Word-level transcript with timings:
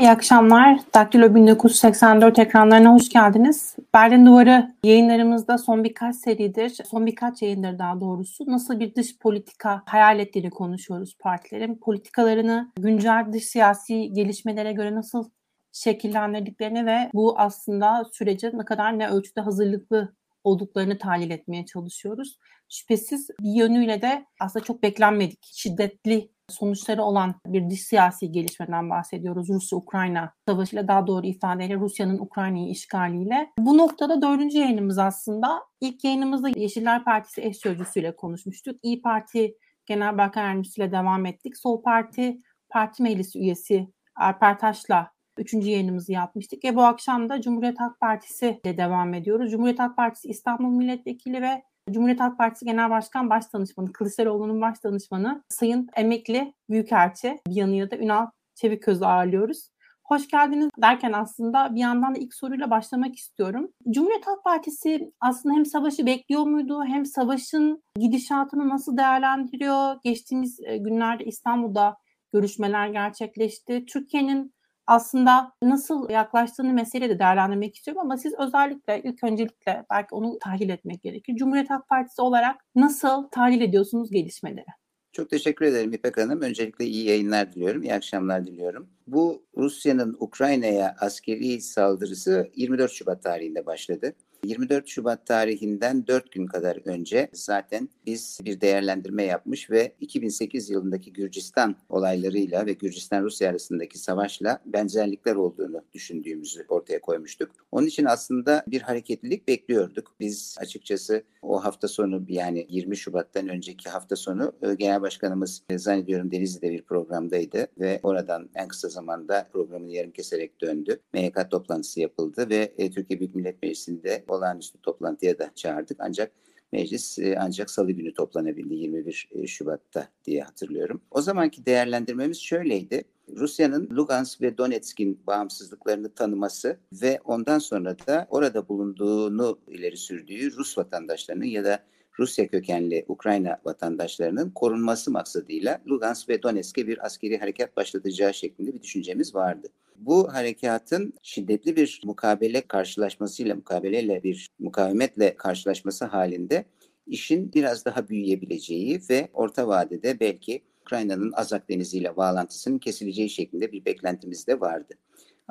İyi 0.00 0.10
akşamlar. 0.10 0.80
Daktilo 0.94 1.34
1984 1.34 2.38
ekranlarına 2.38 2.94
hoş 2.94 3.08
geldiniz. 3.08 3.76
Berlin 3.94 4.26
Duvarı 4.26 4.74
yayınlarımızda 4.84 5.58
son 5.58 5.84
birkaç 5.84 6.16
seridir, 6.16 6.78
son 6.90 7.06
birkaç 7.06 7.42
yayındır 7.42 7.78
daha 7.78 8.00
doğrusu 8.00 8.44
nasıl 8.46 8.80
bir 8.80 8.94
dış 8.94 9.18
politika 9.18 9.82
hayal 9.86 10.18
ettiğini 10.18 10.50
konuşuyoruz 10.50 11.16
partilerin. 11.18 11.74
Politikalarını 11.74 12.72
güncel 12.76 13.26
dış 13.32 13.44
siyasi 13.44 14.12
gelişmelere 14.12 14.72
göre 14.72 14.94
nasıl 14.94 15.30
şekillendirdiklerini 15.72 16.86
ve 16.86 17.10
bu 17.14 17.38
aslında 17.38 18.04
sürece 18.12 18.50
ne 18.54 18.64
kadar 18.64 18.98
ne 18.98 19.08
ölçüde 19.08 19.40
hazırlıklı 19.40 20.14
olduklarını 20.44 20.98
tahlil 20.98 21.30
etmeye 21.30 21.66
çalışıyoruz. 21.66 22.38
Şüphesiz 22.68 23.30
bir 23.40 23.54
yönüyle 23.54 24.02
de 24.02 24.26
aslında 24.40 24.64
çok 24.64 24.82
beklenmedik, 24.82 25.38
şiddetli 25.42 26.30
sonuçları 26.50 27.02
olan 27.02 27.34
bir 27.46 27.70
dış 27.70 27.80
siyasi 27.80 28.32
gelişmeden 28.32 28.90
bahsediyoruz. 28.90 29.48
Rusya-Ukrayna 29.48 30.32
savaşıyla 30.48 30.88
daha 30.88 31.06
doğru 31.06 31.26
ifadeyle 31.26 31.74
Rusya'nın 31.74 32.18
Ukrayna'yı 32.18 32.70
işgaliyle. 32.70 33.50
Bu 33.58 33.78
noktada 33.78 34.22
dördüncü 34.22 34.58
yayınımız 34.58 34.98
aslında. 34.98 35.62
İlk 35.80 36.04
yayınımızda 36.04 36.48
Yeşiller 36.48 37.04
Partisi 37.04 37.42
eş 37.42 37.56
sözcüsüyle 37.56 38.16
konuşmuştuk. 38.16 38.76
İyi 38.82 39.02
Parti 39.02 39.54
Genel 39.86 40.18
Başkan 40.18 40.42
Yardımcısıyla 40.42 40.92
devam 40.92 41.26
ettik. 41.26 41.58
Sol 41.58 41.82
Parti 41.82 42.40
Parti 42.68 43.02
Meclisi 43.02 43.38
üyesi 43.38 43.88
Alper 44.16 44.58
Taş'la 44.58 45.10
üçüncü 45.38 45.68
yayınımızı 45.68 46.12
yapmıştık. 46.12 46.64
Ve 46.64 46.76
bu 46.76 46.82
akşam 46.82 47.28
da 47.28 47.40
Cumhuriyet 47.40 47.80
Halk 47.80 48.00
Partisi 48.00 48.60
ile 48.64 48.78
devam 48.78 49.14
ediyoruz. 49.14 49.50
Cumhuriyet 49.50 49.78
Halk 49.78 49.96
Partisi 49.96 50.28
İstanbul 50.28 50.70
Milletvekili 50.70 51.42
ve 51.42 51.62
Cumhuriyet 51.92 52.20
Halk 52.20 52.38
Partisi 52.38 52.64
Genel 52.64 52.90
Başkan 52.90 53.30
Başdanışmanı, 53.30 53.92
Kılıçdaroğlu'nun 53.92 54.60
başdanışmanı 54.60 55.42
Sayın 55.48 55.88
Emekli 55.96 56.54
Büyükelçi 56.70 57.38
bir 57.48 57.56
yanıyla 57.56 57.90
da 57.90 57.96
Ünal 57.96 58.26
Çeviköz'ü 58.54 59.04
ağırlıyoruz. 59.04 59.68
Hoş 60.04 60.28
geldiniz 60.28 60.70
derken 60.82 61.12
aslında 61.12 61.74
bir 61.74 61.80
yandan 61.80 62.14
da 62.14 62.18
ilk 62.18 62.34
soruyla 62.34 62.70
başlamak 62.70 63.16
istiyorum. 63.16 63.72
Cumhuriyet 63.90 64.26
Halk 64.26 64.44
Partisi 64.44 65.12
aslında 65.20 65.54
hem 65.54 65.66
savaşı 65.66 66.06
bekliyor 66.06 66.42
muydu 66.42 66.84
hem 66.84 67.06
savaşın 67.06 67.82
gidişatını 67.98 68.68
nasıl 68.68 68.96
değerlendiriyor? 68.96 69.96
Geçtiğimiz 70.04 70.60
e, 70.60 70.76
günlerde 70.76 71.24
İstanbul'da 71.24 71.96
görüşmeler 72.32 72.88
gerçekleşti. 72.88 73.84
Türkiye'nin 73.86 74.54
aslında 74.90 75.52
nasıl 75.62 76.10
yaklaştığını 76.10 76.72
mesele 76.72 77.08
de 77.08 77.18
değerlendirmek 77.18 77.76
istiyorum 77.76 78.02
ama 78.02 78.16
siz 78.16 78.34
özellikle 78.38 79.02
ilk 79.04 79.24
öncelikle 79.24 79.84
belki 79.90 80.14
onu 80.14 80.38
tahlil 80.38 80.68
etmek 80.68 81.02
gerekir. 81.02 81.36
Cumhuriyet 81.36 81.70
Halk 81.70 81.88
Partisi 81.88 82.22
olarak 82.22 82.56
nasıl 82.74 83.28
tahlil 83.28 83.60
ediyorsunuz 83.60 84.10
gelişmeleri? 84.10 84.66
Çok 85.12 85.30
teşekkür 85.30 85.64
ederim 85.64 85.92
İpek 85.92 86.16
Hanım. 86.16 86.42
Öncelikle 86.42 86.84
iyi 86.84 87.08
yayınlar 87.08 87.52
diliyorum, 87.52 87.82
iyi 87.82 87.94
akşamlar 87.94 88.46
diliyorum. 88.46 88.90
Bu 89.06 89.42
Rusya'nın 89.56 90.16
Ukrayna'ya 90.20 90.96
askeri 91.00 91.60
saldırısı 91.60 92.50
24 92.56 92.92
Şubat 92.92 93.22
tarihinde 93.22 93.66
başladı. 93.66 94.14
24 94.44 94.88
Şubat 94.88 95.26
tarihinden 95.26 96.06
4 96.06 96.32
gün 96.32 96.46
kadar 96.46 96.78
önce 96.84 97.28
zaten 97.32 97.88
biz 98.06 98.38
bir 98.44 98.60
değerlendirme 98.60 99.22
yapmış 99.22 99.70
ve 99.70 99.92
2008 100.00 100.70
yılındaki 100.70 101.12
Gürcistan 101.12 101.76
olaylarıyla 101.88 102.66
ve 102.66 102.72
Gürcistan-Rusya 102.72 103.50
arasındaki 103.50 103.98
savaşla 103.98 104.58
benzerlikler 104.66 105.34
olduğunu 105.34 105.82
düşündüğümüzü 105.92 106.64
ortaya 106.68 107.00
koymuştuk. 107.00 107.50
Onun 107.72 107.86
için 107.86 108.04
aslında 108.04 108.64
bir 108.66 108.80
hareketlilik 108.80 109.48
bekliyorduk. 109.48 110.14
Biz 110.20 110.56
açıkçası 110.60 111.22
o 111.42 111.64
hafta 111.64 111.88
sonu 111.88 112.24
yani 112.28 112.66
20 112.68 112.96
Şubat'tan 112.96 113.48
önceki 113.48 113.90
hafta 113.90 114.16
sonu 114.16 114.52
e, 114.62 114.74
Genel 114.74 115.02
Başkanımız 115.02 115.62
e, 115.70 115.78
zannediyorum 115.78 116.30
Denizli'de 116.30 116.70
bir 116.70 116.82
programdaydı 116.82 117.66
ve 117.78 118.00
oradan 118.02 118.48
en 118.54 118.68
kısa 118.68 118.88
zamanda 118.88 119.48
programını 119.52 119.90
yarım 119.90 120.10
keserek 120.10 120.60
döndü. 120.60 121.00
MYK 121.12 121.50
toplantısı 121.50 122.00
yapıldı 122.00 122.50
ve 122.50 122.72
e, 122.78 122.90
Türkiye 122.90 123.20
Büyük 123.20 123.34
Millet 123.34 123.62
Meclisi'nde 123.62 124.24
olağanüstü 124.30 124.78
toplantıya 124.82 125.38
da 125.38 125.50
çağırdık. 125.54 125.96
Ancak 126.00 126.32
meclis 126.72 127.18
e, 127.18 127.36
ancak 127.38 127.70
salı 127.70 127.92
günü 127.92 128.14
toplanabildi 128.14 128.74
21 128.74 129.28
e, 129.32 129.46
Şubat'ta 129.46 130.08
diye 130.24 130.42
hatırlıyorum. 130.42 131.00
O 131.10 131.20
zamanki 131.22 131.66
değerlendirmemiz 131.66 132.40
şöyleydi. 132.40 133.04
Rusya'nın 133.36 133.88
Lugansk 133.96 134.40
ve 134.40 134.58
Donetsk'in 134.58 135.20
bağımsızlıklarını 135.26 136.14
tanıması 136.14 136.78
ve 136.92 137.20
ondan 137.24 137.58
sonra 137.58 137.96
da 138.06 138.26
orada 138.30 138.68
bulunduğunu 138.68 139.58
ileri 139.68 139.96
sürdüğü 139.96 140.56
Rus 140.56 140.78
vatandaşlarının 140.78 141.44
ya 141.44 141.64
da 141.64 141.82
Rusya 142.18 142.48
kökenli 142.48 143.04
Ukrayna 143.08 143.58
vatandaşlarının 143.64 144.50
korunması 144.50 145.10
maksadıyla 145.10 145.80
Lugansk 145.88 146.28
ve 146.28 146.42
Donetsk'e 146.42 146.86
bir 146.86 147.06
askeri 147.06 147.38
harekat 147.38 147.76
başlatacağı 147.76 148.34
şeklinde 148.34 148.74
bir 148.74 148.82
düşüncemiz 148.82 149.34
vardı. 149.34 149.68
Bu 150.00 150.34
harekatın 150.34 151.12
şiddetli 151.22 151.76
bir 151.76 152.00
mukabele 152.04 152.60
karşılaşmasıyla, 152.60 153.54
mukabeleyle 153.54 154.22
bir 154.22 154.50
mukavemetle 154.58 155.36
karşılaşması 155.36 156.04
halinde 156.04 156.64
işin 157.06 157.52
biraz 157.52 157.84
daha 157.84 158.08
büyüyebileceği 158.08 159.00
ve 159.10 159.28
orta 159.32 159.68
vadede 159.68 160.20
belki 160.20 160.62
Ukrayna'nın 160.80 161.32
Azak 161.32 161.70
Denizi 161.70 161.98
ile 161.98 162.16
bağlantısının 162.16 162.78
kesileceği 162.78 163.30
şeklinde 163.30 163.72
bir 163.72 163.84
beklentimiz 163.84 164.46
de 164.46 164.60
vardı. 164.60 164.94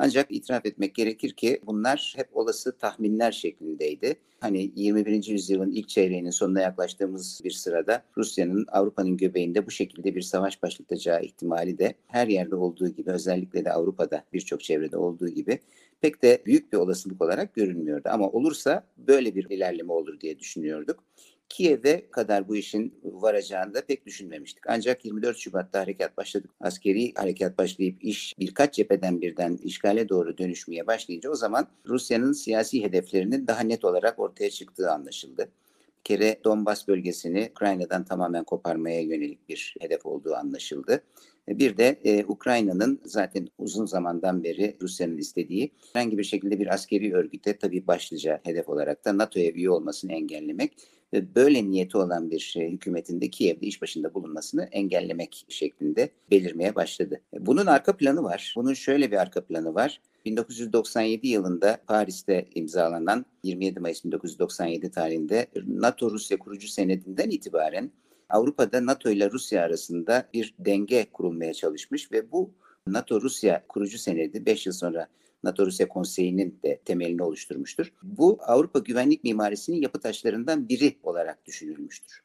Ancak 0.02 0.32
itiraf 0.32 0.66
etmek 0.66 0.96
gerekir 0.96 1.34
ki 1.34 1.60
bunlar 1.66 2.14
hep 2.18 2.38
olası 2.38 2.78
tahminler 2.78 3.32
şeklindeydi. 3.32 4.16
Hani 4.40 4.72
21. 4.76 5.28
yüzyılın 5.28 5.72
ilk 5.72 5.90
çeyreğinin 5.90 6.30
sonuna 6.30 6.62
yaklaştığımız 6.62 7.42
bir 7.44 7.52
sırada 7.52 8.04
Rusya'nın 8.18 8.66
Avrupa'nın 8.72 9.18
göbeğinde 9.18 9.66
bu 9.66 9.72
şekilde 9.72 10.16
bir 10.16 10.22
savaş 10.22 10.64
başlatacağı 10.64 11.24
ihtimali 11.24 11.78
de 11.78 11.94
her 12.08 12.28
yerde 12.28 12.56
olduğu 12.56 12.88
gibi 12.88 13.12
özellikle 13.12 13.66
de 13.66 13.72
Avrupa'da 13.72 14.24
birçok 14.34 14.64
çevrede 14.64 14.98
olduğu 14.98 15.30
gibi 15.30 15.60
pek 16.02 16.24
de 16.24 16.42
büyük 16.46 16.74
bir 16.74 16.78
olasılık 16.78 17.22
olarak 17.22 17.54
görünmüyordu. 17.54 18.10
Ama 18.12 18.30
olursa 18.30 18.84
böyle 18.98 19.36
bir 19.36 19.50
ilerleme 19.50 19.94
olur 19.94 20.20
diye 20.20 20.40
düşünüyorduk. 20.40 21.04
Kiev'e 21.50 22.12
kadar 22.12 22.48
bu 22.48 22.56
işin 22.56 23.00
varacağını 23.04 23.74
da 23.74 23.86
pek 23.86 24.06
düşünmemiştik. 24.06 24.64
Ancak 24.68 25.06
24 25.06 25.38
Şubat'ta 25.38 25.80
harekat 25.80 26.18
başladık. 26.18 26.52
Askeri 26.60 27.14
harekat 27.16 27.58
başlayıp 27.58 28.04
iş 28.04 28.36
birkaç 28.40 28.74
cepheden 28.74 29.22
birden 29.22 29.60
işgale 29.64 30.10
doğru 30.10 30.38
dönüşmeye 30.38 30.88
başlayınca 30.88 31.30
o 31.30 31.36
zaman 31.36 31.68
Rusya'nın 31.86 32.32
siyasi 32.32 32.84
hedeflerinin 32.84 33.48
daha 33.48 33.62
net 33.62 33.86
olarak 33.86 34.20
ortaya 34.20 34.50
çıktığı 34.50 34.92
anlaşıldı. 34.92 35.52
Bir 36.00 36.04
kere 36.04 36.40
Donbas 36.44 36.88
bölgesini 36.88 37.50
Ukrayna'dan 37.52 38.06
tamamen 38.06 38.44
koparmaya 38.44 39.02
yönelik 39.02 39.50
bir 39.50 39.76
hedef 39.80 40.06
olduğu 40.06 40.34
anlaşıldı. 40.34 41.04
Bir 41.48 41.78
de 41.78 42.00
e, 42.04 42.26
Ukrayna'nın 42.26 43.02
zaten 43.06 43.48
uzun 43.58 43.86
zamandan 43.86 44.44
beri 44.44 44.78
Rusya'nın 44.82 45.18
istediği 45.18 45.72
herhangi 45.94 46.18
bir 46.18 46.24
şekilde 46.24 46.60
bir 46.60 46.74
askeri 46.74 47.14
örgüte 47.14 47.58
tabii 47.58 47.88
başlıca 47.88 48.42
hedef 48.44 48.70
olarak 48.70 49.06
da 49.06 49.18
NATO'ya 49.18 49.52
üye 49.52 49.70
olmasını 49.70 50.14
engellemek 50.14 50.74
ve 51.14 51.36
böyle 51.36 51.70
niyeti 51.70 51.98
olan 51.98 52.32
bir 52.32 52.40
şey, 52.40 52.72
hükümetin 52.72 53.22
de 53.22 53.30
Kiev'de 53.30 53.66
iş 53.66 53.82
başında 53.82 54.14
bulunmasını 54.14 54.64
engellemek 54.64 55.46
şeklinde 55.50 56.10
belirmeye 56.32 56.76
başladı. 56.76 57.22
Bunun 57.40 57.66
arka 57.66 57.98
planı 57.98 58.24
var. 58.24 58.54
Bunun 58.58 58.74
şöyle 58.74 59.12
bir 59.12 59.18
arka 59.18 59.46
planı 59.46 59.76
var. 59.76 60.02
1997 60.26 61.28
yılında 61.28 61.78
Paris'te 61.88 62.48
imzalanan 62.56 63.26
27 63.44 63.80
Mayıs 63.80 64.06
1997 64.06 64.92
tarihinde 64.92 65.48
NATO 65.68 66.12
Rusya 66.12 66.40
kurucu 66.40 66.68
senedinden 66.68 67.30
itibaren 67.30 67.92
Avrupa'da 68.30 68.86
NATO 68.86 69.10
ile 69.10 69.32
Rusya 69.32 69.64
arasında 69.64 70.30
bir 70.34 70.56
denge 70.60 71.08
kurulmaya 71.14 71.54
çalışmış 71.54 72.12
ve 72.12 72.32
bu 72.32 72.54
NATO 72.88 73.22
Rusya 73.22 73.68
kurucu 73.68 73.98
senedi 73.98 74.46
5 74.46 74.66
yıl 74.66 74.74
sonra 74.74 75.08
NATO 75.44 75.66
Rusya 75.66 75.88
Konseyi'nin 75.88 76.60
de 76.64 76.80
temelini 76.86 77.24
oluşturmuştur. 77.24 77.94
Bu 78.04 78.38
Avrupa 78.42 78.80
güvenlik 78.80 79.24
mimarisinin 79.24 79.82
yapı 79.82 80.00
taşlarından 80.00 80.70
biri 80.70 80.98
olarak 81.04 81.46
düşünülmüştür. 81.46 82.24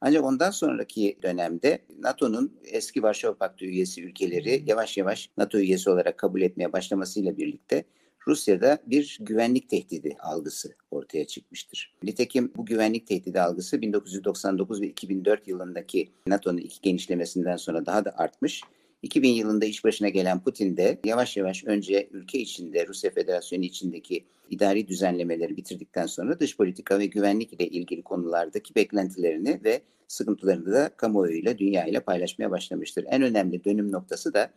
Ancak 0.00 0.24
ondan 0.24 0.50
sonraki 0.50 1.18
dönemde 1.22 1.78
NATO'nun 1.98 2.52
eski 2.64 3.02
Varşova 3.02 3.34
Paktı 3.34 3.64
üyesi 3.64 4.04
ülkeleri 4.04 4.62
yavaş 4.66 4.96
yavaş 4.96 5.30
NATO 5.36 5.58
üyesi 5.58 5.90
olarak 5.90 6.18
kabul 6.18 6.42
etmeye 6.42 6.72
başlamasıyla 6.72 7.36
birlikte 7.36 7.84
Rusya'da 8.26 8.78
bir 8.86 9.18
güvenlik 9.20 9.70
tehdidi 9.70 10.16
algısı 10.20 10.74
ortaya 10.90 11.26
çıkmıştır. 11.26 11.94
Nitekim 12.02 12.52
bu 12.56 12.66
güvenlik 12.66 13.06
tehdidi 13.06 13.40
algısı 13.40 13.82
1999 13.82 14.80
ve 14.80 14.86
2004 14.86 15.48
yılındaki 15.48 16.10
NATO'nun 16.26 16.58
iki 16.58 16.80
genişlemesinden 16.82 17.56
sonra 17.56 17.86
daha 17.86 18.04
da 18.04 18.14
artmış 18.16 18.62
2000 19.02 19.28
yılında 19.28 19.64
iş 19.64 19.84
başına 19.84 20.08
gelen 20.08 20.40
Putin 20.40 20.76
de 20.76 21.00
yavaş 21.04 21.36
yavaş 21.36 21.64
önce 21.64 22.08
ülke 22.12 22.38
içinde 22.38 22.86
Rusya 22.86 23.10
Federasyonu 23.10 23.64
içindeki 23.64 24.24
idari 24.50 24.88
düzenlemeleri 24.88 25.56
bitirdikten 25.56 26.06
sonra 26.06 26.40
dış 26.40 26.56
politika 26.56 26.98
ve 26.98 27.06
güvenlik 27.06 27.52
ile 27.52 27.68
ilgili 27.68 28.02
konulardaki 28.02 28.74
beklentilerini 28.74 29.60
ve 29.64 29.82
sıkıntılarını 30.08 30.72
da 30.72 30.90
kamuoyuyla, 30.96 31.58
dünyayla 31.58 32.00
paylaşmaya 32.00 32.50
başlamıştır. 32.50 33.04
En 33.08 33.22
önemli 33.22 33.64
dönüm 33.64 33.92
noktası 33.92 34.34
da 34.34 34.50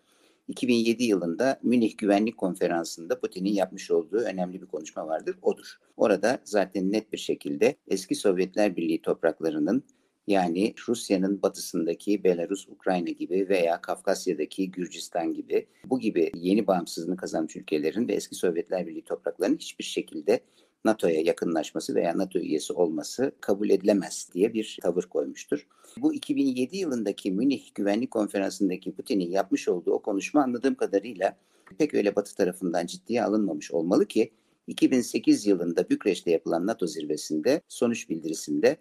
2007 0.48 1.04
yılında 1.04 1.60
Münih 1.64 1.98
Güvenlik 1.98 2.38
Konferansı'nda 2.38 3.20
Putin'in 3.20 3.54
yapmış 3.54 3.92
olduğu 3.92 4.18
önemli 4.18 4.62
bir 4.62 4.68
konuşma 4.68 5.08
vardır. 5.08 5.36
Odur. 5.42 5.80
Orada 5.98 6.40
zaten 6.44 6.92
net 6.92 7.14
bir 7.14 7.18
şekilde 7.18 7.76
eski 7.88 8.16
Sovyetler 8.16 8.76
Birliği 8.76 9.02
topraklarının 9.02 9.84
Yani 10.28 10.74
Rusya'nın 10.88 11.42
batısındaki 11.42 12.24
Belarus, 12.24 12.68
Ukrayna 12.68 13.10
gibi 13.10 13.50
veya 13.50 13.82
Kafkasya'daki 13.82 14.72
Gürcistan 14.72 15.34
gibi 15.34 15.68
bu 15.86 16.00
gibi 16.00 16.32
yeni 16.36 16.68
bağımsızlığını 16.68 17.18
kazanmış 17.18 17.56
ülkelerin 17.56 18.08
ve 18.08 18.14
eski 18.14 18.36
Sovyetler 18.36 18.88
Birliği 18.88 19.04
topraklarının 19.04 19.58
hiçbir 19.58 19.84
şekilde 19.84 20.40
NATO'ya 20.86 21.22
yakınlaşması 21.22 21.96
veya 21.96 22.18
NATO 22.18 22.40
üyesi 22.40 22.74
olması 22.74 23.32
kabul 23.42 23.70
edilemez 23.70 24.30
diye 24.34 24.54
bir 24.54 24.80
tavır 24.82 25.04
koymuştur. 25.04 25.68
Bu 25.98 26.14
2007 26.14 26.78
yılındaki 26.78 27.32
Münih 27.32 27.76
Güvenlik 27.76 28.12
Konferansı'ndaki 28.12 28.96
Putin'in 28.96 29.32
yapmış 29.32 29.68
olduğu 29.68 29.92
o 29.92 30.02
konuşma 30.02 30.44
anladığım 30.44 30.76
kadarıyla 30.76 31.38
pek 31.78 31.94
öyle 31.94 32.16
Batı 32.16 32.36
tarafından 32.36 32.86
ciddiye 32.86 33.24
alınmamış 33.24 33.72
olmalı 33.72 34.06
ki 34.06 34.32
2008 34.68 35.46
yılında 35.46 35.90
Bükreş'te 35.90 36.32
yapılan 36.32 36.68
NATO 36.68 36.88
zirvesinde 36.88 37.62
sonuç 37.68 38.10
bildirisinde 38.10 38.78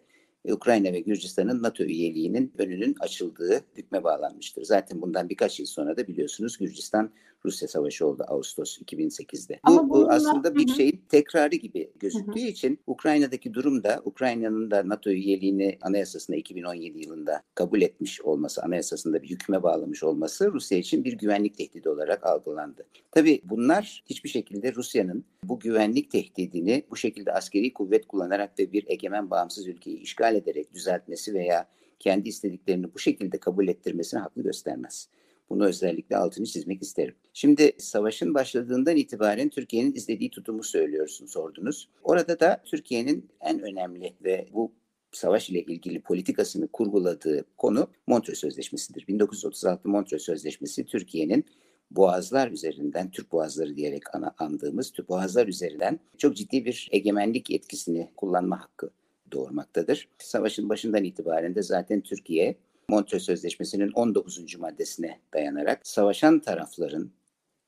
Ukrayna 0.51 0.93
ve 0.93 1.01
Gürcistan'ın 1.01 1.63
NATO 1.63 1.85
üyeliğinin 1.85 2.53
önünün 2.59 2.97
açıldığı 3.01 3.61
hükme 3.77 4.05
bağlanmıştır. 4.05 4.65
Zaten 4.65 5.03
bundan 5.03 5.29
birkaç 5.29 5.61
yıl 5.61 5.67
sonra 5.67 5.97
da 5.97 6.07
biliyorsunuz 6.07 6.59
Gürcistan 6.59 7.11
Rusya 7.45 7.69
Savaşı 7.69 8.07
oldu 8.07 8.25
Ağustos 8.29 8.79
2008'de. 8.79 9.61
Ama 9.63 9.89
bu, 9.89 9.95
bu 9.95 10.11
aslında 10.11 10.55
bir 10.55 10.69
şeyin 10.69 11.05
tekrarı 11.09 11.57
gibi 11.57 11.91
gözüktüğü 12.01 12.41
hı 12.41 12.45
hı. 12.45 12.49
için 12.49 12.79
Ukrayna'daki 12.87 13.55
durum 13.55 13.85
da 13.85 14.03
Ukrayna'nın 14.05 14.71
da 14.71 14.89
NATO 14.89 15.11
üyeliğini 15.11 15.79
anayasasında 15.83 16.37
2017 16.37 16.99
yılında 16.99 17.43
kabul 17.55 17.83
etmiş 17.83 18.21
olması, 18.21 18.63
anayasasında 18.63 19.23
bir 19.23 19.31
hüküme 19.31 19.63
bağlamış 19.63 20.03
olması 20.03 20.53
Rusya 20.53 20.79
için 20.79 21.05
bir 21.05 21.13
güvenlik 21.13 21.57
tehdidi 21.57 21.89
olarak 21.89 22.27
algılandı. 22.27 22.87
Tabii 23.11 23.41
bunlar 23.45 24.03
hiçbir 24.07 24.29
şekilde 24.29 24.75
Rusya'nın 24.75 25.25
bu 25.45 25.61
güvenlik 25.61 26.11
tehdidini 26.11 26.85
bu 26.91 26.97
şekilde 26.97 27.33
askeri 27.33 27.73
kuvvet 27.73 28.07
kullanarak 28.07 28.59
ve 28.59 28.73
bir 28.73 28.85
egemen 28.87 29.31
bağımsız 29.31 29.67
ülkeyi 29.67 29.99
işgal 29.99 30.35
ederek 30.35 30.75
düzeltmesi 30.75 31.35
veya 31.35 31.69
kendi 31.99 32.29
istediklerini 32.29 32.95
bu 32.95 32.99
şekilde 32.99 33.39
kabul 33.39 33.69
ettirmesine 33.69 34.21
haklı 34.21 34.43
göstermez. 34.43 35.09
Bunu 35.53 35.67
özellikle 35.67 36.17
altını 36.17 36.47
çizmek 36.47 36.83
isterim. 36.83 37.15
Şimdi 37.33 37.73
savaşın 37.79 38.35
başladığından 38.35 38.97
itibaren 38.97 39.49
Türkiye'nin 39.49 39.95
izlediği 39.95 40.31
tutumu 40.31 40.63
söylüyorsun, 40.63 41.27
sordunuz. 41.27 41.89
Orada 42.03 42.41
da 42.41 42.63
Türkiye'nin 42.65 43.29
en 43.41 43.61
önemli 43.61 44.15
ve 44.25 44.49
bu 44.53 44.73
savaş 45.13 45.51
ile 45.51 45.63
ilgili 45.63 46.01
politikasını 46.01 46.69
kurguladığı 46.69 47.45
konu 47.59 47.89
Montreux 48.07 48.39
Sözleşmesi'dir. 48.39 49.07
1936 49.09 49.89
Montreux 49.89 50.23
Sözleşmesi 50.23 50.85
Türkiye'nin 50.85 51.45
boğazlar 51.91 52.51
üzerinden, 52.51 53.11
Türk 53.11 53.33
boğazları 53.33 53.77
diyerek 53.77 54.15
ana, 54.15 54.35
andığımız 54.39 54.91
Türk 54.91 55.09
boğazlar 55.09 55.47
üzerinden 55.47 56.01
çok 56.19 56.37
ciddi 56.37 56.65
bir 56.65 56.89
egemenlik 56.93 57.51
etkisini 57.51 58.11
kullanma 58.17 58.61
hakkı 58.61 58.91
doğurmaktadır. 59.33 60.09
Savaşın 60.19 60.69
başından 60.69 61.05
itibaren 61.05 61.55
de 61.55 61.63
zaten 61.63 62.01
Türkiye 62.01 62.57
Montreux 62.93 63.23
Sözleşmesi'nin 63.23 63.91
19. 63.91 64.59
maddesine 64.59 65.21
dayanarak 65.35 65.87
savaşan 65.87 66.41
tarafların 66.41 67.11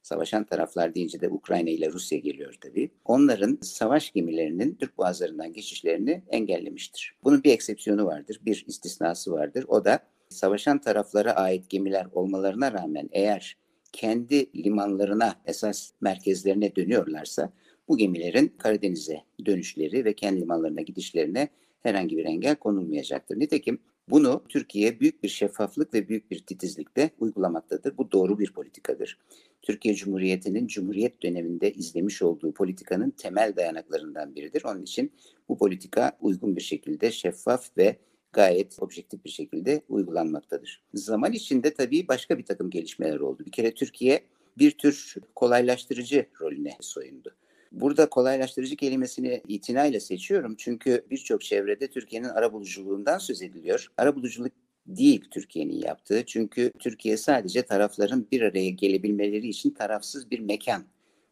Savaşan 0.02 0.44
taraflar 0.44 0.94
deyince 0.94 1.20
de 1.20 1.28
Ukrayna 1.28 1.70
ile 1.70 1.92
Rusya 1.92 2.18
geliyor 2.18 2.54
tabii. 2.60 2.90
Onların 3.04 3.58
savaş 3.62 4.12
gemilerinin 4.12 4.74
Türk 4.74 4.98
boğazlarından 4.98 5.52
geçişlerini 5.52 6.22
engellemiştir. 6.28 7.14
Bunun 7.24 7.44
bir 7.44 7.52
eksepsiyonu 7.52 8.06
vardır, 8.06 8.40
bir 8.46 8.64
istisnası 8.68 9.32
vardır. 9.32 9.64
O 9.68 9.84
da 9.84 9.98
savaşan 10.28 10.78
taraflara 10.78 11.32
ait 11.32 11.70
gemiler 11.70 12.06
olmalarına 12.12 12.72
rağmen 12.72 13.08
eğer 13.12 13.56
kendi 13.92 14.64
limanlarına, 14.64 15.34
esas 15.46 15.92
merkezlerine 16.00 16.76
dönüyorlarsa 16.76 17.52
bu 17.88 17.96
gemilerin 17.96 18.54
Karadeniz'e 18.58 19.22
dönüşleri 19.46 20.04
ve 20.04 20.14
kendi 20.14 20.40
limanlarına 20.40 20.80
gidişlerine 20.80 21.48
herhangi 21.82 22.16
bir 22.16 22.24
engel 22.24 22.56
konulmayacaktır. 22.56 23.40
Nitekim 23.40 23.78
bunu 24.08 24.44
Türkiye 24.48 25.00
büyük 25.00 25.22
bir 25.22 25.28
şeffaflık 25.28 25.94
ve 25.94 26.08
büyük 26.08 26.30
bir 26.30 26.46
titizlikle 26.46 27.10
uygulamaktadır. 27.18 27.96
Bu 27.96 28.12
doğru 28.12 28.38
bir 28.38 28.52
politikadır. 28.52 29.18
Türkiye 29.62 29.94
Cumhuriyeti'nin 29.94 30.66
Cumhuriyet 30.66 31.22
döneminde 31.22 31.72
izlemiş 31.72 32.22
olduğu 32.22 32.52
politikanın 32.52 33.10
temel 33.10 33.56
dayanaklarından 33.56 34.34
biridir. 34.34 34.62
Onun 34.64 34.82
için 34.82 35.12
bu 35.48 35.58
politika 35.58 36.16
uygun 36.20 36.56
bir 36.56 36.60
şekilde 36.60 37.10
şeffaf 37.10 37.76
ve 37.78 37.96
gayet 38.32 38.82
objektif 38.82 39.24
bir 39.24 39.30
şekilde 39.30 39.82
uygulanmaktadır. 39.88 40.82
Zaman 40.94 41.32
içinde 41.32 41.74
tabii 41.74 42.08
başka 42.08 42.38
bir 42.38 42.44
takım 42.44 42.70
gelişmeler 42.70 43.20
oldu. 43.20 43.44
Bir 43.46 43.52
kere 43.52 43.74
Türkiye 43.74 44.24
bir 44.58 44.70
tür 44.70 45.14
kolaylaştırıcı 45.34 46.26
rolüne 46.40 46.76
soyundu. 46.80 47.36
Burada 47.80 48.08
kolaylaştırıcı 48.08 48.76
kelimesini 48.76 49.42
itinayla 49.48 50.00
seçiyorum. 50.00 50.54
Çünkü 50.58 51.06
birçok 51.10 51.40
çevrede 51.42 51.88
Türkiye'nin 51.88 52.28
arabuluculuğundan 52.28 53.18
söz 53.18 53.42
ediliyor. 53.42 53.92
Arabuluculuk 53.96 54.52
değil 54.86 55.24
Türkiye'nin 55.30 55.82
yaptığı. 55.82 56.24
Çünkü 56.26 56.72
Türkiye 56.78 57.16
sadece 57.16 57.62
tarafların 57.62 58.26
bir 58.32 58.40
araya 58.40 58.70
gelebilmeleri 58.70 59.48
için 59.48 59.70
tarafsız 59.70 60.30
bir 60.30 60.38
mekan, 60.38 60.84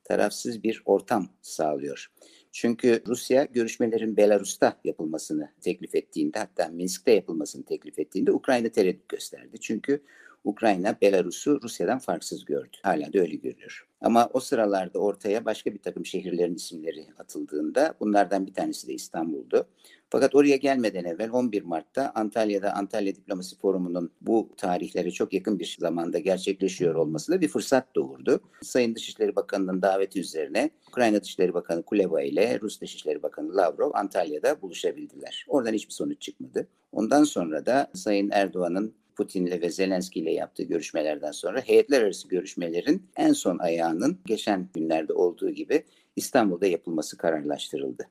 tarafsız 0.04 0.62
bir 0.62 0.82
ortam 0.84 1.28
sağlıyor. 1.42 2.12
Çünkü 2.52 3.02
Rusya 3.06 3.44
görüşmelerin 3.44 4.16
Belarus'ta 4.16 4.80
yapılmasını 4.84 5.52
teklif 5.60 5.94
ettiğinde 5.94 6.38
hatta 6.38 6.68
Minsk'te 6.68 7.12
yapılmasını 7.12 7.64
teklif 7.64 7.98
ettiğinde 7.98 8.32
Ukrayna 8.32 8.68
tereddüt 8.68 9.08
gösterdi. 9.08 9.60
Çünkü 9.60 10.02
Ukrayna 10.44 10.96
Belarus'u 11.02 11.62
Rusya'dan 11.62 11.98
farksız 11.98 12.44
gördü. 12.44 12.76
Hala 12.82 13.12
da 13.12 13.18
öyle 13.18 13.36
görüyor. 13.36 13.86
Ama 14.00 14.30
o 14.32 14.40
sıralarda 14.40 14.98
ortaya 14.98 15.44
başka 15.44 15.74
bir 15.74 15.78
takım 15.78 16.06
şehirlerin 16.06 16.54
isimleri 16.54 17.06
atıldığında 17.18 17.94
bunlardan 18.00 18.46
bir 18.46 18.54
tanesi 18.54 18.88
de 18.88 18.92
İstanbul'du. 18.92 19.66
Fakat 20.10 20.34
oraya 20.34 20.56
gelmeden 20.56 21.04
evvel 21.04 21.30
11 21.30 21.62
Mart'ta 21.62 22.12
Antalya'da 22.14 22.72
Antalya 22.72 23.14
Diplomasi 23.14 23.58
Forumu'nun 23.58 24.10
bu 24.20 24.50
tarihlere 24.56 25.10
çok 25.10 25.32
yakın 25.32 25.58
bir 25.58 25.76
zamanda 25.80 26.18
gerçekleşiyor 26.18 26.94
olması 26.94 27.32
da 27.32 27.40
bir 27.40 27.48
fırsat 27.48 27.94
doğurdu. 27.94 28.40
Sayın 28.62 28.94
Dışişleri 28.94 29.36
Bakanı'nın 29.36 29.82
daveti 29.82 30.20
üzerine 30.20 30.70
Ukrayna 30.88 31.22
Dışişleri 31.22 31.54
Bakanı 31.54 31.82
Kuleba 31.82 32.22
ile 32.22 32.60
Rus 32.60 32.80
Dışişleri 32.80 33.22
Bakanı 33.22 33.56
Lavrov 33.56 33.90
Antalya'da 33.94 34.62
buluşabildiler. 34.62 35.46
Oradan 35.48 35.72
hiçbir 35.72 35.92
sonuç 35.92 36.20
çıkmadı. 36.20 36.68
Ondan 36.92 37.24
sonra 37.24 37.66
da 37.66 37.90
Sayın 37.94 38.30
Erdoğan'ın 38.32 38.94
Putin'le 39.16 39.60
ve 39.60 39.70
Zelenski 39.70 40.20
ile 40.20 40.32
yaptığı 40.32 40.62
görüşmelerden 40.62 41.30
sonra 41.30 41.60
heyetler 41.60 42.02
arası 42.02 42.28
görüşmelerin 42.28 43.02
en 43.16 43.32
son 43.32 43.58
ayağının 43.58 44.18
geçen 44.26 44.68
günlerde 44.74 45.12
olduğu 45.12 45.50
gibi 45.50 45.84
İstanbul'da 46.16 46.66
yapılması 46.66 47.16
kararlaştırıldı. 47.16 48.08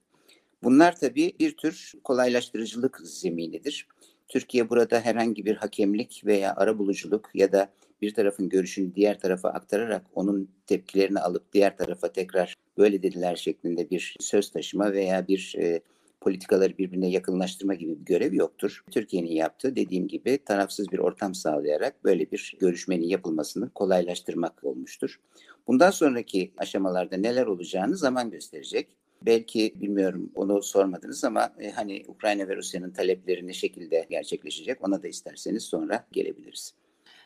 Bunlar 0.63 0.99
tabii 0.99 1.33
bir 1.39 1.57
tür 1.57 1.93
kolaylaştırıcılık 2.03 2.99
zeminidir. 3.03 3.87
Türkiye 4.27 4.69
burada 4.69 4.99
herhangi 4.99 5.45
bir 5.45 5.55
hakemlik 5.55 6.21
veya 6.25 6.55
arabuluculuk 6.55 7.29
ya 7.33 7.51
da 7.51 7.69
bir 8.01 8.13
tarafın 8.13 8.49
görüşünü 8.49 8.95
diğer 8.95 9.19
tarafa 9.19 9.49
aktararak 9.49 10.05
onun 10.15 10.49
tepkilerini 10.67 11.19
alıp 11.19 11.53
diğer 11.53 11.77
tarafa 11.77 12.11
tekrar 12.11 12.55
böyle 12.77 13.03
dediler 13.03 13.35
şeklinde 13.35 13.89
bir 13.89 14.15
söz 14.19 14.51
taşıma 14.51 14.93
veya 14.93 15.27
bir 15.27 15.55
e, 15.57 15.81
politikaları 16.21 16.77
birbirine 16.77 17.09
yakınlaştırma 17.09 17.73
gibi 17.73 17.99
bir 17.99 18.05
görev 18.05 18.33
yoktur. 18.33 18.83
Türkiye'nin 18.91 19.31
yaptığı 19.31 19.75
dediğim 19.75 20.07
gibi 20.07 20.39
tarafsız 20.45 20.91
bir 20.91 20.99
ortam 20.99 21.35
sağlayarak 21.35 22.03
böyle 22.03 22.31
bir 22.31 22.57
görüşmenin 22.59 23.07
yapılmasını 23.07 23.69
kolaylaştırmak 23.69 24.63
olmuştur. 24.63 25.19
Bundan 25.67 25.91
sonraki 25.91 26.53
aşamalarda 26.57 27.17
neler 27.17 27.45
olacağını 27.45 27.97
zaman 27.97 28.31
gösterecek. 28.31 28.87
Belki 29.25 29.73
bilmiyorum 29.75 30.31
onu 30.35 30.63
sormadınız 30.63 31.23
ama 31.23 31.53
e, 31.59 31.71
hani 31.71 32.03
Ukrayna 32.07 32.47
ve 32.47 32.55
Rusya'nın 32.55 32.91
talepleri 32.91 33.47
ne 33.47 33.53
şekilde 33.53 34.07
gerçekleşecek 34.09 34.87
ona 34.87 35.03
da 35.03 35.07
isterseniz 35.07 35.63
sonra 35.63 36.07
gelebiliriz. 36.11 36.73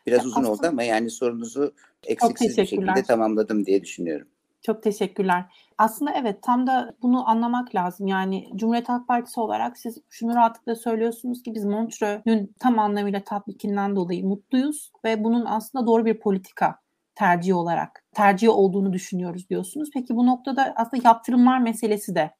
Biraz 0.08 0.26
uzun 0.26 0.42
Aslında, 0.42 0.52
oldu 0.52 0.68
ama 0.68 0.84
yani 0.84 1.10
sorunuzu 1.10 1.74
eksiksiz 2.08 2.58
bir 2.58 2.66
şekilde 2.66 3.04
tamamladım 3.04 3.66
diye 3.66 3.84
düşünüyorum. 3.84 4.28
Çok 4.66 4.84
teşekkürler. 4.84 5.46
Aslında 5.78 6.12
evet 6.12 6.44
tam 6.44 6.68
da 6.68 6.96
bunu 7.02 7.30
anlamak 7.30 7.76
lazım. 7.76 8.08
Yani 8.08 8.50
Cumhuriyet 8.56 8.90
Halk 8.90 9.08
Partisi 9.08 9.40
olarak 9.40 9.78
siz 9.78 9.98
şunu 10.10 10.36
rahatlıkla 10.36 10.76
söylüyorsunuz 10.76 11.44
ki 11.44 11.56
biz 11.56 11.66
Montreux'ün 11.66 12.56
tam 12.60 12.80
anlamıyla 12.80 13.24
tatbikinden 13.24 13.96
dolayı 13.96 14.26
mutluyuz 14.26 14.92
ve 15.06 15.24
bunun 15.24 15.46
aslında 15.46 15.88
doğru 15.88 16.06
bir 16.06 16.20
politika 16.20 16.76
tercihi 17.16 17.54
olarak 17.54 18.06
tercih 18.16 18.50
olduğunu 18.50 18.94
düşünüyoruz 18.94 19.50
diyorsunuz. 19.50 19.90
Peki 19.94 20.16
bu 20.16 20.26
noktada 20.26 20.74
aslında 20.76 21.08
yaptırımlar 21.08 21.60
meselesi 21.60 22.16
de 22.16 22.32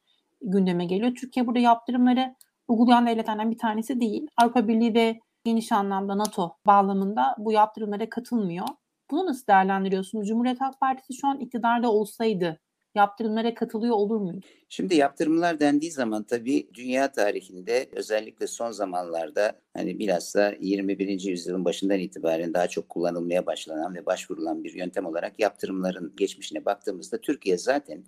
gündeme 0.42 0.84
geliyor. 0.84 1.14
Türkiye 1.14 1.46
burada 1.46 1.58
yaptırımları 1.58 2.34
uygulayan 2.68 3.06
devletlerden 3.06 3.50
bir 3.50 3.58
tanesi 3.58 4.00
değil. 4.00 4.26
Avrupa 4.36 4.68
Birliği 4.68 4.94
ve 4.94 5.20
geniş 5.44 5.72
anlamda 5.72 6.18
NATO 6.18 6.56
bağlamında 6.66 7.34
bu 7.38 7.52
yaptırımlara 7.52 8.10
katılmıyor. 8.10 8.66
Bunu 9.10 9.26
nasıl 9.26 9.46
değerlendiriyorsunuz? 9.46 10.28
Cumhuriyet 10.28 10.60
Halk 10.60 10.80
Partisi 10.80 11.14
şu 11.14 11.28
an 11.28 11.40
iktidarda 11.40 11.92
olsaydı 11.92 12.60
yaptırımlara 12.94 13.54
katılıyor 13.54 13.94
olur 13.94 14.20
muydu? 14.20 14.40
Şimdi 14.68 14.94
yaptırımlar 14.94 15.60
dendiği 15.60 15.90
zaman 15.92 16.22
tabii 16.22 16.68
dünya 16.74 17.12
tarihinde 17.12 17.88
özellikle 17.92 18.46
son 18.46 18.70
zamanlarda 18.70 19.60
hani 19.76 19.98
bilhassa 19.98 20.54
21. 20.60 21.20
yüzyılın 21.20 21.64
başından 21.64 21.98
itibaren 21.98 22.54
daha 22.54 22.68
çok 22.68 22.88
kullanılmaya 22.88 23.46
başlanan 23.46 23.94
ve 23.94 24.06
başvurulan 24.06 24.64
bir 24.64 24.74
yöntem 24.74 25.06
olarak 25.06 25.40
yaptırımların 25.40 26.12
geçmişine 26.16 26.64
baktığımızda 26.64 27.20
Türkiye 27.20 27.58
zaten 27.58 28.04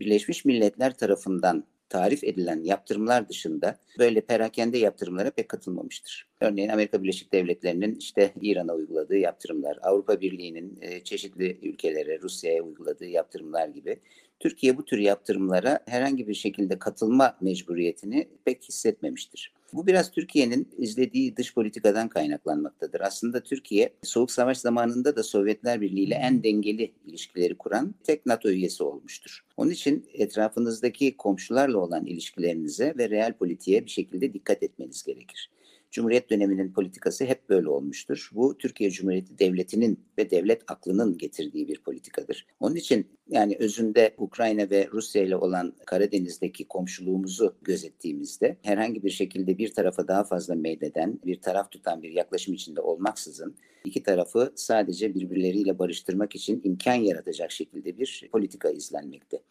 Birleşmiş 0.00 0.44
Milletler 0.44 0.94
tarafından 0.94 1.64
tarif 1.88 2.24
edilen 2.24 2.64
yaptırımlar 2.64 3.28
dışında 3.28 3.78
böyle 3.98 4.20
perakende 4.20 4.78
yaptırımlara 4.78 5.30
pek 5.30 5.48
katılmamıştır. 5.48 6.28
Örneğin 6.40 6.68
Amerika 6.68 7.02
Birleşik 7.02 7.32
Devletleri'nin 7.32 7.94
işte 7.94 8.32
İran'a 8.40 8.74
uyguladığı 8.74 9.16
yaptırımlar, 9.16 9.78
Avrupa 9.82 10.20
Birliği'nin 10.20 10.78
e, 10.80 11.00
çeşitli 11.00 11.58
ülkelere, 11.62 12.20
Rusya'ya 12.20 12.62
uyguladığı 12.62 13.06
yaptırımlar 13.06 13.68
gibi 13.68 14.00
Türkiye 14.40 14.76
bu 14.76 14.84
tür 14.84 14.98
yaptırımlara 14.98 15.80
herhangi 15.86 16.28
bir 16.28 16.34
şekilde 16.34 16.78
katılma 16.78 17.36
mecburiyetini 17.40 18.28
pek 18.44 18.64
hissetmemiştir. 18.64 19.52
Bu 19.72 19.86
biraz 19.86 20.10
Türkiye'nin 20.10 20.68
izlediği 20.78 21.36
dış 21.36 21.54
politikadan 21.54 22.08
kaynaklanmaktadır. 22.08 23.00
Aslında 23.00 23.40
Türkiye 23.40 23.92
Soğuk 24.02 24.30
Savaş 24.30 24.58
zamanında 24.58 25.16
da 25.16 25.22
Sovyetler 25.22 25.80
Birliği 25.80 26.04
ile 26.04 26.14
en 26.14 26.42
dengeli 26.42 26.92
ilişkileri 27.06 27.54
kuran 27.54 27.94
tek 28.04 28.26
NATO 28.26 28.48
üyesi 28.48 28.82
olmuştur. 28.82 29.44
Onun 29.56 29.70
için 29.70 30.06
etrafınızdaki 30.14 31.16
komşularla 31.16 31.78
olan 31.78 32.06
ilişkilerinize 32.06 32.94
ve 32.98 33.10
real 33.10 33.32
politiğe 33.32 33.84
bir 33.84 33.90
şekilde 33.90 34.32
dikkat 34.32 34.62
etmeniz 34.62 35.02
gerekir. 35.02 35.50
Cumhuriyet 35.90 36.30
döneminin 36.30 36.72
politikası 36.72 37.24
hep 37.24 37.48
böyle 37.48 37.68
olmuştur. 37.68 38.30
Bu 38.32 38.58
Türkiye 38.58 38.90
Cumhuriyeti 38.90 39.38
Devleti'nin 39.38 40.04
ve 40.18 40.30
devlet 40.30 40.62
aklının 40.70 41.18
getirdiği 41.18 41.68
bir 41.68 41.80
politikadır. 41.80 42.46
Onun 42.60 42.74
için 42.74 43.06
yani 43.28 43.56
özünde 43.58 44.14
Ukrayna 44.18 44.70
ve 44.70 44.88
Rusya 44.92 45.22
ile 45.22 45.36
olan 45.36 45.74
Karadeniz'deki 45.86 46.68
komşuluğumuzu 46.68 47.56
gözettiğimizde 47.62 48.58
herhangi 48.62 49.02
bir 49.02 49.10
şekilde 49.10 49.58
bir 49.58 49.72
tarafa 49.72 50.08
daha 50.08 50.24
fazla 50.24 50.54
meydeden, 50.54 51.20
bir 51.24 51.40
taraf 51.40 51.70
tutan 51.70 52.02
bir 52.02 52.10
yaklaşım 52.10 52.54
içinde 52.54 52.80
olmaksızın 52.80 53.56
iki 53.84 54.02
tarafı 54.02 54.52
sadece 54.56 55.14
birbirleriyle 55.14 55.78
barıştırmak 55.78 56.34
için 56.34 56.60
imkan 56.64 56.94
yaratacak 56.94 57.52
şekilde 57.52 57.98
bir 57.98 58.28
politika 58.32 58.70
izlenmekte. 58.70 59.42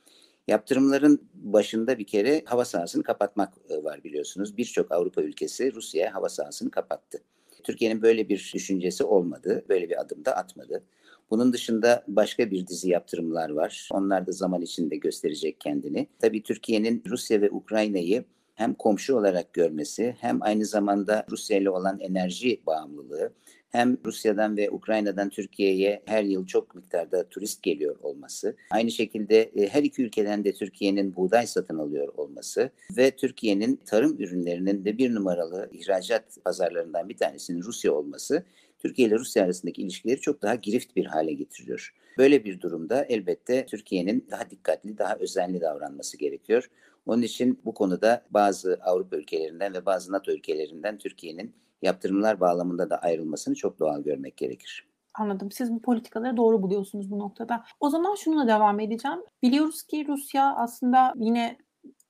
Yaptırımların 0.47 1.29
başında 1.33 1.99
bir 1.99 2.07
kere 2.07 2.41
hava 2.45 2.65
sahasını 2.65 3.03
kapatmak 3.03 3.53
e, 3.69 3.83
var 3.83 4.03
biliyorsunuz. 4.03 4.57
Birçok 4.57 4.91
Avrupa 4.91 5.21
ülkesi 5.21 5.73
Rusya'ya 5.73 6.13
hava 6.13 6.29
sahasını 6.29 6.71
kapattı. 6.71 7.21
Türkiye'nin 7.63 8.01
böyle 8.01 8.29
bir 8.29 8.51
düşüncesi 8.53 9.03
olmadı, 9.03 9.65
böyle 9.69 9.89
bir 9.89 10.01
adım 10.01 10.25
da 10.25 10.35
atmadı. 10.35 10.83
Bunun 11.29 11.53
dışında 11.53 12.03
başka 12.07 12.51
bir 12.51 12.67
dizi 12.67 12.89
yaptırımlar 12.89 13.49
var. 13.49 13.89
Onlar 13.91 14.27
da 14.27 14.31
zaman 14.31 14.61
içinde 14.61 14.95
gösterecek 14.95 15.59
kendini. 15.59 16.07
Tabii 16.19 16.43
Türkiye'nin 16.43 17.03
Rusya 17.07 17.41
ve 17.41 17.49
Ukrayna'yı 17.51 18.25
hem 18.55 18.73
komşu 18.73 19.15
olarak 19.15 19.53
görmesi 19.53 20.15
hem 20.19 20.41
aynı 20.41 20.65
zamanda 20.65 21.25
Rusya 21.31 21.57
ile 21.57 21.69
olan 21.69 21.99
enerji 21.99 22.61
bağımlılığı 22.65 23.33
hem 23.71 23.97
Rusya'dan 24.05 24.57
ve 24.57 24.71
Ukrayna'dan 24.71 25.29
Türkiye'ye 25.29 26.03
her 26.05 26.23
yıl 26.23 26.47
çok 26.47 26.75
miktarda 26.75 27.29
turist 27.29 27.63
geliyor 27.63 27.95
olması, 28.01 28.55
aynı 28.71 28.91
şekilde 28.91 29.41
e, 29.41 29.67
her 29.67 29.83
iki 29.83 30.01
ülkeden 30.01 30.43
de 30.43 30.53
Türkiye'nin 30.53 31.15
buğday 31.15 31.47
satın 31.47 31.77
alıyor 31.77 32.07
olması 32.17 32.71
ve 32.97 33.11
Türkiye'nin 33.11 33.75
tarım 33.85 34.21
ürünlerinin 34.21 34.85
de 34.85 34.97
bir 34.97 35.15
numaralı 35.15 35.69
ihracat 35.73 36.43
pazarlarından 36.45 37.09
bir 37.09 37.17
tanesinin 37.17 37.61
Rusya 37.61 37.93
olması 37.93 38.43
Türkiye 38.79 39.07
ile 39.07 39.15
Rusya 39.15 39.43
arasındaki 39.43 39.81
ilişkileri 39.81 40.21
çok 40.21 40.41
daha 40.41 40.55
girift 40.55 40.95
bir 40.95 41.05
hale 41.05 41.33
getiriyor. 41.33 41.93
Böyle 42.17 42.45
bir 42.45 42.61
durumda 42.61 43.05
elbette 43.09 43.65
Türkiye'nin 43.65 44.27
daha 44.31 44.49
dikkatli, 44.49 44.97
daha 44.97 45.15
özenli 45.15 45.61
davranması 45.61 46.17
gerekiyor. 46.17 46.69
Onun 47.05 47.21
için 47.21 47.59
bu 47.65 47.73
konuda 47.73 48.25
bazı 48.29 48.79
Avrupa 48.81 49.17
ülkelerinden 49.17 49.73
ve 49.73 49.85
bazı 49.85 50.11
NATO 50.11 50.31
ülkelerinden 50.31 50.97
Türkiye'nin 50.97 51.53
yaptırımlar 51.81 52.39
bağlamında 52.39 52.89
da 52.89 52.97
ayrılmasını 52.97 53.55
çok 53.55 53.79
doğal 53.79 54.03
görmek 54.03 54.37
gerekir. 54.37 54.87
Anladım. 55.13 55.51
Siz 55.51 55.71
bu 55.71 55.81
politikaları 55.81 56.37
doğru 56.37 56.61
buluyorsunuz 56.61 57.11
bu 57.11 57.19
noktada. 57.19 57.63
O 57.79 57.89
zaman 57.89 58.15
şununla 58.15 58.47
devam 58.47 58.79
edeceğim. 58.79 59.19
Biliyoruz 59.41 59.83
ki 59.83 60.05
Rusya 60.07 60.55
aslında 60.55 61.13
yine 61.15 61.57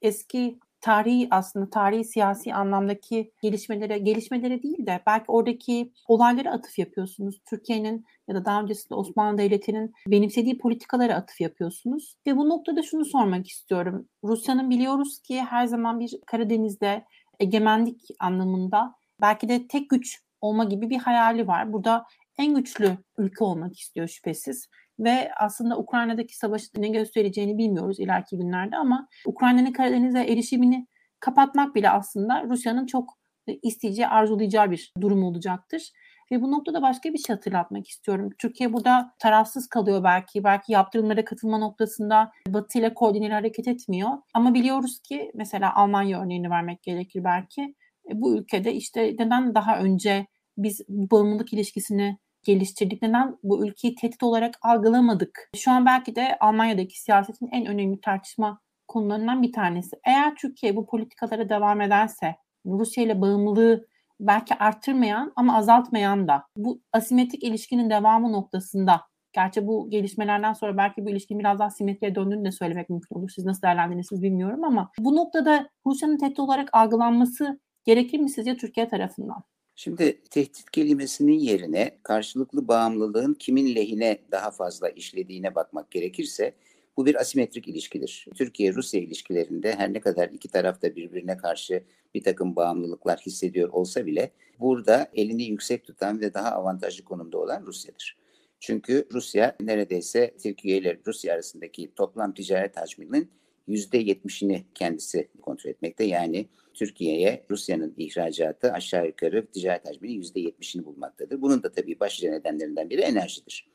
eski 0.02 0.60
tarihi 0.82 1.28
aslında 1.32 1.70
tarihi 1.70 2.04
siyasi 2.04 2.54
anlamdaki 2.54 3.32
gelişmelere 3.42 3.98
gelişmelere 3.98 4.64
değil 4.64 4.86
de 4.86 5.02
belki 5.08 5.26
oradaki 5.28 5.92
olaylara 6.08 6.52
atıf 6.52 6.80
yapıyorsunuz. 6.80 7.42
Türkiye'nin 7.50 8.06
ya 8.28 8.36
da 8.36 8.46
daha 8.46 8.62
öncesinde 8.62 8.96
Osmanlı 8.96 9.38
Devleti'nin 9.38 9.94
benimsediği 10.08 10.58
politikalara 10.58 11.16
atıf 11.16 11.42
yapıyorsunuz. 11.42 12.16
Ve 12.28 12.38
bu 12.38 12.50
noktada 12.50 12.84
şunu 12.84 13.06
sormak 13.06 13.48
istiyorum. 13.48 14.08
Rusya'nın 14.24 14.70
biliyoruz 14.70 15.20
ki 15.20 15.42
her 15.42 15.66
zaman 15.66 16.00
bir 16.00 16.12
Karadeniz'de 16.26 17.06
egemenlik 17.40 18.02
anlamında 18.20 18.96
belki 19.22 19.50
de 19.50 19.68
tek 19.68 19.90
güç 19.90 20.20
olma 20.42 20.64
gibi 20.64 20.90
bir 20.90 20.98
hayali 20.98 21.48
var. 21.48 21.74
Burada 21.74 22.06
en 22.38 22.56
güçlü 22.56 22.98
ülke 23.18 23.44
olmak 23.44 23.80
istiyor 23.80 24.08
şüphesiz. 24.08 24.68
Ve 25.00 25.32
aslında 25.40 25.78
Ukrayna'daki 25.78 26.38
savaşı 26.38 26.66
ne 26.78 26.88
göstereceğini 26.88 27.58
bilmiyoruz 27.58 28.00
ileriki 28.00 28.38
günlerde 28.38 28.78
ama 28.78 29.08
Ukrayna'nın 29.26 29.72
Karadeniz'e 29.74 30.20
erişimini 30.20 30.88
kapatmak 31.20 31.76
bile 31.76 31.90
aslında 31.90 32.44
Rusya'nın 32.44 32.86
çok 32.86 33.18
isteyeceği, 33.64 34.08
arzulayacağı 34.08 34.72
bir 34.72 34.94
durum 35.02 35.24
olacaktır. 35.24 35.92
Ve 36.32 36.42
bu 36.42 36.52
noktada 36.52 36.82
başka 36.82 37.14
bir 37.14 37.18
şey 37.18 37.36
hatırlatmak 37.36 37.88
istiyorum. 37.88 38.30
Türkiye 38.38 38.74
burada 38.74 39.14
tarafsız 39.20 39.68
kalıyor 39.68 40.04
belki. 40.04 40.44
Belki 40.44 40.72
yaptırımlara 40.72 41.26
katılma 41.26 41.58
noktasında 41.58 42.32
Batı 42.48 42.80
ile 42.80 42.94
koordineli 42.94 43.34
hareket 43.34 43.68
etmiyor. 43.68 44.10
Ama 44.34 44.54
biliyoruz 44.54 45.00
ki 45.00 45.32
mesela 45.34 45.76
Almanya 45.76 46.22
örneğini 46.22 46.50
vermek 46.50 46.84
gerekir 46.84 47.24
belki. 47.24 47.76
E, 48.12 48.22
bu 48.22 48.36
ülkede 48.36 48.74
işte 48.74 49.16
neden 49.20 49.56
daha 49.56 49.80
önce 49.80 50.28
biz 50.58 50.82
bağımlılık 50.90 51.54
ilişkisini 51.54 52.18
geliştirdik? 52.44 53.02
Neden 53.02 53.38
bu 53.44 53.68
ülkeyi 53.68 53.96
tehdit 53.96 54.24
olarak 54.24 54.56
algılamadık? 54.62 55.50
Şu 55.56 55.72
an 55.72 55.86
belki 55.86 56.16
de 56.16 56.38
Almanya'daki 56.40 57.02
siyasetin 57.02 57.50
en 57.52 57.66
önemli 57.66 58.02
tartışma 58.02 58.60
konularından 58.88 59.42
bir 59.42 59.52
tanesi. 59.52 59.96
Eğer 60.06 60.36
Türkiye 60.36 60.76
bu 60.76 60.86
politikalara 60.86 61.50
devam 61.50 61.82
ederse, 61.82 62.36
Rusya 62.66 63.04
ile 63.04 63.22
bağımlılığı 63.22 63.88
belki 64.20 64.56
arttırmayan 64.56 65.34
ama 65.36 65.58
azaltmayan 65.58 66.28
da 66.28 66.44
bu 66.58 66.82
asimetrik 66.94 67.44
ilişkinin 67.44 67.90
devamı 67.90 68.32
noktasında 68.32 69.02
Gerçi 69.38 69.68
bu 69.68 69.90
gelişmelerden 69.90 70.54
sonra 70.54 70.78
belki 70.78 71.06
bu 71.06 71.10
ilişkinin 71.10 71.40
biraz 71.40 71.60
daha 71.60 71.70
simetriye 71.70 72.16
döndüğünü 72.16 72.46
de 72.46 72.52
söylemek 72.52 72.90
mümkün 72.90 73.16
olur. 73.16 73.30
Siz 73.30 73.46
nasıl 73.46 73.62
değerlendirirsiniz 73.62 74.24
bilmiyorum 74.24 74.64
ama 74.64 74.92
bu 75.00 75.16
noktada 75.16 75.70
Rusya'nın 75.86 76.18
tehdit 76.18 76.40
olarak 76.40 76.70
algılanması 76.74 77.60
gerekir 77.88 78.20
mi 78.20 78.30
sizce 78.30 78.58
Türkiye 78.58 78.88
tarafından? 78.88 79.44
Şimdi 79.76 80.22
tehdit 80.30 80.72
kelimesinin 80.72 81.40
yerine 81.40 81.98
karşılıklı 82.04 82.68
bağımlılığın 82.68 83.34
kimin 83.34 83.76
lehine 83.76 84.18
daha 84.32 84.52
fazla 84.52 84.90
işlediğine 84.90 85.56
bakmak 85.56 85.92
gerekirse 85.92 86.54
bu 86.98 87.06
bir 87.06 87.16
asimetrik 87.16 87.68
ilişkidir. 87.68 88.28
Türkiye-Rusya 88.36 89.02
ilişkilerinde 89.02 89.76
her 89.76 89.94
ne 89.94 90.00
kadar 90.00 90.30
iki 90.30 90.48
taraf 90.48 90.82
da 90.82 90.96
birbirine 90.96 91.38
karşı 91.38 91.84
bir 92.16 92.24
takım 92.24 92.56
bağımlılıklar 92.56 93.20
hissediyor 93.20 93.70
olsa 93.70 94.06
bile 94.06 94.32
burada 94.60 95.10
elini 95.14 95.44
yüksek 95.44 95.86
tutan 95.86 96.22
ve 96.22 96.34
daha 96.34 96.52
avantajlı 96.52 97.04
konumda 97.04 97.38
olan 97.38 97.66
Rusya'dır. 97.66 98.18
Çünkü 98.60 99.08
Rusya 99.14 99.56
neredeyse 99.60 100.36
Türkiye 100.44 100.78
ile 100.78 101.00
Rusya 101.08 101.34
arasındaki 101.34 101.92
toplam 101.96 102.34
ticaret 102.34 102.78
hacminin 102.78 103.32
%70'ini 103.68 104.64
kendisi 104.76 105.30
kontrol 105.42 105.70
etmekte. 105.70 106.04
Yani 106.04 106.48
Türkiye'ye 106.74 107.46
Rusya'nın 107.50 107.94
ihracatı 107.98 108.72
aşağı 108.72 109.08
yukarı 109.08 109.46
ticaret 109.46 109.90
hacminin 109.90 110.22
%70'ini 110.22 110.86
bulmaktadır. 110.86 111.42
Bunun 111.42 111.64
da 111.64 111.72
tabii 111.72 112.00
başlıca 112.00 112.32
nedenlerinden 112.32 112.90
biri 112.90 113.02
enerjidir. 113.02 113.68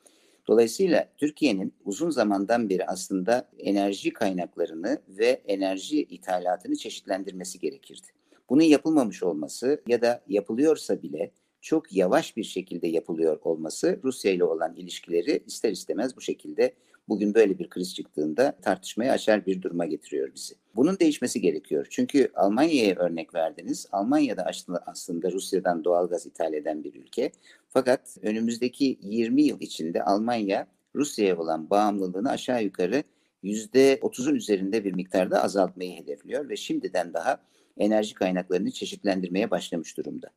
Dolayısıyla 0.47 1.09
Türkiye'nin 1.17 1.73
uzun 1.85 2.09
zamandan 2.09 2.69
beri 2.69 2.85
aslında 2.85 3.49
enerji 3.57 4.13
kaynaklarını 4.13 5.01
ve 5.07 5.41
enerji 5.47 6.03
ithalatını 6.03 6.75
çeşitlendirmesi 6.75 7.59
gerekirdi. 7.59 8.07
Bunun 8.49 8.63
yapılmamış 8.63 9.23
olması 9.23 9.81
ya 9.87 10.01
da 10.01 10.23
yapılıyorsa 10.27 11.01
bile 11.01 11.31
çok 11.61 11.93
yavaş 11.93 12.37
bir 12.37 12.43
şekilde 12.43 12.87
yapılıyor 12.87 13.39
olması 13.43 13.99
Rusya 14.03 14.31
ile 14.31 14.43
olan 14.43 14.75
ilişkileri 14.75 15.43
ister 15.47 15.71
istemez 15.71 16.15
bu 16.17 16.21
şekilde 16.21 16.73
bugün 17.09 17.33
böyle 17.33 17.59
bir 17.59 17.69
kriz 17.69 17.95
çıktığında 17.95 18.57
tartışmaya 18.61 19.13
açar 19.13 19.45
bir 19.45 19.61
duruma 19.61 19.85
getiriyor 19.85 20.33
bizi. 20.35 20.55
Bunun 20.75 20.99
değişmesi 20.99 21.41
gerekiyor. 21.41 21.87
Çünkü 21.89 22.31
Almanya'ya 22.35 22.95
örnek 22.95 23.35
verdiniz. 23.35 23.87
Almanya'da 23.91 24.51
aslında 24.85 25.31
Rusya'dan 25.31 25.83
doğal 25.83 26.07
gaz 26.07 26.25
ithal 26.25 26.53
eden 26.53 26.83
bir 26.83 26.93
ülke. 26.93 27.31
Fakat 27.69 28.17
önümüzdeki 28.21 28.99
20 29.01 29.43
yıl 29.43 29.61
içinde 29.61 30.03
Almanya 30.03 30.67
Rusya'ya 30.95 31.37
olan 31.37 31.69
bağımlılığını 31.69 32.29
aşağı 32.29 32.63
yukarı 32.63 33.03
%30'un 33.43 34.35
üzerinde 34.35 34.83
bir 34.83 34.93
miktarda 34.93 35.43
azaltmayı 35.43 35.97
hedefliyor 35.97 36.49
ve 36.49 36.55
şimdiden 36.55 37.13
daha 37.13 37.39
enerji 37.77 38.13
kaynaklarını 38.13 38.71
çeşitlendirmeye 38.71 39.51
başlamış 39.51 39.97
durumda. 39.97 40.29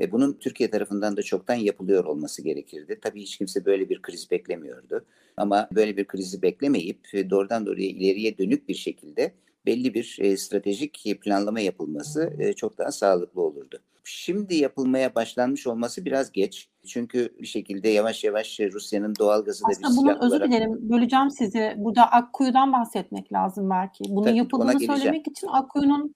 E, 0.00 0.12
bunun 0.12 0.32
Türkiye 0.32 0.70
tarafından 0.70 1.16
da 1.16 1.22
çoktan 1.22 1.54
yapılıyor 1.54 2.04
olması 2.04 2.42
gerekirdi. 2.42 2.98
Tabii 3.02 3.20
hiç 3.22 3.38
kimse 3.38 3.64
böyle 3.64 3.88
bir 3.88 4.02
kriz 4.02 4.30
beklemiyordu. 4.30 5.04
Ama 5.36 5.68
böyle 5.72 5.96
bir 5.96 6.04
krizi 6.04 6.42
beklemeyip 6.42 6.98
e, 7.12 7.30
doğrudan 7.30 7.66
doğruya 7.66 7.88
ileriye 7.88 8.38
dönük 8.38 8.68
bir 8.68 8.74
şekilde 8.74 9.32
belli 9.66 9.94
bir 9.94 10.16
e, 10.20 10.36
stratejik 10.36 11.20
planlama 11.22 11.60
yapılması 11.60 12.32
e, 12.38 12.52
çok 12.52 12.78
daha 12.78 12.92
sağlıklı 12.92 13.42
olurdu. 13.42 13.78
Şimdi 14.08 14.54
yapılmaya 14.54 15.14
başlanmış 15.14 15.66
olması 15.66 16.04
biraz 16.04 16.32
geç. 16.32 16.68
Çünkü 16.86 17.34
bir 17.40 17.46
şekilde 17.46 17.88
yavaş 17.88 18.24
yavaş 18.24 18.60
Rusya'nın 18.60 19.14
doğal 19.18 19.44
gazı 19.44 19.64
da 19.64 19.68
bir 19.68 19.84
Aslında 19.84 20.00
bunun 20.00 20.18
özür 20.20 20.36
olarak... 20.36 20.48
dilerim 20.48 20.90
böleceğim 20.90 21.30
sizi. 21.30 21.74
Burada 21.76 22.12
Akkuyu'dan 22.12 22.72
bahsetmek 22.72 23.32
lazım 23.32 23.70
belki. 23.70 24.04
Bunun 24.08 24.26
Tabii, 24.26 24.38
yapıldığını 24.38 24.80
söylemek 24.80 25.28
için 25.28 25.46
Akkuyu'nun... 25.46 26.14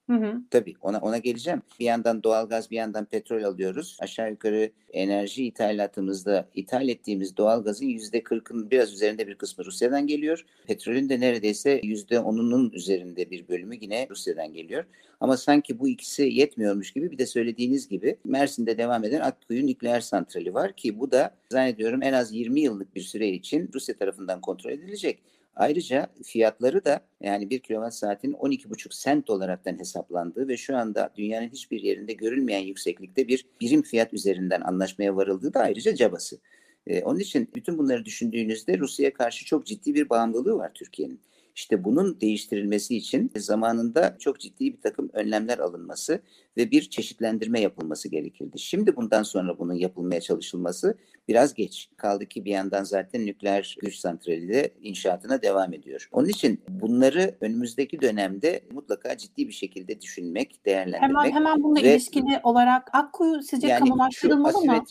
Tabii 0.51 0.75
ona, 0.81 0.99
ona 0.99 1.19
geleceğim. 1.19 1.63
Bir 1.81 1.85
yandan 1.85 2.23
doğal 2.23 2.49
gaz 2.49 2.71
bir 2.71 2.77
yandan 2.77 3.05
petrol 3.05 3.43
alıyoruz. 3.43 3.97
Aşağı 4.01 4.31
yukarı 4.31 4.71
enerji 4.93 5.47
ithalatımızda 5.47 6.49
ithal 6.55 6.89
ettiğimiz 6.89 7.37
doğal 7.37 7.65
gazın 7.65 7.87
%40'ın 7.87 8.71
biraz 8.71 8.93
üzerinde 8.93 9.27
bir 9.27 9.35
kısmı 9.35 9.65
Rusya'dan 9.65 10.07
geliyor. 10.07 10.47
Petrolün 10.67 11.09
de 11.09 11.21
neredeyse 11.21 11.81
%10'unun 11.81 12.73
üzerinde 12.73 13.31
bir 13.31 13.49
bölümü 13.49 13.77
yine 13.81 14.07
Rusya'dan 14.11 14.53
geliyor. 14.53 14.85
Ama 15.23 15.37
sanki 15.37 15.79
bu 15.79 15.89
ikisi 15.89 16.23
yetmiyormuş 16.23 16.93
gibi 16.93 17.11
bir 17.11 17.19
de 17.19 17.27
söylediğiniz 17.27 17.89
gibi 17.89 18.17
Mersin'de 18.25 18.79
devam 18.79 19.05
eden 19.05 19.21
Akkuyu 19.21 19.67
nükleer 19.67 20.01
santrali 20.01 20.55
var 20.55 20.73
ki 20.73 21.01
bu 21.01 21.13
da 21.13 21.35
zannediyorum 21.51 22.03
en 22.03 22.13
az 22.13 22.33
20 22.33 22.61
yıllık 22.61 22.95
bir 22.95 23.01
süre 23.01 23.29
için 23.29 23.71
Rusya 23.75 23.97
tarafından 23.97 24.41
kontrol 24.41 24.71
edilecek. 24.71 25.19
Ayrıca 25.57 26.07
fiyatları 26.25 26.85
da 26.85 27.01
yani 27.21 27.51
bir 27.51 27.59
kilowatt 27.59 27.95
saatin 27.95 28.33
12,5 28.33 28.95
sent 28.95 29.31
olaraktan 29.31 29.79
hesaplandığı 29.79 30.49
ve 30.49 30.57
şu 30.57 30.77
anda 30.77 31.11
dünyanın 31.17 31.49
hiçbir 31.49 31.83
yerinde 31.83 32.13
görülmeyen 32.13 32.67
yükseklikte 32.67 33.29
bir 33.29 33.47
birim 33.61 33.83
fiyat 33.83 34.15
üzerinden 34.15 34.61
anlaşmaya 34.61 35.17
varıldığı 35.17 35.55
da 35.55 35.61
ayrıca 35.61 35.95
cabası. 35.95 36.39
Ee, 36.87 37.03
onun 37.03 37.19
için 37.19 37.49
bütün 37.55 37.79
bunları 37.79 38.05
düşündüğünüzde 38.05 38.79
Rusya'ya 38.79 39.13
karşı 39.13 39.45
çok 39.45 39.67
ciddi 39.67 39.95
bir 39.95 40.09
bağımlılığı 40.09 40.57
var 40.57 40.71
Türkiye'nin. 40.75 41.21
İşte 41.55 41.85
bunun 41.85 42.21
değiştirilmesi 42.21 42.97
için 42.97 43.31
zamanında 43.37 44.17
çok 44.19 44.41
ciddi 44.41 44.73
bir 44.73 44.81
takım 44.81 45.11
önlemler 45.13 45.59
alınması 45.59 46.23
ve 46.57 46.71
bir 46.71 46.91
çeşitlendirme 46.91 47.61
yapılması 47.61 48.09
gerekirdi. 48.09 48.59
Şimdi 48.59 48.97
bundan 48.97 49.23
sonra 49.23 49.59
bunun 49.59 49.75
yapılmaya 49.75 50.21
çalışılması 50.21 50.99
biraz 51.29 51.55
geç. 51.55 51.91
Kaldı 51.97 52.27
ki 52.27 52.45
bir 52.45 52.51
yandan 52.51 52.85
zaten 52.85 53.27
nükleer 53.27 53.77
güç 53.81 53.97
santrali 53.97 54.49
de 54.49 54.75
inşaatına 54.83 55.43
devam 55.43 55.73
ediyor. 55.73 56.09
Onun 56.13 56.29
için 56.29 56.61
bunları 56.69 57.37
önümüzdeki 57.41 58.01
dönemde 58.01 58.61
mutlaka 58.73 59.17
ciddi 59.17 59.49
bir 59.49 59.53
şekilde 59.53 60.01
düşünmek, 60.01 60.67
değerlendirmek. 60.67 61.03
Hemen 61.03 61.31
hemen 61.31 61.63
bununla 61.63 61.83
ve, 61.83 61.93
ilişkili 61.95 62.41
olarak 62.43 62.89
Akkuyu 62.93 63.43
sizce 63.43 63.67
yani 63.67 63.89
kamulaştırılmalı 63.89 64.65
mı? 64.65 64.85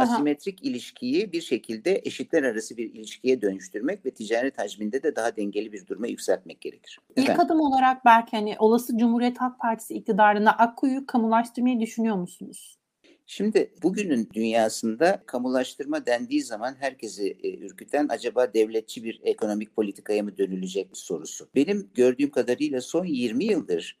Asimetrik 0.00 0.64
ilişkiyi 0.64 1.32
bir 1.32 1.40
şekilde 1.40 2.00
eşitler 2.04 2.42
arası 2.42 2.76
bir 2.76 2.94
ilişkiye 2.94 3.42
dönüştürmek 3.42 4.06
ve 4.06 4.10
ticaret 4.10 4.58
hacminde 4.58 5.02
de 5.02 5.16
daha 5.16 5.36
dengeli 5.36 5.72
bir 5.72 5.86
duruma 5.86 6.06
yükseltmek 6.06 6.60
gerekir. 6.60 6.98
İlk 7.16 7.24
Efendim? 7.24 7.44
adım 7.44 7.60
olarak 7.60 8.04
belki 8.04 8.36
hani 8.36 8.56
olası 8.58 8.98
Cumhuriyet 8.98 9.40
Halk 9.40 9.58
Partisi 9.58 9.94
iktidarında 9.94 10.50
Akkuyu'yu 10.50 11.06
kamulaştırmayı 11.06 11.80
düşünüyor 11.80 12.16
musunuz? 12.16 12.80
Şimdi 13.26 13.72
bugünün 13.82 14.28
dünyasında 14.34 15.22
kamulaştırma 15.26 16.06
dendiği 16.06 16.42
zaman 16.42 16.74
herkesi 16.80 17.38
e, 17.42 17.58
ürküten 17.58 18.06
acaba 18.08 18.54
devletçi 18.54 19.04
bir 19.04 19.20
ekonomik 19.24 19.76
politikaya 19.76 20.22
mı 20.22 20.38
dönülecek 20.38 20.96
sorusu. 20.96 21.48
Benim 21.54 21.90
gördüğüm 21.94 22.30
kadarıyla 22.30 22.80
son 22.80 23.04
20 23.04 23.44
yıldır 23.44 23.98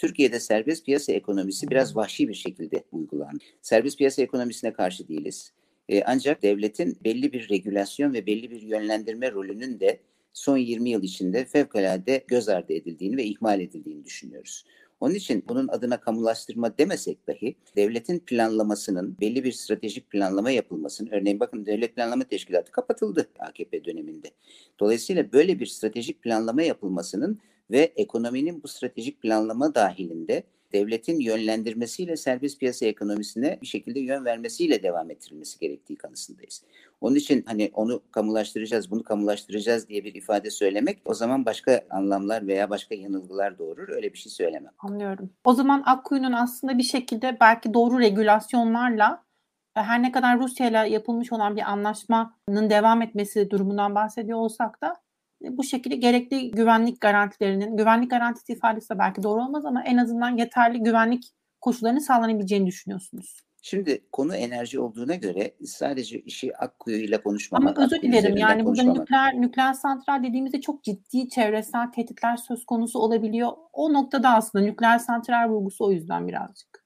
Türkiye'de 0.00 0.40
serbest 0.40 0.86
piyasa 0.86 1.12
ekonomisi 1.12 1.70
biraz 1.70 1.96
vahşi 1.96 2.28
bir 2.28 2.34
şekilde 2.34 2.84
uygulandı. 2.92 3.44
Serbest 3.62 3.98
piyasa 3.98 4.22
ekonomisine 4.22 4.72
karşı 4.72 5.08
değiliz. 5.08 5.52
E, 5.88 6.02
ancak 6.02 6.42
devletin 6.42 6.98
belli 7.04 7.32
bir 7.32 7.50
regülasyon 7.50 8.12
ve 8.12 8.26
belli 8.26 8.50
bir 8.50 8.62
yönlendirme 8.62 9.32
rolünün 9.32 9.80
de 9.80 10.00
son 10.32 10.56
20 10.56 10.90
yıl 10.90 11.02
içinde 11.02 11.44
fevkalade 11.44 12.24
göz 12.28 12.48
ardı 12.48 12.72
edildiğini 12.72 13.16
ve 13.16 13.24
ihmal 13.24 13.60
edildiğini 13.60 14.04
düşünüyoruz. 14.04 14.64
Onun 15.00 15.14
için 15.14 15.44
bunun 15.48 15.68
adına 15.68 16.00
kamulaştırma 16.00 16.78
demesek 16.78 17.26
dahi 17.26 17.56
devletin 17.76 18.18
planlamasının 18.18 19.16
belli 19.20 19.44
bir 19.44 19.52
stratejik 19.52 20.10
planlama 20.10 20.50
yapılmasının 20.50 21.10
örneğin 21.10 21.40
bakın 21.40 21.66
devlet 21.66 21.96
planlama 21.96 22.24
teşkilatı 22.24 22.72
kapatıldı 22.72 23.28
AKP 23.38 23.84
döneminde. 23.84 24.30
Dolayısıyla 24.78 25.32
böyle 25.32 25.60
bir 25.60 25.66
stratejik 25.66 26.22
planlama 26.22 26.62
yapılmasının 26.62 27.40
ve 27.70 27.92
ekonominin 27.96 28.62
bu 28.62 28.68
stratejik 28.68 29.22
planlama 29.22 29.74
dahilinde 29.74 30.44
devletin 30.72 31.20
yönlendirmesiyle 31.20 32.16
serbest 32.16 32.60
piyasa 32.60 32.86
ekonomisine 32.86 33.58
bir 33.62 33.66
şekilde 33.66 34.00
yön 34.00 34.24
vermesiyle 34.24 34.82
devam 34.82 35.10
ettirilmesi 35.10 35.58
gerektiği 35.58 35.96
kanısındayız. 35.96 36.64
Onun 37.00 37.16
için 37.16 37.44
hani 37.46 37.70
onu 37.74 38.02
kamulaştıracağız, 38.12 38.90
bunu 38.90 39.02
kamulaştıracağız 39.02 39.88
diye 39.88 40.04
bir 40.04 40.14
ifade 40.14 40.50
söylemek 40.50 40.98
o 41.04 41.14
zaman 41.14 41.46
başka 41.46 41.80
anlamlar 41.90 42.46
veya 42.46 42.70
başka 42.70 42.94
yanılgılar 42.94 43.58
doğurur. 43.58 43.88
Öyle 43.88 44.12
bir 44.12 44.18
şey 44.18 44.32
söylemem. 44.32 44.72
Anlıyorum. 44.78 45.30
O 45.44 45.54
zaman 45.54 45.82
Akkuyu'nun 45.86 46.32
aslında 46.32 46.78
bir 46.78 46.82
şekilde 46.82 47.36
belki 47.40 47.74
doğru 47.74 47.98
regülasyonlarla 47.98 49.24
e, 49.76 49.80
her 49.80 50.02
ne 50.02 50.12
kadar 50.12 50.38
Rusya 50.38 50.68
ile 50.68 50.88
yapılmış 50.94 51.32
olan 51.32 51.56
bir 51.56 51.70
anlaşmanın 51.70 52.70
devam 52.70 53.02
etmesi 53.02 53.50
durumundan 53.50 53.94
bahsediyor 53.94 54.38
olsak 54.38 54.80
da 54.82 54.96
bu 55.40 55.64
şekilde 55.64 55.96
gerekli 55.96 56.50
güvenlik 56.50 57.00
garantilerinin, 57.00 57.76
güvenlik 57.76 58.10
garantisi 58.10 58.52
ifadesi 58.52 58.90
de 58.90 58.98
belki 58.98 59.22
doğru 59.22 59.42
olmaz 59.42 59.64
ama 59.64 59.82
en 59.84 59.96
azından 59.96 60.36
yeterli 60.36 60.78
güvenlik 60.78 61.24
koşullarının 61.60 61.98
sağlanabileceğini 61.98 62.66
düşünüyorsunuz. 62.66 63.40
Şimdi 63.62 64.04
konu 64.12 64.36
enerji 64.36 64.80
olduğuna 64.80 65.14
göre 65.14 65.54
sadece 65.64 66.20
işi 66.20 66.56
Akkuyu 66.56 66.96
ile 66.96 67.22
konuşmamak. 67.22 67.78
Ama 67.78 67.86
özür 67.86 68.02
dilerim 68.02 68.36
yani 68.36 68.66
burada 68.66 68.82
nükleer, 68.82 69.40
nükleer 69.40 69.72
santral 69.72 70.22
dediğimizde 70.22 70.60
çok 70.60 70.84
ciddi 70.84 71.28
çevresel 71.28 71.92
tehditler 71.92 72.36
söz 72.36 72.66
konusu 72.66 72.98
olabiliyor. 72.98 73.52
O 73.72 73.92
noktada 73.92 74.30
aslında 74.30 74.64
nükleer 74.64 74.98
santral 74.98 75.48
vurgusu 75.48 75.84
o 75.84 75.92
yüzden 75.92 76.28
birazcık. 76.28 76.84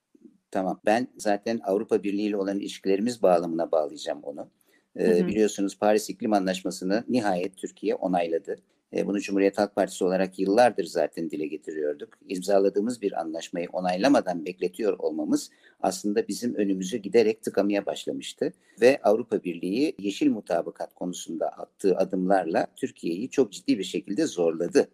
Tamam 0.50 0.80
ben 0.86 1.08
zaten 1.18 1.60
Avrupa 1.64 2.02
Birliği 2.02 2.26
ile 2.26 2.36
olan 2.36 2.58
ilişkilerimiz 2.58 3.22
bağlamına 3.22 3.72
bağlayacağım 3.72 4.20
onu. 4.22 4.50
E, 4.98 5.26
biliyorsunuz 5.26 5.78
Paris 5.78 6.10
İklim 6.10 6.32
Anlaşması'nı 6.32 7.04
nihayet 7.08 7.56
Türkiye 7.56 7.94
onayladı. 7.94 8.56
E, 8.96 9.06
bunu 9.06 9.20
Cumhuriyet 9.20 9.58
Halk 9.58 9.74
Partisi 9.74 10.04
olarak 10.04 10.38
yıllardır 10.38 10.84
zaten 10.84 11.30
dile 11.30 11.46
getiriyorduk. 11.46 12.18
İmzaladığımız 12.28 13.02
bir 13.02 13.20
anlaşmayı 13.20 13.68
onaylamadan 13.72 14.46
bekletiyor 14.46 14.98
olmamız 14.98 15.50
aslında 15.80 16.28
bizim 16.28 16.54
önümüzü 16.54 16.96
giderek 16.96 17.42
tıkamaya 17.42 17.86
başlamıştı. 17.86 18.52
Ve 18.80 19.00
Avrupa 19.02 19.44
Birliği 19.44 19.94
yeşil 19.98 20.30
mutabakat 20.30 20.94
konusunda 20.94 21.48
attığı 21.48 21.96
adımlarla 21.96 22.66
Türkiye'yi 22.76 23.30
çok 23.30 23.52
ciddi 23.52 23.78
bir 23.78 23.84
şekilde 23.84 24.26
zorladı. 24.26 24.88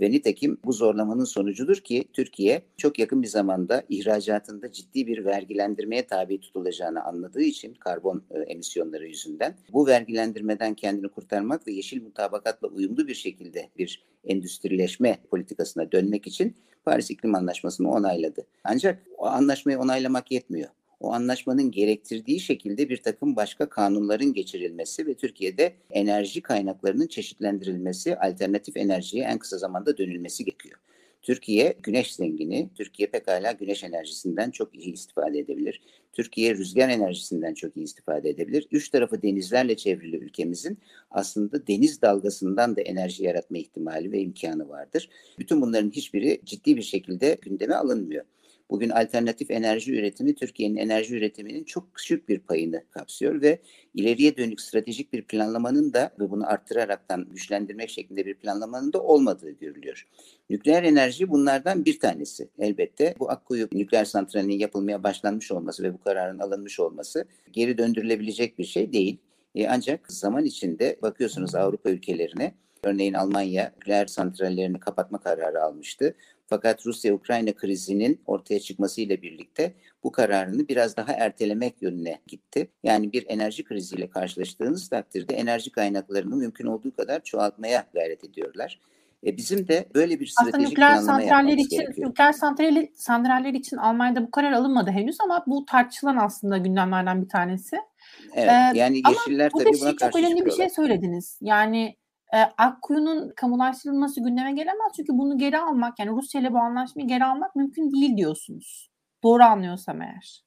Ve 0.00 0.10
nitekim 0.10 0.58
bu 0.64 0.72
zorlamanın 0.72 1.24
sonucudur 1.24 1.76
ki 1.76 2.04
Türkiye 2.12 2.62
çok 2.76 2.98
yakın 2.98 3.22
bir 3.22 3.26
zamanda 3.26 3.82
ihracatında 3.88 4.72
ciddi 4.72 5.06
bir 5.06 5.24
vergilendirmeye 5.24 6.06
tabi 6.06 6.40
tutulacağını 6.40 7.04
anladığı 7.04 7.42
için 7.42 7.74
karbon 7.74 8.22
e, 8.30 8.38
emisyonları 8.38 9.06
yüzünden 9.06 9.56
bu 9.72 9.86
vergilendirmeden 9.86 10.74
kendini 10.74 11.08
kurtarmak 11.08 11.66
ve 11.66 11.72
yeşil 11.72 12.02
mutabakatla 12.02 12.68
uyumlu 12.68 13.08
bir 13.08 13.14
şekilde 13.14 13.68
bir 13.78 14.04
endüstrileşme 14.24 15.18
politikasına 15.30 15.92
dönmek 15.92 16.26
için 16.26 16.56
Paris 16.84 17.10
İklim 17.10 17.34
Anlaşması'nı 17.34 17.90
onayladı. 17.90 18.46
Ancak 18.64 19.02
o 19.18 19.26
anlaşmayı 19.26 19.78
onaylamak 19.78 20.32
yetmiyor 20.32 20.68
o 21.00 21.12
anlaşmanın 21.12 21.70
gerektirdiği 21.70 22.40
şekilde 22.40 22.88
bir 22.88 22.96
takım 22.96 23.36
başka 23.36 23.68
kanunların 23.68 24.32
geçirilmesi 24.32 25.06
ve 25.06 25.14
Türkiye'de 25.14 25.72
enerji 25.90 26.42
kaynaklarının 26.42 27.06
çeşitlendirilmesi, 27.06 28.16
alternatif 28.16 28.76
enerjiye 28.76 29.24
en 29.24 29.38
kısa 29.38 29.58
zamanda 29.58 29.96
dönülmesi 29.96 30.44
gerekiyor. 30.44 30.80
Türkiye 31.22 31.76
güneş 31.82 32.14
zengini, 32.14 32.70
Türkiye 32.74 33.06
pekala 33.06 33.52
güneş 33.52 33.84
enerjisinden 33.84 34.50
çok 34.50 34.74
iyi 34.74 34.92
istifade 34.92 35.38
edebilir. 35.38 35.80
Türkiye 36.12 36.54
rüzgar 36.54 36.88
enerjisinden 36.88 37.54
çok 37.54 37.76
iyi 37.76 37.84
istifade 37.84 38.30
edebilir. 38.30 38.68
Üç 38.70 38.88
tarafı 38.88 39.22
denizlerle 39.22 39.76
çevrili 39.76 40.16
ülkemizin 40.16 40.78
aslında 41.10 41.66
deniz 41.66 42.02
dalgasından 42.02 42.76
da 42.76 42.80
enerji 42.80 43.24
yaratma 43.24 43.58
ihtimali 43.58 44.12
ve 44.12 44.20
imkanı 44.20 44.68
vardır. 44.68 45.10
Bütün 45.38 45.60
bunların 45.60 45.90
hiçbiri 45.90 46.40
ciddi 46.44 46.76
bir 46.76 46.82
şekilde 46.82 47.38
gündeme 47.42 47.74
alınmıyor. 47.74 48.24
Bugün 48.70 48.90
alternatif 48.90 49.50
enerji 49.50 49.98
üretimi 49.98 50.34
Türkiye'nin 50.34 50.76
enerji 50.76 51.16
üretiminin 51.16 51.64
çok 51.64 51.94
küçük 51.94 52.28
bir 52.28 52.38
payını 52.38 52.84
kapsıyor 52.90 53.42
ve 53.42 53.58
ileriye 53.94 54.36
dönük 54.36 54.60
stratejik 54.60 55.12
bir 55.12 55.22
planlamanın 55.22 55.92
da 55.92 56.10
ve 56.20 56.30
bunu 56.30 56.50
arttıraraktan 56.50 57.26
güçlendirmek 57.30 57.90
şeklinde 57.90 58.26
bir 58.26 58.34
planlamanın 58.34 58.92
da 58.92 59.02
olmadığı 59.02 59.50
görülüyor. 59.50 60.08
Nükleer 60.50 60.82
enerji 60.82 61.30
bunlardan 61.30 61.84
bir 61.84 62.00
tanesi. 62.00 62.48
Elbette 62.58 63.14
bu 63.18 63.30
Akkuyu 63.30 63.68
nükleer 63.72 64.04
santralinin 64.04 64.58
yapılmaya 64.58 65.02
başlanmış 65.02 65.52
olması 65.52 65.82
ve 65.82 65.94
bu 65.94 65.98
kararın 65.98 66.38
alınmış 66.38 66.80
olması 66.80 67.24
geri 67.52 67.78
döndürülebilecek 67.78 68.58
bir 68.58 68.64
şey 68.64 68.92
değil. 68.92 69.18
E 69.54 69.68
ancak 69.68 70.12
zaman 70.12 70.44
içinde 70.44 70.98
bakıyorsunuz 71.02 71.54
Avrupa 71.54 71.90
ülkelerine 71.90 72.54
Örneğin 72.86 73.14
Almanya 73.14 73.72
nükleer 73.76 74.06
santrallerini 74.06 74.80
kapatma 74.80 75.18
kararı 75.18 75.62
almıştı. 75.62 76.14
Fakat 76.46 76.86
Rusya-Ukrayna 76.86 77.52
krizinin 77.52 78.20
ortaya 78.26 78.60
çıkmasıyla 78.60 79.22
birlikte 79.22 79.74
bu 80.02 80.12
kararını 80.12 80.68
biraz 80.68 80.96
daha 80.96 81.12
ertelemek 81.12 81.82
yönüne 81.82 82.20
gitti. 82.26 82.70
Yani 82.82 83.12
bir 83.12 83.24
enerji 83.28 83.64
kriziyle 83.64 84.10
karşılaştığınız 84.10 84.88
takdirde 84.88 85.34
enerji 85.34 85.72
kaynaklarını 85.72 86.36
mümkün 86.36 86.66
olduğu 86.66 86.96
kadar 86.96 87.24
çoğaltmaya 87.24 87.86
gayret 87.94 88.24
ediyorlar. 88.24 88.80
E 89.26 89.36
bizim 89.36 89.68
de 89.68 89.88
böyle 89.94 90.20
bir 90.20 90.34
Aslında 90.38 90.50
stratejik 90.50 90.72
nükleer 90.72 90.92
planlama 90.92 91.20
santraller 91.20 91.56
için 91.56 91.78
gerekiyor. 91.78 92.08
nükleer 92.08 92.32
santrali, 92.32 92.92
santraller 92.96 93.54
için 93.54 93.76
Almanya'da 93.76 94.26
bu 94.26 94.30
karar 94.30 94.52
alınmadı 94.52 94.90
henüz 94.90 95.16
ama 95.20 95.44
bu 95.46 95.64
tartışılan 95.64 96.16
aslında 96.16 96.58
gündemlerden 96.58 97.22
bir 97.22 97.28
tanesi. 97.28 97.76
Evet, 98.34 98.50
Ee, 98.50 98.78
yani 98.78 99.00
ama 99.04 99.16
Yeşiller 99.18 99.52
burada 99.52 99.64
tabii 99.64 99.78
şey 99.78 99.82
buna 99.82 99.90
çok 99.90 100.00
karşı 100.00 100.18
önemli 100.18 100.46
bir 100.46 100.50
şey 100.50 100.70
söylediniz. 100.70 101.38
Yani 101.42 101.96
e, 102.34 102.38
Akkuyu'nun 102.58 103.32
kamulaştırılması 103.36 104.20
gündeme 104.20 104.52
gelemez 104.52 104.92
çünkü 104.96 105.12
bunu 105.12 105.38
geri 105.38 105.58
almak 105.58 105.98
yani 105.98 106.10
Rusya 106.10 106.40
ile 106.40 106.52
bu 106.52 106.58
anlaşmayı 106.58 107.08
geri 107.08 107.24
almak 107.24 107.56
mümkün 107.56 107.92
değil 107.92 108.16
diyorsunuz. 108.16 108.90
Doğru 109.22 109.42
anlıyorsam 109.42 110.02
eğer. 110.02 110.44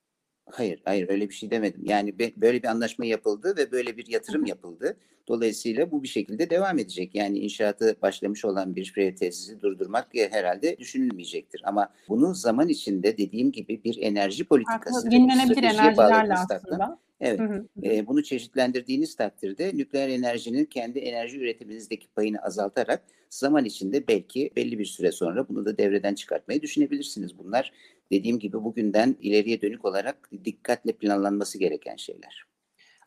Hayır, 0.51 0.81
hayır 0.85 1.09
öyle 1.09 1.29
bir 1.29 1.33
şey 1.33 1.51
demedim. 1.51 1.81
Yani 1.85 2.19
be- 2.19 2.33
böyle 2.37 2.63
bir 2.63 2.67
anlaşma 2.67 3.05
yapıldı 3.05 3.53
ve 3.57 3.71
böyle 3.71 3.97
bir 3.97 4.07
yatırım 4.07 4.45
yapıldı. 4.45 4.97
Dolayısıyla 5.27 5.91
bu 5.91 6.03
bir 6.03 6.07
şekilde 6.07 6.49
devam 6.49 6.79
edecek. 6.79 7.15
Yani 7.15 7.39
inşaatı 7.39 7.95
başlamış 8.01 8.45
olan 8.45 8.75
bir 8.75 8.85
şehir 8.85 9.15
tesisi 9.15 9.61
durdurmak 9.61 10.07
herhalde 10.31 10.77
düşünülmeyecektir. 10.77 11.61
Ama 11.65 11.89
bunu 12.09 12.35
zaman 12.35 12.67
içinde 12.67 13.17
dediğim 13.17 13.51
gibi 13.51 13.83
bir 13.83 13.97
enerji 14.01 14.43
politikası, 14.43 15.09
yenilenebilir 15.11 15.63
enerjilerle 15.63 16.33
aslında. 16.33 16.99
Evet. 17.21 17.39
Hı 17.39 17.43
hı. 17.43 17.67
E, 17.83 18.07
bunu 18.07 18.23
çeşitlendirdiğiniz 18.23 19.15
takdirde 19.15 19.71
nükleer 19.75 20.09
enerjinin 20.09 20.65
kendi 20.65 20.99
enerji 20.99 21.39
üretiminizdeki 21.39 22.07
payını 22.07 22.39
azaltarak 22.41 23.03
zaman 23.29 23.65
içinde 23.65 24.07
belki 24.07 24.51
belli 24.55 24.79
bir 24.79 24.85
süre 24.85 25.11
sonra 25.11 25.49
bunu 25.49 25.65
da 25.65 25.77
devreden 25.77 26.15
çıkartmayı 26.15 26.61
düşünebilirsiniz. 26.61 27.37
Bunlar 27.37 27.73
dediğim 28.11 28.39
gibi 28.39 28.63
bugünden 28.63 29.15
ileriye 29.21 29.61
dönük 29.61 29.85
olarak 29.85 30.29
dikkatle 30.45 30.91
planlanması 30.91 31.59
gereken 31.59 31.95
şeyler. 31.95 32.45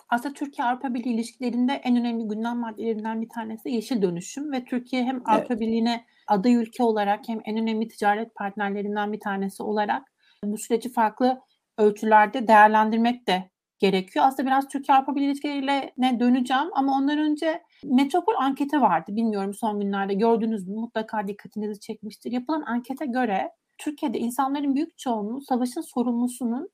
Aslında 0.09 0.35
Türkiye-Avrupa 0.35 0.95
Birliği 0.95 1.15
ilişkilerinde 1.15 1.73
en 1.73 1.97
önemli 1.97 2.29
gündem 2.29 2.59
maddelerinden 2.59 3.23
bir 3.23 3.29
tanesi 3.29 3.71
yeşil 3.71 4.03
dönüşüm 4.03 4.53
ve 4.53 4.65
Türkiye 4.65 5.05
hem 5.05 5.23
Avrupa 5.25 5.61
Birliği'ne 5.61 6.05
aday 6.27 6.55
ülke 6.55 6.83
olarak 6.83 7.29
hem 7.29 7.41
en 7.45 7.59
önemli 7.59 7.89
ticaret 7.89 8.35
partnerlerinden 8.35 9.13
bir 9.13 9.21
tanesi 9.21 9.63
olarak 9.63 10.03
bu 10.45 10.59
süreci 10.59 10.93
farklı 10.93 11.41
ölçülerde 11.79 12.49
değerlendirmek 12.49 13.27
de 13.27 13.52
gerekiyor. 13.83 14.25
Aslında 14.29 14.47
biraz 14.47 14.69
Türkiye-Avrupa 14.69 15.15
Birliği 15.15 15.27
ilişkilerine 15.27 16.21
döneceğim 16.21 16.71
ama 16.73 16.97
ondan 16.97 17.19
önce 17.19 17.63
Metropol 17.85 18.35
anketi 18.39 18.81
vardı. 18.81 19.17
Bilmiyorum 19.17 19.55
son 19.55 19.81
günlerde 19.81 20.15
gördünüz 20.15 20.69
mü? 20.69 20.75
Mutlaka 20.75 21.29
dikkatinizi 21.29 21.81
çekmiştir. 21.81 22.33
Yapılan 22.33 22.63
ankete 22.67 23.07
göre 23.07 23.51
Türkiye'de 23.79 24.19
insanların 24.19 24.75
büyük 24.75 24.99
çoğunluğu 24.99 25.41
savaşın 25.41 25.81
sorumlusunun 25.81 26.69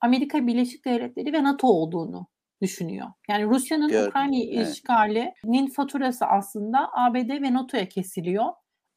Amerika 0.00 0.46
Birleşik 0.46 0.84
Devletleri 0.84 1.32
ve 1.32 1.42
NATO 1.42 1.66
olduğunu 1.66 2.26
düşünüyor. 2.62 3.06
Yani 3.28 3.44
Rusya'nın 3.44 3.88
Gördüm, 3.88 4.08
Ukrayna'yı 4.08 4.50
evet. 4.54 4.74
işgalinin 4.74 5.66
faturası 5.66 6.26
aslında 6.26 6.90
ABD 6.92 7.42
ve 7.42 7.52
NATO'ya 7.52 7.88
kesiliyor. 7.88 8.44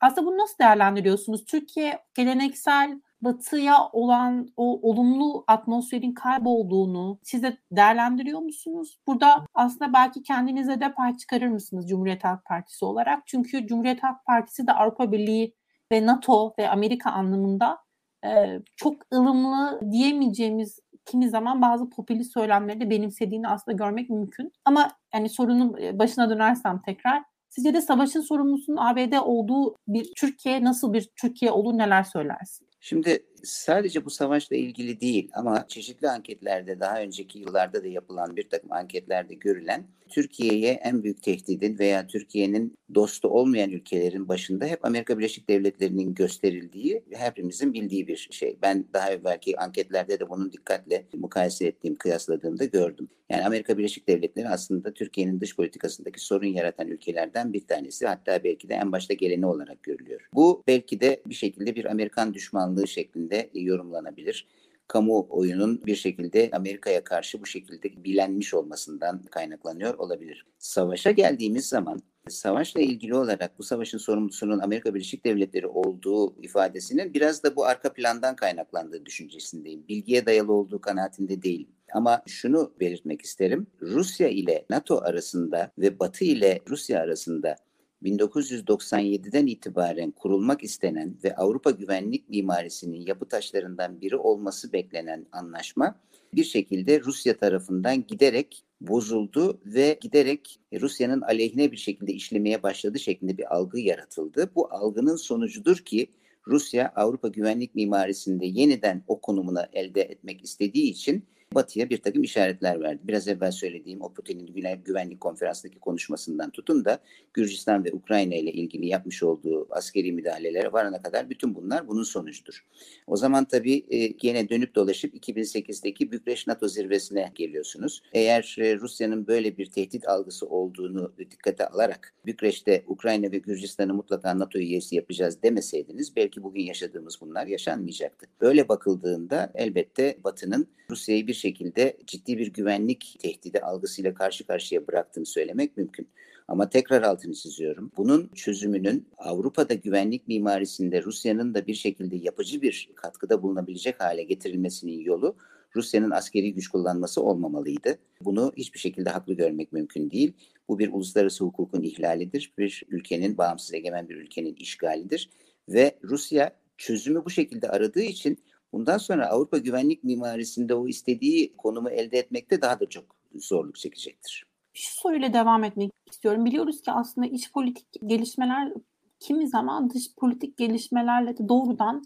Aslında 0.01 0.27
bunu 0.27 0.37
nasıl 0.37 0.57
değerlendiriyorsunuz? 0.59 1.45
Türkiye 1.45 1.99
geleneksel 2.15 3.01
batıya 3.21 3.89
olan 3.91 4.47
o 4.57 4.89
olumlu 4.89 5.43
atmosferin 5.47 6.13
kaybolduğunu 6.13 7.19
siz 7.23 7.43
de 7.43 7.57
değerlendiriyor 7.71 8.39
musunuz? 8.39 8.99
Burada 9.07 9.45
aslında 9.53 9.93
belki 9.93 10.23
kendinize 10.23 10.81
de 10.81 10.93
pay 10.93 11.17
çıkarır 11.17 11.47
mısınız 11.47 11.89
Cumhuriyet 11.89 12.23
Halk 12.23 12.45
Partisi 12.45 12.85
olarak? 12.85 13.27
Çünkü 13.27 13.67
Cumhuriyet 13.67 14.03
Halk 14.03 14.25
Partisi 14.25 14.67
de 14.67 14.73
Avrupa 14.73 15.11
Birliği 15.11 15.53
ve 15.91 16.05
NATO 16.05 16.53
ve 16.59 16.69
Amerika 16.69 17.11
anlamında 17.11 17.77
e, 18.25 18.59
çok 18.75 18.95
ılımlı 19.13 19.81
diyemeyeceğimiz 19.91 20.79
kimi 21.05 21.29
zaman 21.29 21.61
bazı 21.61 21.89
popülist 21.89 22.33
söylemleri 22.33 22.81
de 22.81 22.89
benimsediğini 22.89 23.47
aslında 23.47 23.77
görmek 23.77 24.09
mümkün. 24.09 24.51
Ama 24.65 24.91
yani 25.13 25.29
sorunun 25.29 25.77
e, 25.81 25.99
başına 25.99 26.29
dönersem 26.29 26.81
tekrar 26.81 27.23
sizce 27.49 27.73
de 27.73 27.81
savaşın 27.81 28.21
sorumlusunun 28.21 28.77
ABD 28.77 29.13
olduğu 29.21 29.75
bir 29.87 30.11
Türkiye 30.17 30.63
nasıl 30.63 30.93
bir 30.93 31.09
Türkiye 31.21 31.51
olur 31.51 31.77
neler 31.77 32.03
söylersin? 32.03 32.67
Şimdi 32.79 33.25
sadece 33.43 34.05
bu 34.05 34.09
savaşla 34.09 34.55
ilgili 34.55 35.01
değil 35.01 35.29
ama 35.33 35.67
çeşitli 35.67 36.09
anketlerde 36.09 36.79
daha 36.79 37.01
önceki 37.01 37.39
yıllarda 37.39 37.83
da 37.83 37.87
yapılan 37.87 38.35
bir 38.35 38.49
takım 38.49 38.71
anketlerde 38.71 39.33
görülen 39.33 39.87
Türkiye'ye 40.09 40.71
en 40.71 41.03
büyük 41.03 41.23
tehdidin 41.23 41.79
veya 41.79 42.07
Türkiye'nin 42.07 42.77
dostu 42.95 43.27
olmayan 43.27 43.71
ülkelerin 43.71 44.27
başında 44.27 44.65
hep 44.65 44.85
Amerika 44.85 45.17
Birleşik 45.17 45.49
Devletleri'nin 45.49 46.13
gösterildiği 46.13 47.03
hepimizin 47.11 47.73
bildiği 47.73 48.07
bir 48.07 48.27
şey. 48.31 48.57
Ben 48.61 48.85
daha 48.93 49.11
evvelki 49.11 49.59
anketlerde 49.59 50.19
de 50.19 50.29
bunun 50.29 50.51
dikkatle 50.51 51.05
mukayese 51.13 51.67
ettiğim, 51.67 51.95
kıyasladığımda 51.95 52.65
gördüm. 52.65 53.09
Yani 53.29 53.45
Amerika 53.45 53.77
Birleşik 53.77 54.07
Devletleri 54.07 54.49
aslında 54.49 54.93
Türkiye'nin 54.93 55.41
dış 55.41 55.55
politikasındaki 55.55 56.25
sorun 56.25 56.47
yaratan 56.47 56.87
ülkelerden 56.87 57.53
bir 57.53 57.67
tanesi. 57.67 58.07
Hatta 58.07 58.43
belki 58.43 58.69
de 58.69 58.73
en 58.73 58.91
başta 58.91 59.13
geleni 59.13 59.45
olarak 59.45 59.83
görülüyor. 59.83 60.29
Bu 60.33 60.63
belki 60.67 60.99
de 60.99 61.21
bir 61.25 61.35
şekilde 61.35 61.75
bir 61.75 61.85
Amerikan 61.85 62.33
düşmanlığı 62.33 62.87
şeklinde 62.87 63.26
yorumlanabilir 63.53 64.47
kamuoyunun 64.87 65.85
bir 65.85 65.95
şekilde 65.95 66.49
Amerika'ya 66.53 67.03
karşı 67.03 67.41
bu 67.41 67.45
şekilde 67.45 68.03
bilenmiş 68.03 68.53
olmasından 68.53 69.21
kaynaklanıyor 69.23 69.93
olabilir. 69.93 70.45
Savaşa 70.59 71.11
geldiğimiz 71.11 71.67
zaman 71.67 72.01
savaşla 72.29 72.81
ilgili 72.81 73.15
olarak 73.15 73.59
bu 73.59 73.63
savaşın 73.63 73.97
sorumlusunun 73.97 74.59
Amerika 74.59 74.95
Birleşik 74.95 75.25
Devletleri 75.25 75.67
olduğu 75.67 76.41
ifadesinin 76.41 77.13
biraz 77.13 77.43
da 77.43 77.55
bu 77.55 77.65
arka 77.65 77.93
plandan 77.93 78.35
kaynaklandığı 78.35 79.05
düşüncesindeyim. 79.05 79.87
Bilgiye 79.87 80.25
dayalı 80.25 80.53
olduğu 80.53 80.81
kanaatinde 80.81 81.41
değilim. 81.41 81.69
Ama 81.93 82.21
şunu 82.27 82.73
belirtmek 82.79 83.21
isterim. 83.21 83.67
Rusya 83.81 84.27
ile 84.27 84.65
NATO 84.69 84.97
arasında 84.97 85.71
ve 85.77 85.99
Batı 85.99 86.25
ile 86.25 86.59
Rusya 86.69 86.99
arasında 86.99 87.55
1997'den 88.03 89.47
itibaren 89.47 90.11
kurulmak 90.11 90.63
istenen 90.63 91.17
ve 91.23 91.35
Avrupa 91.35 91.71
güvenlik 91.71 92.29
mimarisinin 92.29 93.05
yapı 93.05 93.27
taşlarından 93.27 94.01
biri 94.01 94.15
olması 94.15 94.73
beklenen 94.73 95.25
anlaşma 95.31 95.99
bir 96.33 96.43
şekilde 96.43 97.01
Rusya 97.01 97.37
tarafından 97.37 98.07
giderek 98.07 98.63
bozuldu 98.81 99.61
ve 99.65 99.97
giderek 100.01 100.59
Rusya'nın 100.81 101.21
aleyhine 101.21 101.71
bir 101.71 101.77
şekilde 101.77 102.13
işlemeye 102.13 102.63
başladı 102.63 102.99
şeklinde 102.99 103.37
bir 103.37 103.55
algı 103.55 103.79
yaratıldı. 103.79 104.51
Bu 104.55 104.73
algının 104.73 105.15
sonucudur 105.15 105.77
ki 105.77 106.07
Rusya 106.47 106.93
Avrupa 106.95 107.27
güvenlik 107.27 107.75
mimarisinde 107.75 108.45
yeniden 108.45 109.03
o 109.07 109.21
konumunu 109.21 109.59
elde 109.73 110.01
etmek 110.01 110.43
istediği 110.43 110.91
için 110.91 111.25
Batı'ya 111.55 111.89
bir 111.89 111.97
takım 111.97 112.23
işaretler 112.23 112.81
verdi. 112.81 112.99
Biraz 113.03 113.27
evvel 113.27 113.51
söylediğim 113.51 114.01
o 114.01 114.13
Putin'in 114.13 114.81
güvenlik 114.85 115.21
konferansındaki 115.21 115.79
konuşmasından 115.79 116.49
tutun 116.49 116.85
da 116.85 116.99
Gürcistan 117.33 117.85
ve 117.85 117.91
Ukrayna 117.91 118.35
ile 118.35 118.51
ilgili 118.51 118.87
yapmış 118.87 119.23
olduğu 119.23 119.67
askeri 119.69 120.11
müdahalelere 120.11 120.71
varana 120.71 121.01
kadar 121.01 121.29
bütün 121.29 121.55
bunlar 121.55 121.87
bunun 121.87 122.03
sonucudur. 122.03 122.65
O 123.07 123.17
zaman 123.17 123.45
tabii 123.45 124.17
gene 124.17 124.49
dönüp 124.49 124.75
dolaşıp 124.75 125.15
2008'deki 125.15 126.11
Bükreş 126.11 126.47
NATO 126.47 126.67
zirvesine 126.67 127.31
geliyorsunuz. 127.35 128.01
Eğer 128.13 128.55
e, 128.59 128.75
Rusya'nın 128.75 129.27
böyle 129.27 129.57
bir 129.57 129.65
tehdit 129.65 130.07
algısı 130.07 130.47
olduğunu 130.47 131.13
dikkate 131.17 131.67
alarak 131.67 132.13
Bükreş'te 132.25 132.83
Ukrayna 132.87 133.31
ve 133.31 133.37
Gürcistan'ı 133.37 133.93
mutlaka 133.93 134.39
NATO 134.39 134.59
üyesi 134.59 134.95
yapacağız 134.95 135.43
demeseydiniz 135.43 136.15
belki 136.15 136.43
bugün 136.43 136.61
yaşadığımız 136.61 137.17
bunlar 137.21 137.47
yaşanmayacaktı. 137.47 138.27
Böyle 138.41 138.69
bakıldığında 138.69 139.51
elbette 139.55 140.17
Batı'nın 140.23 140.67
Rusya'yı 140.89 141.27
bir 141.27 141.33
şekilde 141.37 141.97
ciddi 142.07 142.37
bir 142.37 142.47
güvenlik 142.47 143.17
tehdidi 143.19 143.59
algısıyla 143.59 144.13
karşı 144.13 144.47
karşıya 144.47 144.87
bıraktığını 144.87 145.25
söylemek 145.25 145.77
mümkün. 145.77 146.07
Ama 146.47 146.69
tekrar 146.69 147.01
altını 147.01 147.33
çiziyorum. 147.33 147.91
Bunun 147.97 148.29
çözümünün 148.35 149.07
Avrupa'da 149.17 149.73
güvenlik 149.73 150.27
mimarisinde 150.27 151.03
Rusya'nın 151.03 151.53
da 151.53 151.67
bir 151.67 151.73
şekilde 151.73 152.15
yapıcı 152.15 152.61
bir 152.61 152.89
katkıda 152.95 153.43
bulunabilecek 153.43 154.01
hale 154.01 154.23
getirilmesinin 154.23 154.99
yolu 154.99 155.35
Rusya'nın 155.75 156.11
askeri 156.11 156.53
güç 156.53 156.67
kullanması 156.67 157.21
olmamalıydı. 157.21 157.99
Bunu 158.21 158.53
hiçbir 158.57 158.79
şekilde 158.79 159.09
haklı 159.09 159.33
görmek 159.33 159.73
mümkün 159.73 160.11
değil. 160.11 160.33
Bu 160.67 160.79
bir 160.79 160.93
uluslararası 160.93 161.45
hukukun 161.45 161.81
ihlalidir. 161.81 162.53
Bir 162.57 162.83
ülkenin, 162.89 163.37
bağımsız 163.37 163.73
egemen 163.73 164.09
bir 164.09 164.15
ülkenin 164.15 164.55
işgalidir. 164.55 165.29
Ve 165.69 165.99
Rusya 166.03 166.55
çözümü 166.77 167.25
bu 167.25 167.29
şekilde 167.29 167.69
aradığı 167.69 168.01
için 168.01 168.37
bundan 168.77 168.97
sonra 168.97 169.27
Avrupa 169.27 169.57
güvenlik 169.57 170.03
mimarisinde 170.03 170.73
o 170.73 170.87
istediği 170.87 171.57
konumu 171.57 171.89
elde 171.89 172.17
etmekte 172.17 172.61
daha 172.61 172.79
da 172.79 172.89
çok 172.89 173.05
zorluk 173.35 173.75
çekecektir. 173.75 174.45
Şu 174.73 175.01
soruyla 175.01 175.33
devam 175.33 175.63
etmek 175.63 175.91
istiyorum. 176.11 176.45
Biliyoruz 176.45 176.81
ki 176.81 176.91
aslında 176.91 177.27
iç 177.27 177.51
politik 177.51 177.87
gelişmeler 178.05 178.73
kimi 179.19 179.47
zaman 179.47 179.89
dış 179.89 180.15
politik 180.15 180.57
gelişmelerle 180.57 181.37
de 181.37 181.49
doğrudan 181.49 182.03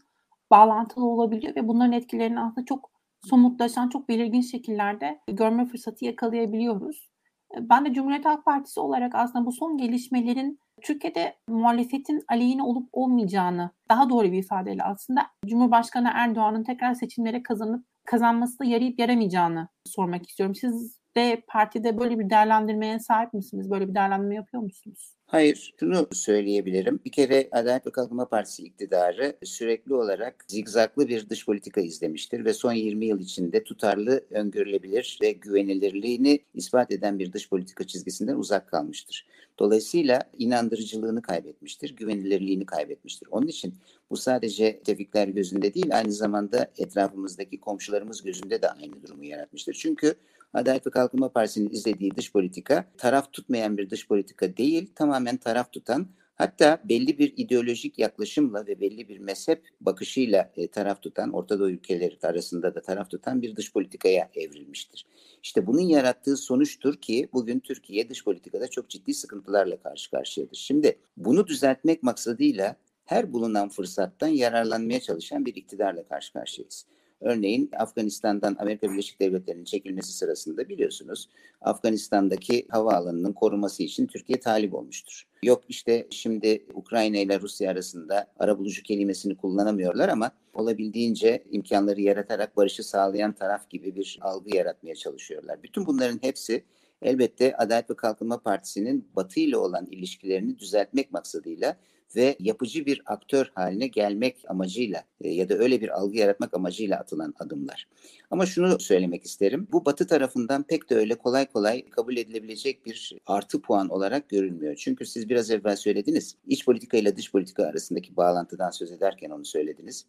bağlantılı 0.51 1.05
olabiliyor 1.05 1.55
ve 1.55 1.67
bunların 1.67 1.91
etkilerini 1.91 2.39
aslında 2.39 2.65
çok 2.65 2.91
somutlaşan, 3.29 3.89
çok 3.89 4.09
belirgin 4.09 4.41
şekillerde 4.41 5.19
görme 5.27 5.65
fırsatı 5.65 6.05
yakalayabiliyoruz. 6.05 7.11
Ben 7.59 7.85
de 7.85 7.93
Cumhuriyet 7.93 8.25
Halk 8.25 8.45
Partisi 8.45 8.79
olarak 8.79 9.15
aslında 9.15 9.45
bu 9.45 9.51
son 9.51 9.77
gelişmelerin 9.77 10.59
Türkiye'de 10.81 11.35
muhalefetin 11.47 12.21
aleyhine 12.29 12.63
olup 12.63 12.89
olmayacağını 12.93 13.71
daha 13.89 14.09
doğru 14.09 14.31
bir 14.31 14.37
ifadeyle 14.37 14.83
aslında 14.83 15.27
Cumhurbaşkanı 15.45 16.11
Erdoğan'ın 16.13 16.63
tekrar 16.63 16.93
seçimlere 16.93 17.43
kazanıp 17.43 17.85
kazanması 18.05 18.59
da 18.59 18.65
yarayıp 18.65 18.99
yaramayacağını 18.99 19.67
sormak 19.85 20.29
istiyorum. 20.29 20.55
Siz 20.55 21.01
de 21.17 21.43
partide 21.47 21.99
böyle 21.99 22.19
bir 22.19 22.29
değerlendirmeye 22.29 22.99
sahip 22.99 23.33
misiniz? 23.33 23.71
Böyle 23.71 23.89
bir 23.89 23.95
değerlendirme 23.95 24.35
yapıyor 24.35 24.63
musunuz? 24.63 25.15
Hayır, 25.31 25.73
şunu 25.79 26.07
söyleyebilirim. 26.11 26.99
Bir 27.05 27.11
kere 27.11 27.49
Adalet 27.51 27.87
ve 27.87 27.91
Kalkınma 27.91 28.25
Partisi 28.25 28.63
iktidarı 28.63 29.37
sürekli 29.43 29.93
olarak 29.93 30.45
zigzaklı 30.47 31.07
bir 31.07 31.29
dış 31.29 31.45
politika 31.45 31.81
izlemiştir 31.81 32.45
ve 32.45 32.53
son 32.53 32.73
20 32.73 33.05
yıl 33.05 33.19
içinde 33.19 33.63
tutarlı, 33.63 34.25
öngörülebilir 34.31 35.19
ve 35.21 35.31
güvenilirliğini 35.31 36.39
ispat 36.53 36.91
eden 36.91 37.19
bir 37.19 37.33
dış 37.33 37.49
politika 37.49 37.87
çizgisinden 37.87 38.35
uzak 38.35 38.67
kalmıştır. 38.67 39.27
Dolayısıyla 39.59 40.21
inandırıcılığını 40.37 41.21
kaybetmiştir, 41.21 41.95
güvenilirliğini 41.95 42.65
kaybetmiştir. 42.65 43.27
Onun 43.31 43.47
için 43.47 43.73
bu 44.09 44.17
sadece 44.17 44.79
tefikler 44.79 45.27
gözünde 45.27 45.73
değil, 45.73 45.97
aynı 45.97 46.11
zamanda 46.11 46.71
etrafımızdaki 46.77 47.59
komşularımız 47.59 48.23
gözünde 48.23 48.61
de 48.61 48.69
aynı 48.69 49.01
durumu 49.03 49.25
yaratmıştır. 49.25 49.73
Çünkü 49.73 50.15
Adalet 50.53 50.87
ve 50.87 50.91
Kalkınma 50.91 51.29
Partisi'nin 51.29 51.69
izlediği 51.69 52.15
dış 52.15 52.31
politika 52.31 52.85
taraf 52.97 53.33
tutmayan 53.33 53.77
bir 53.77 53.89
dış 53.89 54.07
politika 54.07 54.57
değil, 54.57 54.91
tamamen 54.95 55.37
taraf 55.37 55.71
tutan 55.71 56.07
Hatta 56.41 56.81
belli 56.83 57.17
bir 57.19 57.33
ideolojik 57.37 57.99
yaklaşımla 57.99 58.67
ve 58.67 58.81
belli 58.81 59.07
bir 59.07 59.19
mezhep 59.19 59.67
bakışıyla 59.81 60.51
e, 60.55 60.67
taraf 60.67 61.01
tutan, 61.01 61.33
Orta 61.33 61.59
Doğu 61.59 61.69
ülkeleri 61.69 62.17
arasında 62.23 62.75
da 62.75 62.81
taraf 62.81 63.09
tutan 63.09 63.41
bir 63.41 63.55
dış 63.55 63.73
politikaya 63.73 64.29
evrilmiştir. 64.35 65.05
İşte 65.43 65.67
bunun 65.67 65.81
yarattığı 65.81 66.37
sonuçtur 66.37 66.95
ki 66.95 67.29
bugün 67.33 67.59
Türkiye 67.59 68.09
dış 68.09 68.23
politikada 68.23 68.67
çok 68.67 68.89
ciddi 68.89 69.13
sıkıntılarla 69.13 69.77
karşı 69.77 70.11
karşıyadır. 70.11 70.55
Şimdi 70.55 70.99
bunu 71.17 71.47
düzeltmek 71.47 72.03
maksadıyla 72.03 72.75
her 73.05 73.33
bulunan 73.33 73.69
fırsattan 73.69 74.27
yararlanmaya 74.27 74.99
çalışan 74.99 75.45
bir 75.45 75.55
iktidarla 75.55 76.03
karşı 76.03 76.33
karşıyayız. 76.33 76.85
Örneğin 77.21 77.69
Afganistan'dan 77.77 78.55
Amerika 78.59 78.91
Birleşik 78.91 79.19
Devletleri'nin 79.19 79.65
çekilmesi 79.65 80.13
sırasında 80.13 80.69
biliyorsunuz 80.69 81.29
Afganistan'daki 81.61 82.65
havaalanının 82.69 83.33
koruması 83.33 83.83
için 83.83 84.07
Türkiye 84.07 84.39
talip 84.39 84.73
olmuştur. 84.73 85.27
Yok 85.43 85.63
işte 85.69 86.07
şimdi 86.09 86.65
Ukrayna 86.73 87.17
ile 87.17 87.41
Rusya 87.41 87.71
arasında 87.71 88.27
arabulucu 88.39 88.83
kelimesini 88.83 89.37
kullanamıyorlar 89.37 90.09
ama 90.09 90.31
olabildiğince 90.53 91.43
imkanları 91.51 92.01
yaratarak 92.01 92.57
barışı 92.57 92.83
sağlayan 92.83 93.33
taraf 93.33 93.69
gibi 93.69 93.95
bir 93.95 94.19
algı 94.21 94.55
yaratmaya 94.57 94.95
çalışıyorlar. 94.95 95.63
Bütün 95.63 95.85
bunların 95.85 96.19
hepsi 96.21 96.63
elbette 97.01 97.55
Adalet 97.57 97.89
ve 97.89 97.95
Kalkınma 97.95 98.37
Partisi'nin 98.39 99.07
Batı 99.15 99.39
ile 99.39 99.57
olan 99.57 99.85
ilişkilerini 99.85 100.59
düzeltmek 100.59 101.11
maksadıyla 101.11 101.77
ve 102.15 102.35
yapıcı 102.39 102.85
bir 102.85 103.01
aktör 103.05 103.51
haline 103.55 103.87
gelmek 103.87 104.37
amacıyla 104.47 105.03
e, 105.21 105.29
ya 105.29 105.49
da 105.49 105.53
öyle 105.53 105.81
bir 105.81 105.89
algı 105.89 106.17
yaratmak 106.17 106.53
amacıyla 106.53 106.99
atılan 106.99 107.33
adımlar. 107.39 107.87
Ama 108.31 108.45
şunu 108.45 108.79
söylemek 108.79 109.25
isterim. 109.25 109.67
Bu 109.71 109.85
Batı 109.85 110.07
tarafından 110.07 110.63
pek 110.63 110.89
de 110.89 110.95
öyle 110.95 111.15
kolay 111.15 111.45
kolay 111.45 111.89
kabul 111.89 112.17
edilebilecek 112.17 112.85
bir 112.85 113.15
artı 113.25 113.61
puan 113.61 113.89
olarak 113.89 114.29
görülmüyor. 114.29 114.75
Çünkü 114.75 115.05
siz 115.05 115.29
biraz 115.29 115.51
evvel 115.51 115.75
söylediniz. 115.75 116.35
İç 116.47 116.65
politika 116.65 116.97
ile 116.97 117.17
dış 117.17 117.31
politika 117.31 117.65
arasındaki 117.65 118.17
bağlantıdan 118.17 118.69
söz 118.69 118.91
ederken 118.91 119.29
onu 119.29 119.45
söylediniz. 119.45 120.05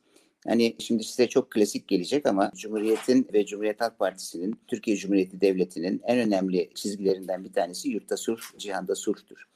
Hani 0.47 0.77
şimdi 0.79 1.05
size 1.05 1.29
çok 1.29 1.51
klasik 1.51 1.89
gelecek 1.89 2.27
ama 2.27 2.53
Cumhuriyet'in 2.57 3.29
ve 3.33 3.47
Cumhuriyet 3.47 3.81
Halk 3.81 3.99
Partisi'nin 3.99 4.61
Türkiye 4.67 4.97
Cumhuriyeti 4.97 5.41
Devleti'nin 5.41 6.01
en 6.05 6.19
önemli 6.19 6.71
çizgilerinden 6.75 7.45
bir 7.45 7.53
tanesi 7.53 7.89
yurtta 7.89 8.17
sulh, 8.17 8.59
cihanda 8.59 8.95
sulhtur. 8.95 9.52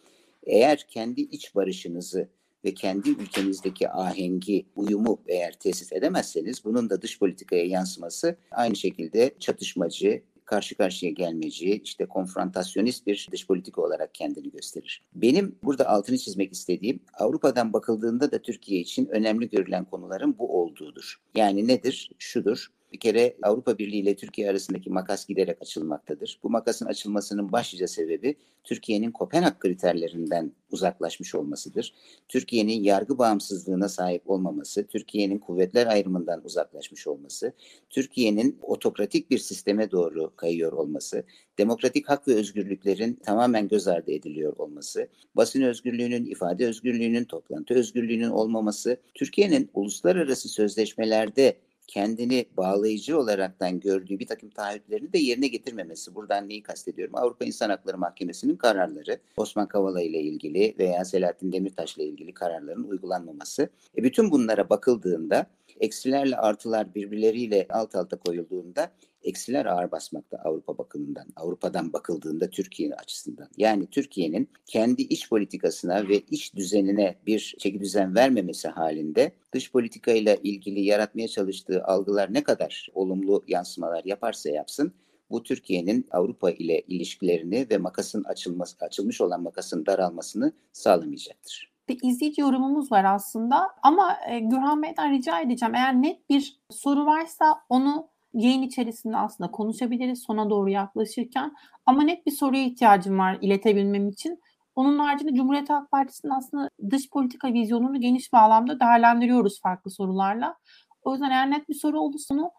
Eğer 0.46 0.86
kendi 0.88 1.20
iç 1.20 1.54
barışınızı 1.54 2.28
ve 2.64 2.74
kendi 2.74 3.10
ülkenizdeki 3.10 3.90
ahengi, 3.90 4.66
uyumu 4.76 5.22
eğer 5.26 5.58
tesis 5.58 5.92
edemezseniz 5.92 6.64
bunun 6.64 6.90
da 6.90 7.02
dış 7.02 7.18
politikaya 7.18 7.64
yansıması 7.64 8.36
aynı 8.50 8.76
şekilde 8.76 9.34
çatışmacı, 9.38 10.22
karşı 10.44 10.74
karşıya 10.74 11.12
gelmeci, 11.12 11.80
işte 11.84 12.06
konfrontasyonist 12.06 13.06
bir 13.06 13.28
dış 13.32 13.46
politika 13.46 13.82
olarak 13.82 14.14
kendini 14.14 14.50
gösterir. 14.50 15.04
Benim 15.14 15.58
burada 15.62 15.88
altını 15.88 16.18
çizmek 16.18 16.52
istediğim 16.52 17.00
Avrupa'dan 17.14 17.72
bakıldığında 17.72 18.32
da 18.32 18.42
Türkiye 18.42 18.80
için 18.80 19.06
önemli 19.06 19.48
görülen 19.48 19.84
konuların 19.84 20.38
bu 20.38 20.60
olduğudur. 20.62 21.20
Yani 21.34 21.68
nedir? 21.68 22.10
Şudur. 22.18 22.66
Bir 22.92 23.00
kere 23.00 23.36
Avrupa 23.42 23.78
Birliği 23.78 24.00
ile 24.00 24.16
Türkiye 24.16 24.50
arasındaki 24.50 24.90
makas 24.90 25.26
giderek 25.26 25.62
açılmaktadır. 25.62 26.40
Bu 26.42 26.50
makasın 26.50 26.86
açılmasının 26.86 27.52
başlıca 27.52 27.86
sebebi 27.86 28.36
Türkiye'nin 28.64 29.10
Kopenhag 29.10 29.58
kriterlerinden 29.58 30.52
uzaklaşmış 30.70 31.34
olmasıdır. 31.34 31.94
Türkiye'nin 32.28 32.82
yargı 32.82 33.18
bağımsızlığına 33.18 33.88
sahip 33.88 34.30
olmaması, 34.30 34.86
Türkiye'nin 34.86 35.38
kuvvetler 35.38 35.86
ayrımından 35.86 36.44
uzaklaşmış 36.44 37.06
olması, 37.06 37.52
Türkiye'nin 37.90 38.58
otokratik 38.62 39.30
bir 39.30 39.38
sisteme 39.38 39.90
doğru 39.90 40.36
kayıyor 40.36 40.72
olması, 40.72 41.24
demokratik 41.58 42.08
hak 42.08 42.28
ve 42.28 42.34
özgürlüklerin 42.34 43.14
tamamen 43.14 43.68
göz 43.68 43.88
ardı 43.88 44.12
ediliyor 44.12 44.56
olması, 44.56 45.08
basın 45.34 45.62
özgürlüğünün, 45.62 46.24
ifade 46.24 46.66
özgürlüğünün, 46.66 47.24
toplantı 47.24 47.74
özgürlüğünün 47.74 48.30
olmaması, 48.30 48.96
Türkiye'nin 49.14 49.70
uluslararası 49.74 50.48
sözleşmelerde 50.48 51.56
kendini 51.86 52.46
bağlayıcı 52.56 53.18
olaraktan 53.18 53.80
gördüğü 53.80 54.18
bir 54.18 54.26
takım 54.26 54.50
taahhütlerini 54.50 55.12
de 55.12 55.18
yerine 55.18 55.48
getirmemesi. 55.48 56.14
Buradan 56.14 56.48
neyi 56.48 56.62
kastediyorum? 56.62 57.14
Avrupa 57.16 57.44
İnsan 57.44 57.70
Hakları 57.70 57.98
Mahkemesi'nin 57.98 58.56
kararları, 58.56 59.18
Osman 59.36 59.68
Kavala 59.68 60.02
ile 60.02 60.20
ilgili 60.20 60.74
veya 60.78 61.04
Selahattin 61.04 61.52
Demirtaş 61.52 61.96
ile 61.96 62.04
ilgili 62.04 62.34
kararların 62.34 62.84
uygulanmaması. 62.84 63.68
E 63.96 64.04
bütün 64.04 64.30
bunlara 64.30 64.68
bakıldığında 64.70 65.46
eksilerle 65.80 66.36
artılar 66.36 66.94
birbirleriyle 66.94 67.66
alt 67.70 67.94
alta 67.94 68.16
koyulduğunda 68.16 68.90
eksiler 69.26 69.66
ağır 69.66 69.90
basmakta 69.90 70.36
Avrupa 70.36 70.78
bakımından, 70.78 71.26
Avrupa'dan 71.36 71.92
bakıldığında 71.92 72.50
Türkiye 72.50 72.94
açısından. 72.94 73.48
Yani 73.56 73.86
Türkiye'nin 73.86 74.48
kendi 74.66 75.02
iç 75.02 75.28
politikasına 75.28 76.08
ve 76.08 76.20
iç 76.20 76.54
düzenine 76.54 77.16
bir 77.26 77.54
çeki 77.58 77.80
düzen 77.80 78.14
vermemesi 78.14 78.68
halinde 78.68 79.32
dış 79.52 79.72
politikayla 79.72 80.34
ilgili 80.34 80.80
yaratmaya 80.80 81.28
çalıştığı 81.28 81.84
algılar 81.84 82.34
ne 82.34 82.42
kadar 82.42 82.88
olumlu 82.94 83.44
yansımalar 83.48 84.04
yaparsa 84.04 84.50
yapsın 84.50 84.92
bu 85.30 85.42
Türkiye'nin 85.42 86.06
Avrupa 86.10 86.50
ile 86.50 86.80
ilişkilerini 86.80 87.66
ve 87.70 87.78
makasın 87.78 88.24
açılması, 88.24 88.76
açılmış 88.84 89.20
olan 89.20 89.42
makasın 89.42 89.86
daralmasını 89.86 90.52
sağlamayacaktır 90.72 91.76
bir 91.88 91.98
izleyici 92.02 92.40
yorumumuz 92.40 92.92
var 92.92 93.04
aslında 93.04 93.68
ama 93.82 94.16
e, 94.28 94.38
Gürhan 94.38 94.82
Bey'den 94.82 95.12
rica 95.12 95.40
edeceğim 95.40 95.74
eğer 95.74 96.02
net 96.02 96.30
bir 96.30 96.60
soru 96.70 97.06
varsa 97.06 97.54
onu 97.68 98.08
yayın 98.36 98.62
içerisinde 98.62 99.16
aslında 99.16 99.50
konuşabiliriz 99.50 100.22
sona 100.22 100.50
doğru 100.50 100.70
yaklaşırken 100.70 101.52
ama 101.86 102.02
net 102.02 102.26
bir 102.26 102.30
soruya 102.30 102.62
ihtiyacım 102.62 103.18
var 103.18 103.38
iletebilmem 103.40 104.08
için. 104.08 104.40
Onun 104.74 104.98
haricinde 104.98 105.34
Cumhuriyet 105.34 105.70
Halk 105.70 105.90
Partisi'nin 105.90 106.32
aslında 106.32 106.70
dış 106.90 107.10
politika 107.10 107.52
vizyonunu 107.52 108.00
geniş 108.00 108.32
bağlamda 108.32 108.80
değerlendiriyoruz 108.80 109.60
farklı 109.60 109.90
sorularla. 109.90 110.56
O 111.02 111.12
yüzden 111.12 111.30
eğer 111.30 111.50
net 111.50 111.68
bir 111.68 111.74
soru 111.74 112.00
olursa 112.00 112.34
onu 112.34 112.50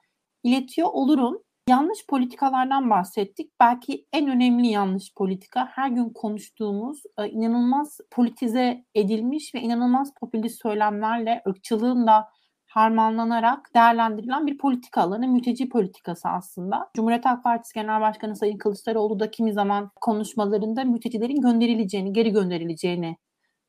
iletiyor 0.43 0.87
olurum. 0.91 1.37
Yanlış 1.69 2.05
politikalardan 2.07 2.89
bahsettik. 2.89 3.51
Belki 3.59 4.05
en 4.13 4.27
önemli 4.27 4.67
yanlış 4.67 5.13
politika 5.15 5.67
her 5.71 5.89
gün 5.89 6.09
konuştuğumuz 6.09 7.03
e, 7.17 7.29
inanılmaz 7.29 7.97
politize 8.11 8.85
edilmiş 8.95 9.55
ve 9.55 9.61
inanılmaz 9.61 10.13
popülist 10.19 10.61
söylemlerle 10.61 11.41
ırkçılığın 11.47 12.07
da 12.07 12.27
harmanlanarak 12.67 13.73
değerlendirilen 13.75 14.47
bir 14.47 14.57
politika 14.57 15.01
alanı, 15.01 15.27
mülteci 15.27 15.69
politikası 15.69 16.29
aslında. 16.29 16.89
Cumhuriyet 16.95 17.25
Halk 17.25 17.43
Partisi 17.43 17.73
Genel 17.73 18.01
Başkanı 18.01 18.35
Sayın 18.35 18.57
Kılıçdaroğlu 18.57 19.19
da 19.19 19.31
kimi 19.31 19.53
zaman 19.53 19.91
konuşmalarında 20.01 20.83
mültecilerin 20.83 21.41
gönderileceğini, 21.41 22.13
geri 22.13 22.31
gönderileceğini 22.31 23.17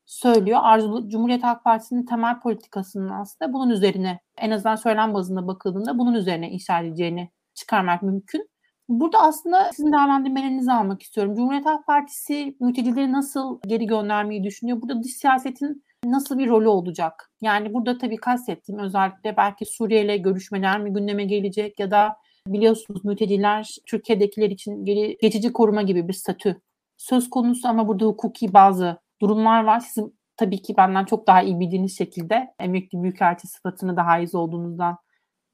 söylüyor. 0.05 0.59
Arzulu 0.63 1.09
Cumhuriyet 1.09 1.43
Halk 1.43 1.63
Partisi'nin 1.63 2.05
temel 2.05 2.39
politikasının 2.39 3.09
aslında 3.09 3.53
bunun 3.53 3.69
üzerine 3.69 4.19
en 4.37 4.51
azından 4.51 4.75
söylem 4.75 5.13
bazında 5.13 5.47
bakıldığında 5.47 5.99
bunun 5.99 6.13
üzerine 6.13 6.49
inşa 6.49 6.79
edeceğini 6.79 7.29
çıkarmak 7.53 8.03
mümkün. 8.03 8.49
Burada 8.89 9.19
aslında 9.19 9.71
sizin 9.73 9.91
değerlendirmelerinizi 9.91 10.71
almak 10.71 11.01
istiyorum. 11.01 11.35
Cumhuriyet 11.35 11.65
Halk 11.65 11.87
Partisi 11.87 12.55
mültecileri 12.59 13.11
nasıl 13.11 13.59
geri 13.67 13.85
göndermeyi 13.87 14.43
düşünüyor? 14.43 14.81
Burada 14.81 15.03
dış 15.03 15.11
siyasetin 15.13 15.83
nasıl 16.05 16.37
bir 16.37 16.47
rolü 16.47 16.67
olacak? 16.67 17.31
Yani 17.41 17.73
burada 17.73 17.97
tabii 17.97 18.17
kastettiğim 18.17 18.79
özellikle 18.79 19.37
belki 19.37 19.65
Suriye 19.65 20.05
ile 20.05 20.17
görüşmeler 20.17 20.79
mi 20.81 20.93
gündeme 20.93 21.25
gelecek 21.25 21.79
ya 21.79 21.91
da 21.91 22.15
biliyorsunuz 22.47 23.05
mülteciler 23.05 23.75
Türkiye'dekiler 23.87 24.49
için 24.49 24.85
geri, 24.85 25.17
geçici 25.21 25.53
koruma 25.53 25.81
gibi 25.81 26.07
bir 26.07 26.13
statü 26.13 26.61
söz 26.97 27.29
konusu 27.29 27.67
ama 27.67 27.87
burada 27.87 28.05
hukuki 28.05 28.53
bazı 28.53 28.97
durumlar 29.21 29.63
var. 29.63 29.79
Sizin 29.79 30.19
tabii 30.37 30.61
ki 30.61 30.77
benden 30.77 31.05
çok 31.05 31.27
daha 31.27 31.41
iyi 31.41 31.59
bildiğiniz 31.59 31.97
şekilde 31.97 32.53
emekli 32.59 33.03
büyükelçi 33.03 33.47
sıfatını 33.47 33.97
daha 33.97 34.07
haiz 34.07 34.35
olduğunuzdan 34.35 34.97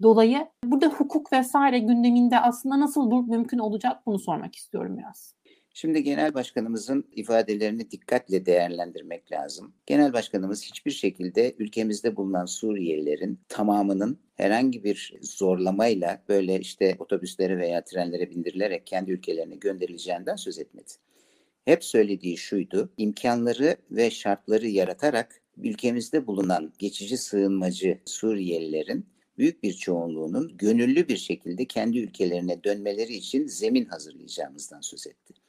dolayı 0.01 0.47
burada 0.65 0.87
hukuk 0.87 1.33
vesaire 1.33 1.79
gündeminde 1.79 2.39
aslında 2.39 2.79
nasıl 2.79 3.11
bu 3.11 3.23
mümkün 3.23 3.57
olacak 3.57 4.05
bunu 4.05 4.19
sormak 4.19 4.55
istiyorum 4.55 4.97
biraz. 4.97 5.34
Şimdi 5.77 6.03
genel 6.03 6.33
başkanımızın 6.33 7.07
ifadelerini 7.11 7.91
dikkatle 7.91 8.45
değerlendirmek 8.45 9.31
lazım. 9.31 9.73
Genel 9.85 10.13
başkanımız 10.13 10.63
hiçbir 10.63 10.91
şekilde 10.91 11.55
ülkemizde 11.59 12.15
bulunan 12.15 12.45
Suriyelilerin 12.45 13.39
tamamının 13.49 14.19
herhangi 14.35 14.83
bir 14.83 15.13
zorlamayla 15.21 16.23
böyle 16.29 16.59
işte 16.59 16.95
otobüslere 16.99 17.57
veya 17.57 17.83
trenlere 17.83 18.29
bindirilerek 18.29 18.87
kendi 18.87 19.11
ülkelerine 19.11 19.55
gönderileceğinden 19.55 20.35
söz 20.35 20.59
etmedi. 20.59 20.91
hep 21.65 21.83
söylediği 21.83 22.37
şuydu. 22.37 22.89
imkanları 22.97 23.77
ve 23.91 24.11
şartları 24.11 24.67
yaratarak 24.67 25.41
ülkemizde 25.57 26.27
bulunan 26.27 26.73
geçici 26.79 27.17
sığınmacı 27.17 27.99
Suriyelilerin 28.05 29.05
büyük 29.37 29.63
bir 29.63 29.73
çoğunluğunun 29.73 30.57
gönüllü 30.57 31.07
bir 31.07 31.17
şekilde 31.17 31.65
kendi 31.65 31.99
ülkelerine 31.99 32.63
dönmeleri 32.63 33.13
için 33.13 33.47
zemin 33.47 33.85
hazırlayacağımızdan 33.85 34.81
söz 34.81 35.07
etti. 35.07 35.44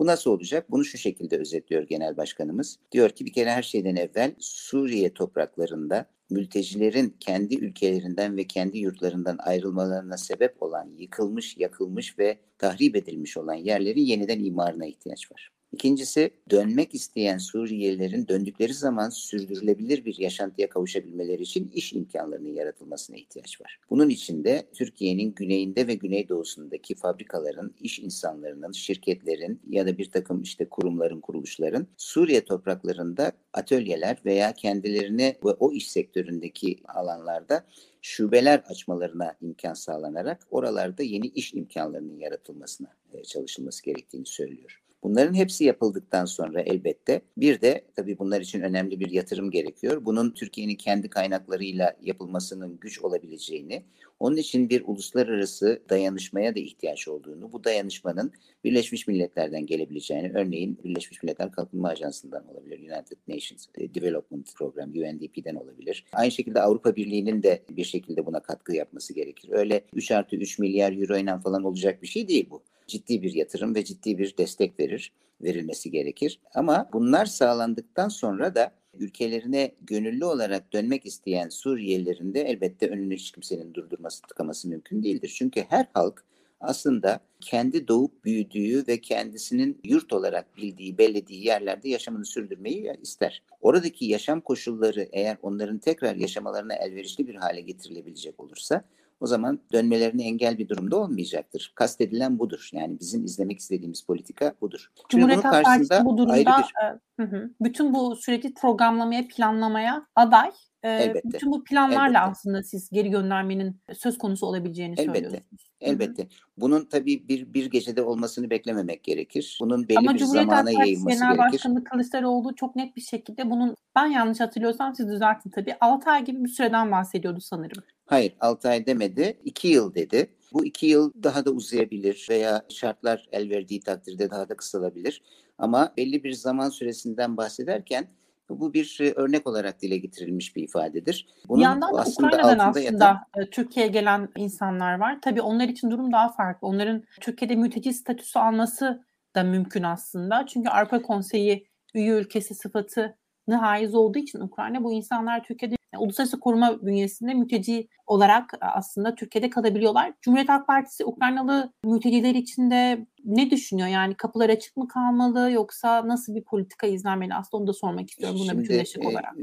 Bu 0.00 0.06
nasıl 0.06 0.30
olacak? 0.30 0.70
Bunu 0.70 0.84
şu 0.84 0.98
şekilde 0.98 1.38
özetliyor 1.38 1.82
Genel 1.82 2.16
Başkanımız. 2.16 2.78
Diyor 2.92 3.10
ki 3.10 3.26
bir 3.26 3.32
kere 3.32 3.50
her 3.50 3.62
şeyden 3.62 3.96
evvel 3.96 4.34
Suriye 4.38 5.14
topraklarında 5.14 6.06
mültecilerin 6.30 7.16
kendi 7.20 7.56
ülkelerinden 7.56 8.36
ve 8.36 8.44
kendi 8.44 8.78
yurtlarından 8.78 9.38
ayrılmalarına 9.38 10.16
sebep 10.16 10.62
olan 10.62 10.90
yıkılmış, 10.98 11.56
yakılmış 11.56 12.18
ve 12.18 12.38
tahrip 12.58 12.96
edilmiş 12.96 13.36
olan 13.36 13.54
yerlerin 13.54 14.00
yeniden 14.00 14.44
imarına 14.44 14.86
ihtiyaç 14.86 15.32
var. 15.32 15.50
İkincisi 15.72 16.30
dönmek 16.50 16.94
isteyen 16.94 17.38
Suriyelilerin 17.38 18.28
döndükleri 18.28 18.74
zaman 18.74 19.08
sürdürülebilir 19.08 20.04
bir 20.04 20.18
yaşantıya 20.18 20.68
kavuşabilmeleri 20.68 21.42
için 21.42 21.70
iş 21.74 21.92
imkanlarının 21.92 22.52
yaratılmasına 22.52 23.16
ihtiyaç 23.16 23.60
var. 23.60 23.80
Bunun 23.90 24.08
için 24.08 24.44
de 24.44 24.66
Türkiye'nin 24.74 25.34
güneyinde 25.34 25.86
ve 25.86 25.94
güneydoğusundaki 25.94 26.94
fabrikaların, 26.94 27.74
iş 27.80 27.98
insanlarının, 27.98 28.72
şirketlerin 28.72 29.60
ya 29.68 29.86
da 29.86 29.98
bir 29.98 30.10
takım 30.10 30.42
işte 30.42 30.68
kurumların, 30.68 31.20
kuruluşların 31.20 31.86
Suriye 31.96 32.44
topraklarında 32.44 33.32
atölyeler 33.52 34.18
veya 34.24 34.52
kendilerine 34.52 35.36
ve 35.44 35.50
o 35.50 35.72
iş 35.72 35.90
sektöründeki 35.90 36.76
alanlarda 36.84 37.66
şubeler 38.02 38.58
açmalarına 38.58 39.36
imkan 39.40 39.74
sağlanarak 39.74 40.46
oralarda 40.50 41.02
yeni 41.02 41.26
iş 41.26 41.54
imkanlarının 41.54 42.18
yaratılmasına 42.18 42.88
e, 43.12 43.22
çalışılması 43.22 43.82
gerektiğini 43.82 44.26
söylüyor. 44.26 44.82
Bunların 45.02 45.34
hepsi 45.34 45.64
yapıldıktan 45.64 46.24
sonra 46.24 46.60
elbette 46.60 47.22
bir 47.36 47.60
de 47.60 47.84
tabii 47.96 48.18
bunlar 48.18 48.40
için 48.40 48.60
önemli 48.60 49.00
bir 49.00 49.10
yatırım 49.10 49.50
gerekiyor. 49.50 50.04
Bunun 50.04 50.30
Türkiye'nin 50.30 50.74
kendi 50.74 51.10
kaynaklarıyla 51.10 51.96
yapılmasının 52.02 52.78
güç 52.80 53.00
olabileceğini, 53.00 53.82
onun 54.20 54.36
için 54.36 54.68
bir 54.68 54.82
uluslararası 54.86 55.82
dayanışmaya 55.90 56.54
da 56.54 56.60
ihtiyaç 56.60 57.08
olduğunu, 57.08 57.52
bu 57.52 57.64
dayanışmanın 57.64 58.32
Birleşmiş 58.64 59.08
Milletler'den 59.08 59.66
gelebileceğini, 59.66 60.32
örneğin 60.34 60.78
Birleşmiş 60.84 61.22
Milletler 61.22 61.52
Kalkınma 61.52 61.88
Ajansı'ndan 61.88 62.48
olabilir, 62.48 62.78
United 62.78 63.18
Nations 63.28 63.66
Development 63.94 64.54
Program, 64.56 64.90
UNDP'den 64.90 65.54
olabilir. 65.54 66.04
Aynı 66.12 66.30
şekilde 66.30 66.60
Avrupa 66.60 66.96
Birliği'nin 66.96 67.42
de 67.42 67.62
bir 67.70 67.84
şekilde 67.84 68.26
buna 68.26 68.40
katkı 68.40 68.76
yapması 68.76 69.14
gerekir. 69.14 69.48
Öyle 69.52 69.84
3 69.94 70.10
artı 70.10 70.36
3 70.36 70.58
milyar 70.58 70.92
euro 70.92 71.16
ile 71.16 71.38
falan 71.44 71.64
olacak 71.64 72.02
bir 72.02 72.06
şey 72.06 72.28
değil 72.28 72.46
bu 72.50 72.62
ciddi 72.90 73.22
bir 73.22 73.34
yatırım 73.34 73.74
ve 73.74 73.84
ciddi 73.84 74.18
bir 74.18 74.36
destek 74.36 74.80
verir, 74.80 75.12
verilmesi 75.42 75.90
gerekir. 75.90 76.40
Ama 76.54 76.88
bunlar 76.92 77.26
sağlandıktan 77.26 78.08
sonra 78.08 78.54
da 78.54 78.72
ülkelerine 78.94 79.72
gönüllü 79.80 80.24
olarak 80.24 80.72
dönmek 80.72 81.06
isteyen 81.06 81.48
Suriyelilerin 81.48 82.34
de 82.34 82.40
elbette 82.40 82.88
önünü 82.88 83.16
hiç 83.16 83.32
kimsenin 83.32 83.74
durdurması, 83.74 84.22
tıkaması 84.22 84.68
mümkün 84.68 85.02
değildir. 85.02 85.34
Çünkü 85.38 85.64
her 85.68 85.86
halk 85.94 86.24
aslında 86.60 87.20
kendi 87.40 87.88
doğup 87.88 88.24
büyüdüğü 88.24 88.86
ve 88.88 89.00
kendisinin 89.00 89.80
yurt 89.84 90.12
olarak 90.12 90.56
bildiği, 90.56 90.98
bellediği 90.98 91.46
yerlerde 91.46 91.88
yaşamını 91.88 92.24
sürdürmeyi 92.24 92.92
ister. 93.02 93.42
Oradaki 93.60 94.04
yaşam 94.04 94.40
koşulları 94.40 95.08
eğer 95.12 95.36
onların 95.42 95.78
tekrar 95.78 96.16
yaşamalarına 96.16 96.74
elverişli 96.74 97.28
bir 97.28 97.34
hale 97.34 97.60
getirilebilecek 97.60 98.40
olursa 98.40 98.84
o 99.20 99.26
zaman 99.26 99.60
dönmelerine 99.72 100.24
engel 100.24 100.58
bir 100.58 100.68
durumda 100.68 100.96
olmayacaktır. 100.96 101.72
Kastedilen 101.74 102.38
budur. 102.38 102.68
Yani 102.72 103.00
bizim 103.00 103.24
izlemek 103.24 103.58
istediğimiz 103.58 104.06
politika 104.06 104.54
budur. 104.60 104.90
Cumhuriyet 105.08 105.44
Halk 105.44 105.64
Partisi 105.64 106.04
bu 106.04 106.18
durumda 106.18 106.36
bir... 106.36 106.84
e, 106.84 106.98
hı 107.20 107.36
hı, 107.36 107.50
bütün 107.60 107.94
bu 107.94 108.16
süreci 108.16 108.54
programlamaya, 108.54 109.28
planlamaya 109.28 110.06
aday. 110.16 110.50
E, 110.82 110.90
Elbette. 110.90 111.28
Bütün 111.32 111.52
bu 111.52 111.64
planlarla 111.64 112.18
Elbette. 112.18 112.20
aslında 112.20 112.62
siz 112.62 112.90
geri 112.90 113.10
göndermenin 113.10 113.80
söz 113.94 114.18
konusu 114.18 114.46
olabileceğini 114.46 114.94
Elbette. 114.98 115.20
söylüyorsunuz. 115.20 115.70
Elbette. 115.80 116.28
Bunun 116.56 116.84
tabii 116.84 117.28
bir 117.28 117.54
bir 117.54 117.70
gecede 117.70 118.02
olmasını 118.02 118.50
beklememek 118.50 119.04
gerekir. 119.04 119.58
Bunun 119.60 119.88
belli 119.88 119.98
Ama 119.98 120.14
bir 120.14 120.18
Cumhuriyet 120.18 120.48
zamana 120.48 120.70
yayılması 120.70 121.08
gerekir. 121.08 121.22
Ama 121.22 121.34
Cumhuriyet 121.34 121.50
Genel 121.50 121.52
Başkanı 121.52 121.84
Kılıçdaroğlu 121.84 122.54
çok 122.54 122.76
net 122.76 122.96
bir 122.96 123.00
şekilde 123.00 123.50
bunun 123.50 123.76
ben 123.96 124.06
yanlış 124.06 124.40
hatırlıyorsam 124.40 124.94
siz 124.94 125.08
düzeltin 125.08 125.50
tabii 125.50 125.74
6 125.80 126.10
ay 126.10 126.24
gibi 126.24 126.44
bir 126.44 126.48
süreden 126.48 126.92
bahsediyordu 126.92 127.40
sanırım. 127.40 127.82
Hayır 128.10 128.32
6 128.40 128.68
ay 128.68 128.86
demedi 128.86 129.40
2 129.44 129.68
yıl 129.68 129.94
dedi. 129.94 130.30
Bu 130.52 130.64
iki 130.64 130.86
yıl 130.86 131.12
daha 131.22 131.44
da 131.44 131.50
uzayabilir 131.50 132.26
veya 132.30 132.62
şartlar 132.68 133.28
el 133.32 133.50
verdiği 133.50 133.80
takdirde 133.80 134.30
daha 134.30 134.48
da 134.48 134.56
kısalabilir. 134.56 135.22
Ama 135.58 135.92
belli 135.96 136.24
bir 136.24 136.32
zaman 136.32 136.68
süresinden 136.68 137.36
bahsederken 137.36 138.08
bu 138.48 138.74
bir 138.74 138.98
e, 139.00 139.12
örnek 139.12 139.46
olarak 139.46 139.82
dile 139.82 139.96
getirilmiş 139.96 140.56
bir 140.56 140.62
ifadedir. 140.62 141.26
Bunun 141.48 141.58
bir 141.58 141.64
yandan 141.64 141.94
da 141.94 142.00
aslında 142.00 142.28
Ukrayna'dan 142.28 142.58
aslında 142.58 142.84
yatan... 142.84 143.18
E, 143.36 143.50
Türkiye'ye 143.50 143.92
gelen 143.92 144.28
insanlar 144.36 144.98
var. 144.98 145.18
Tabii 145.22 145.42
onlar 145.42 145.68
için 145.68 145.90
durum 145.90 146.12
daha 146.12 146.32
farklı. 146.32 146.68
Onların 146.68 147.04
Türkiye'de 147.20 147.56
mülteci 147.56 147.92
statüsü 147.92 148.38
alması 148.38 149.04
da 149.34 149.42
mümkün 149.42 149.82
aslında. 149.82 150.46
Çünkü 150.46 150.68
Avrupa 150.68 151.02
Konseyi 151.02 151.66
üye 151.94 152.12
ülkesi 152.12 152.54
sıfatı 152.54 153.16
haiz 153.50 153.94
olduğu 153.94 154.18
için 154.18 154.40
Ukrayna 154.40 154.84
bu 154.84 154.92
insanlar 154.92 155.44
Türkiye'de 155.44 155.79
yani 155.94 156.04
uluslararası 156.04 156.40
koruma 156.40 156.82
bünyesinde 156.82 157.34
mülteci 157.34 157.88
olarak 158.06 158.54
e, 158.54 158.64
aslında 158.64 159.14
Türkiye'de 159.14 159.50
kalabiliyorlar. 159.50 160.12
Cumhuriyet 160.22 160.48
Halk 160.48 160.66
Partisi 160.66 161.04
Ukraynalı 161.04 161.72
mülteciler 161.84 162.34
için 162.34 162.70
de 162.70 163.06
ne 163.24 163.50
düşünüyor? 163.50 163.88
Yani 163.88 164.14
kapılar 164.14 164.48
açık 164.48 164.76
mı 164.76 164.88
kalmalı 164.88 165.50
yoksa 165.50 166.08
nasıl 166.08 166.34
bir 166.34 166.44
politika 166.44 166.86
izlenmeli? 166.86 167.34
Aslında 167.34 167.60
onu 167.60 167.66
da 167.66 167.72
sormak 167.72 168.10
istiyorum 168.10 168.38
buna 168.40 168.50
Şimdi, 168.50 168.62
bütünleşik 168.62 169.04
e, 169.04 169.08
olarak. 169.08 169.34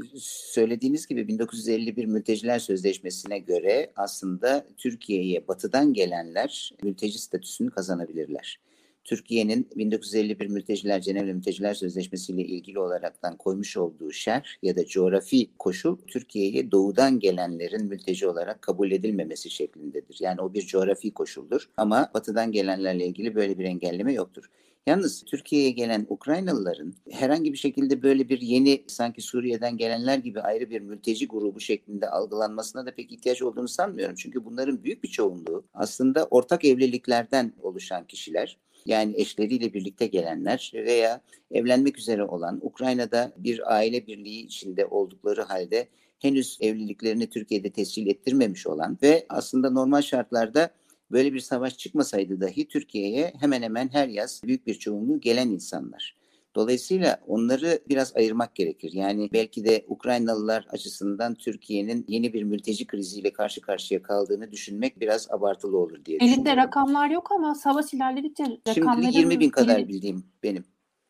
Söylediğiniz 0.54 1.06
gibi 1.06 1.28
1951 1.28 2.04
Mülteciler 2.04 2.58
Sözleşmesi'ne 2.58 3.38
göre 3.38 3.92
aslında 3.96 4.66
Türkiye'ye 4.76 5.48
batıdan 5.48 5.92
gelenler 5.92 6.72
mülteci 6.82 7.18
statüsünü 7.18 7.70
kazanabilirler. 7.70 8.60
Türkiye'nin 9.08 9.68
1951 9.76 10.46
Mülteciler 10.46 11.00
Cenevre 11.00 11.32
Mülteciler 11.32 11.74
Sözleşmesi 11.74 12.32
ile 12.32 12.42
ilgili 12.42 12.78
olaraktan 12.78 13.36
koymuş 13.36 13.76
olduğu 13.76 14.12
şer 14.12 14.58
ya 14.62 14.76
da 14.76 14.86
coğrafi 14.86 15.50
koşul 15.58 15.96
Türkiye'ye 16.06 16.70
doğudan 16.70 17.18
gelenlerin 17.18 17.84
mülteci 17.84 18.28
olarak 18.28 18.62
kabul 18.62 18.90
edilmemesi 18.90 19.50
şeklindedir. 19.50 20.16
Yani 20.20 20.40
o 20.40 20.54
bir 20.54 20.66
coğrafi 20.66 21.14
koşuldur 21.14 21.68
ama 21.76 22.10
batıdan 22.14 22.52
gelenlerle 22.52 23.06
ilgili 23.06 23.34
böyle 23.34 23.58
bir 23.58 23.64
engelleme 23.64 24.12
yoktur. 24.12 24.50
Yalnız 24.86 25.22
Türkiye'ye 25.22 25.70
gelen 25.70 26.06
Ukraynalıların 26.08 26.94
herhangi 27.10 27.52
bir 27.52 27.58
şekilde 27.58 28.02
böyle 28.02 28.28
bir 28.28 28.40
yeni 28.40 28.84
sanki 28.86 29.22
Suriye'den 29.22 29.76
gelenler 29.76 30.18
gibi 30.18 30.40
ayrı 30.40 30.70
bir 30.70 30.80
mülteci 30.80 31.28
grubu 31.28 31.60
şeklinde 31.60 32.08
algılanmasına 32.10 32.86
da 32.86 32.94
pek 32.94 33.12
ihtiyaç 33.12 33.42
olduğunu 33.42 33.68
sanmıyorum. 33.68 34.14
Çünkü 34.18 34.44
bunların 34.44 34.84
büyük 34.84 35.04
bir 35.04 35.08
çoğunluğu 35.08 35.64
aslında 35.74 36.24
ortak 36.24 36.64
evliliklerden 36.64 37.52
oluşan 37.62 38.06
kişiler 38.06 38.58
yani 38.88 39.14
eşleriyle 39.16 39.74
birlikte 39.74 40.06
gelenler 40.06 40.72
veya 40.74 41.20
evlenmek 41.50 41.98
üzere 41.98 42.24
olan 42.24 42.58
Ukrayna'da 42.62 43.32
bir 43.36 43.74
aile 43.74 44.06
birliği 44.06 44.46
içinde 44.46 44.86
oldukları 44.86 45.42
halde 45.42 45.88
henüz 46.18 46.58
evliliklerini 46.60 47.30
Türkiye'de 47.30 47.70
tescil 47.70 48.06
ettirmemiş 48.06 48.66
olan 48.66 48.98
ve 49.02 49.26
aslında 49.28 49.70
normal 49.70 50.02
şartlarda 50.02 50.70
böyle 51.10 51.32
bir 51.32 51.40
savaş 51.40 51.78
çıkmasaydı 51.78 52.40
dahi 52.40 52.68
Türkiye'ye 52.68 53.32
hemen 53.40 53.62
hemen 53.62 53.88
her 53.92 54.08
yaz 54.08 54.40
büyük 54.44 54.66
bir 54.66 54.74
çoğunluğu 54.74 55.20
gelen 55.20 55.48
insanlar. 55.48 56.17
Dolayısıyla 56.58 57.20
onları 57.26 57.78
biraz 57.88 58.16
ayırmak 58.16 58.54
gerekir. 58.54 58.92
Yani 58.92 59.30
belki 59.32 59.64
de 59.64 59.84
Ukraynalılar 59.88 60.66
açısından 60.70 61.34
Türkiye'nin 61.34 62.04
yeni 62.08 62.32
bir 62.32 62.42
mülteci 62.42 62.86
kriziyle 62.86 63.32
karşı 63.32 63.60
karşıya 63.60 64.02
kaldığını 64.02 64.50
düşünmek 64.50 65.00
biraz 65.00 65.30
abartılı 65.30 65.78
olur 65.78 66.04
diye 66.04 66.16
Elinde 66.16 66.30
düşünüyorum. 66.30 66.62
rakamlar 66.62 67.10
yok 67.10 67.32
ama 67.32 67.54
savaş 67.54 67.94
ilerledikçe 67.94 68.44
rakamların... 68.68 69.02
Şimdi 69.02 69.18
20 69.18 69.40
bin 69.40 69.50
kadar 69.50 69.88
bildiğim 69.88 70.24
benim. 70.42 70.64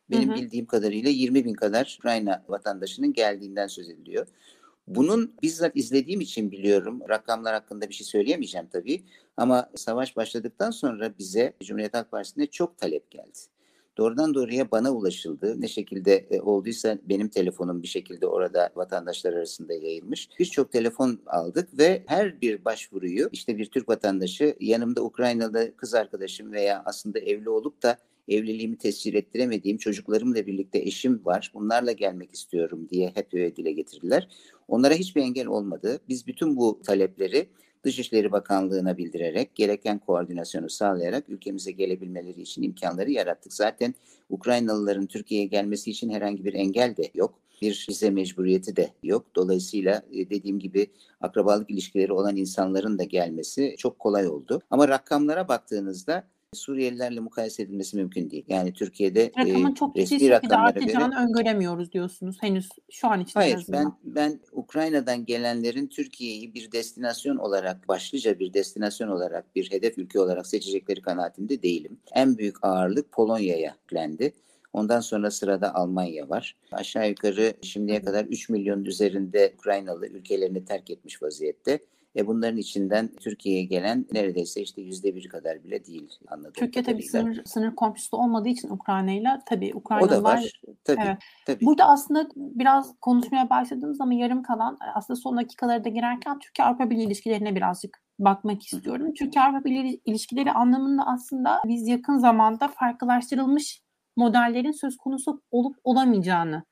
Benim 0.09 0.29
hı 0.29 0.33
hı. 0.33 0.35
bildiğim 0.35 0.65
kadarıyla 0.65 1.09
20 1.09 1.45
bin 1.45 1.53
kadar 1.53 1.97
Ukrayna 1.99 2.43
vatandaşının 2.47 3.13
geldiğinden 3.13 3.67
söz 3.67 3.89
ediliyor. 3.89 4.27
Bunun 4.87 5.33
bizzat 5.41 5.71
izlediğim 5.75 6.21
için 6.21 6.51
biliyorum. 6.51 7.01
Rakamlar 7.09 7.53
hakkında 7.53 7.89
bir 7.89 7.93
şey 7.93 8.07
söyleyemeyeceğim 8.07 8.67
tabii. 8.71 9.03
Ama 9.37 9.69
savaş 9.75 10.15
başladıktan 10.15 10.71
sonra 10.71 11.17
bize 11.19 11.53
Cumhuriyet 11.63 11.93
Halk 11.93 12.11
Partisi'ne 12.11 12.47
çok 12.47 12.77
talep 12.77 13.11
geldi 13.11 13.39
doğrudan 13.99 14.33
doğruya 14.33 14.71
bana 14.71 14.91
ulaşıldı. 14.91 15.61
Ne 15.61 15.67
şekilde 15.67 16.15
e, 16.31 16.41
olduysa 16.41 16.97
benim 17.03 17.27
telefonum 17.27 17.83
bir 17.83 17.87
şekilde 17.87 18.27
orada 18.27 18.69
vatandaşlar 18.75 19.33
arasında 19.33 19.73
yayılmış. 19.73 20.29
Birçok 20.39 20.71
telefon 20.71 21.19
aldık 21.25 21.77
ve 21.77 22.03
her 22.05 22.41
bir 22.41 22.65
başvuruyu 22.65 23.29
işte 23.31 23.57
bir 23.57 23.65
Türk 23.65 23.89
vatandaşı 23.89 24.55
yanımda 24.59 25.01
Ukraynalı 25.03 25.75
kız 25.77 25.93
arkadaşım 25.93 26.51
veya 26.51 26.83
aslında 26.85 27.19
evli 27.19 27.49
olup 27.49 27.83
da 27.83 27.97
evliliğimi 28.29 28.77
tescil 28.77 29.13
ettiremediğim 29.13 29.77
çocuklarımla 29.77 30.47
birlikte 30.47 30.79
eşim 30.79 31.25
var. 31.25 31.51
Bunlarla 31.53 31.91
gelmek 31.91 32.33
istiyorum 32.33 32.87
diye 32.91 33.11
hep 33.15 33.33
öyle 33.33 33.55
dile 33.55 33.71
getirdiler. 33.71 34.27
Onlara 34.67 34.93
hiçbir 34.93 35.21
engel 35.21 35.47
olmadı. 35.47 35.99
Biz 36.09 36.27
bütün 36.27 36.57
bu 36.57 36.81
talepleri 36.83 37.49
Dışişleri 37.83 38.31
Bakanlığı'na 38.31 38.97
bildirerek 38.97 39.55
gereken 39.55 39.99
koordinasyonu 39.99 40.69
sağlayarak 40.69 41.29
ülkemize 41.29 41.71
gelebilmeleri 41.71 42.41
için 42.41 42.63
imkanları 42.63 43.11
yarattık. 43.11 43.53
Zaten 43.53 43.93
Ukraynalıların 44.29 45.05
Türkiye'ye 45.05 45.47
gelmesi 45.47 45.91
için 45.91 46.09
herhangi 46.09 46.45
bir 46.45 46.53
engel 46.53 46.97
de 46.97 47.11
yok. 47.13 47.39
Bir 47.61 47.85
vize 47.89 48.09
mecburiyeti 48.09 48.75
de 48.75 48.89
yok. 49.03 49.25
Dolayısıyla 49.35 50.03
e, 50.11 50.29
dediğim 50.29 50.59
gibi 50.59 50.87
akrabalık 51.21 51.69
ilişkileri 51.69 52.13
olan 52.13 52.35
insanların 52.35 52.99
da 52.99 53.03
gelmesi 53.03 53.75
çok 53.77 53.99
kolay 53.99 54.27
oldu. 54.27 54.61
Ama 54.71 54.87
rakamlara 54.87 55.47
baktığınızda 55.47 56.27
Suriyelilerle 56.53 57.19
mukayese 57.19 57.63
edilmesi 57.63 57.97
mümkün 57.97 58.29
değil. 58.29 58.45
Yani 58.47 58.73
Türkiye'de 58.73 59.31
Rakamın 59.37 59.71
e, 59.71 59.75
çok 59.75 59.95
ciddi 59.95 60.07
şekilde 60.07 60.55
artacağını 60.55 61.13
göre, 61.13 61.23
öngöremiyoruz 61.23 61.91
diyorsunuz 61.91 62.37
henüz 62.41 62.69
şu 62.91 63.07
an 63.07 63.19
için. 63.19 63.39
Hayır 63.39 63.65
ben, 63.69 63.93
ben 64.03 64.39
Ukrayna'dan 64.51 65.25
gelenlerin 65.25 65.87
Türkiye'yi 65.87 66.53
bir 66.53 66.71
destinasyon 66.71 67.37
olarak 67.37 67.87
başlıca 67.87 68.39
bir 68.39 68.53
destinasyon 68.53 69.07
olarak 69.07 69.55
bir 69.55 69.71
hedef 69.71 69.97
ülke 69.97 70.19
olarak 70.19 70.47
seçecekleri 70.47 71.01
kanaatinde 71.01 71.63
değilim. 71.63 71.99
En 72.15 72.37
büyük 72.37 72.55
ağırlık 72.61 73.11
Polonya'ya 73.11 73.75
yüklendi. 73.81 74.33
Ondan 74.73 74.99
sonra 74.99 75.31
sırada 75.31 75.75
Almanya 75.75 76.29
var. 76.29 76.57
Aşağı 76.71 77.09
yukarı 77.09 77.53
şimdiye 77.61 78.01
kadar 78.01 78.25
3 78.25 78.49
milyon 78.49 78.85
üzerinde 78.85 79.53
Ukraynalı 79.57 80.07
ülkelerini 80.07 80.65
terk 80.65 80.89
etmiş 80.89 81.21
vaziyette. 81.21 81.79
E 82.15 82.27
bunların 82.27 82.57
içinden 82.57 83.09
Türkiye'ye 83.19 83.63
gelen 83.63 84.05
neredeyse 84.13 84.61
işte 84.61 84.81
yüzde 84.81 85.15
bir 85.15 85.29
kadar 85.29 85.63
bile 85.63 85.85
değil 85.85 86.09
anladığım 86.27 86.53
Türkiye 86.53 86.85
tabii 86.85 87.03
sınır, 87.03 87.41
sınır 87.45 87.75
komşusu 87.75 88.17
olmadığı 88.17 88.49
için 88.49 88.69
Ukrayna 88.69 89.11
ile 89.11 89.39
tabii 89.45 89.71
Ukraynalılar... 89.75 90.17
O 90.19 90.19
da 90.19 90.23
var. 90.23 90.61
Tabii, 90.83 91.01
evet. 91.05 91.17
tabii. 91.45 91.65
Burada 91.65 91.85
aslında 91.85 92.29
biraz 92.35 92.95
konuşmaya 93.01 93.49
başladığımız 93.49 93.97
zaman 93.97 94.11
yarım 94.11 94.43
kalan 94.43 94.77
aslında 94.95 95.19
son 95.19 95.37
dakikaları 95.37 95.83
da 95.83 95.89
girerken 95.89 96.39
Türkiye 96.39 96.67
Avrupa 96.67 96.89
Birliği 96.89 97.05
ilişkilerine 97.05 97.55
birazcık 97.55 97.97
bakmak 98.19 98.63
istiyorum. 98.63 99.13
Türkiye 99.13 99.43
Avrupa 99.45 99.65
Birliği 99.65 100.01
ilişkileri 100.05 100.51
anlamında 100.51 101.07
aslında 101.07 101.61
biz 101.67 101.87
yakın 101.87 102.17
zamanda 102.17 102.67
farklılaştırılmış 102.67 103.81
modellerin 104.15 104.71
söz 104.71 104.97
konusu 104.97 105.41
olup 105.51 105.75
olamayacağını 105.83 106.63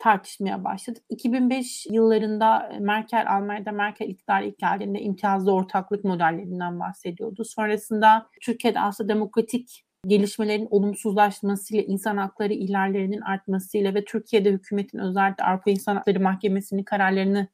tartışmaya 0.00 0.64
başladık. 0.64 1.02
2005 1.08 1.86
yıllarında 1.86 2.68
e, 2.72 2.78
Merkel, 2.78 3.32
Almanya'da 3.36 3.72
Merkel 3.72 4.08
iktidar 4.08 4.42
ilk 4.42 4.58
geldiğinde 4.58 5.00
imtiyazlı 5.00 5.52
ortaklık 5.52 6.04
modellerinden 6.04 6.80
bahsediyordu. 6.80 7.44
Sonrasında 7.44 8.26
Türkiye'de 8.40 8.80
aslında 8.80 9.08
demokratik 9.08 9.84
gelişmelerin 10.06 10.68
olumsuzlaşmasıyla, 10.70 11.84
insan 11.84 12.16
hakları 12.16 12.52
ihlallerinin 12.52 13.20
artmasıyla 13.20 13.94
ve 13.94 14.04
Türkiye'de 14.04 14.50
hükümetin 14.52 14.98
özellikle 14.98 15.44
Avrupa 15.44 15.70
İnsan 15.70 15.96
Hakları 15.96 16.20
Mahkemesi'nin 16.20 16.82
kararlarını 16.82 17.48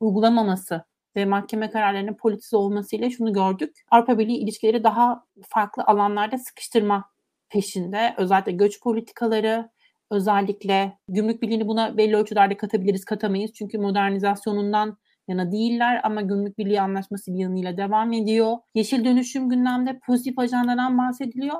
uygulamaması 0.00 0.84
ve 1.16 1.24
mahkeme 1.24 1.70
kararlarının 1.70 2.14
politize 2.14 2.56
olmasıyla 2.56 3.10
şunu 3.10 3.32
gördük. 3.32 3.76
Avrupa 3.90 4.18
Birliği 4.18 4.38
ilişkileri 4.38 4.84
daha 4.84 5.24
farklı 5.48 5.82
alanlarda 5.86 6.38
sıkıştırma 6.38 7.10
peşinde. 7.48 8.14
Özellikle 8.16 8.52
göç 8.52 8.80
politikaları, 8.80 9.70
özellikle 10.10 10.98
gümrük 11.08 11.42
birliğini 11.42 11.68
buna 11.68 11.96
belli 11.96 12.16
ölçülerde 12.16 12.56
katabiliriz, 12.56 13.04
katamayız. 13.04 13.52
Çünkü 13.52 13.78
modernizasyonundan 13.78 14.96
yana 15.28 15.52
değiller 15.52 16.00
ama 16.04 16.20
gümrük 16.20 16.58
birliği 16.58 16.80
anlaşması 16.80 17.34
bir 17.34 17.38
yanıyla 17.38 17.76
devam 17.76 18.12
ediyor. 18.12 18.56
Yeşil 18.74 19.04
dönüşüm 19.04 19.48
gündemde 19.48 20.00
pozitif 20.06 20.38
ajandadan 20.38 20.98
bahsediliyor. 20.98 21.56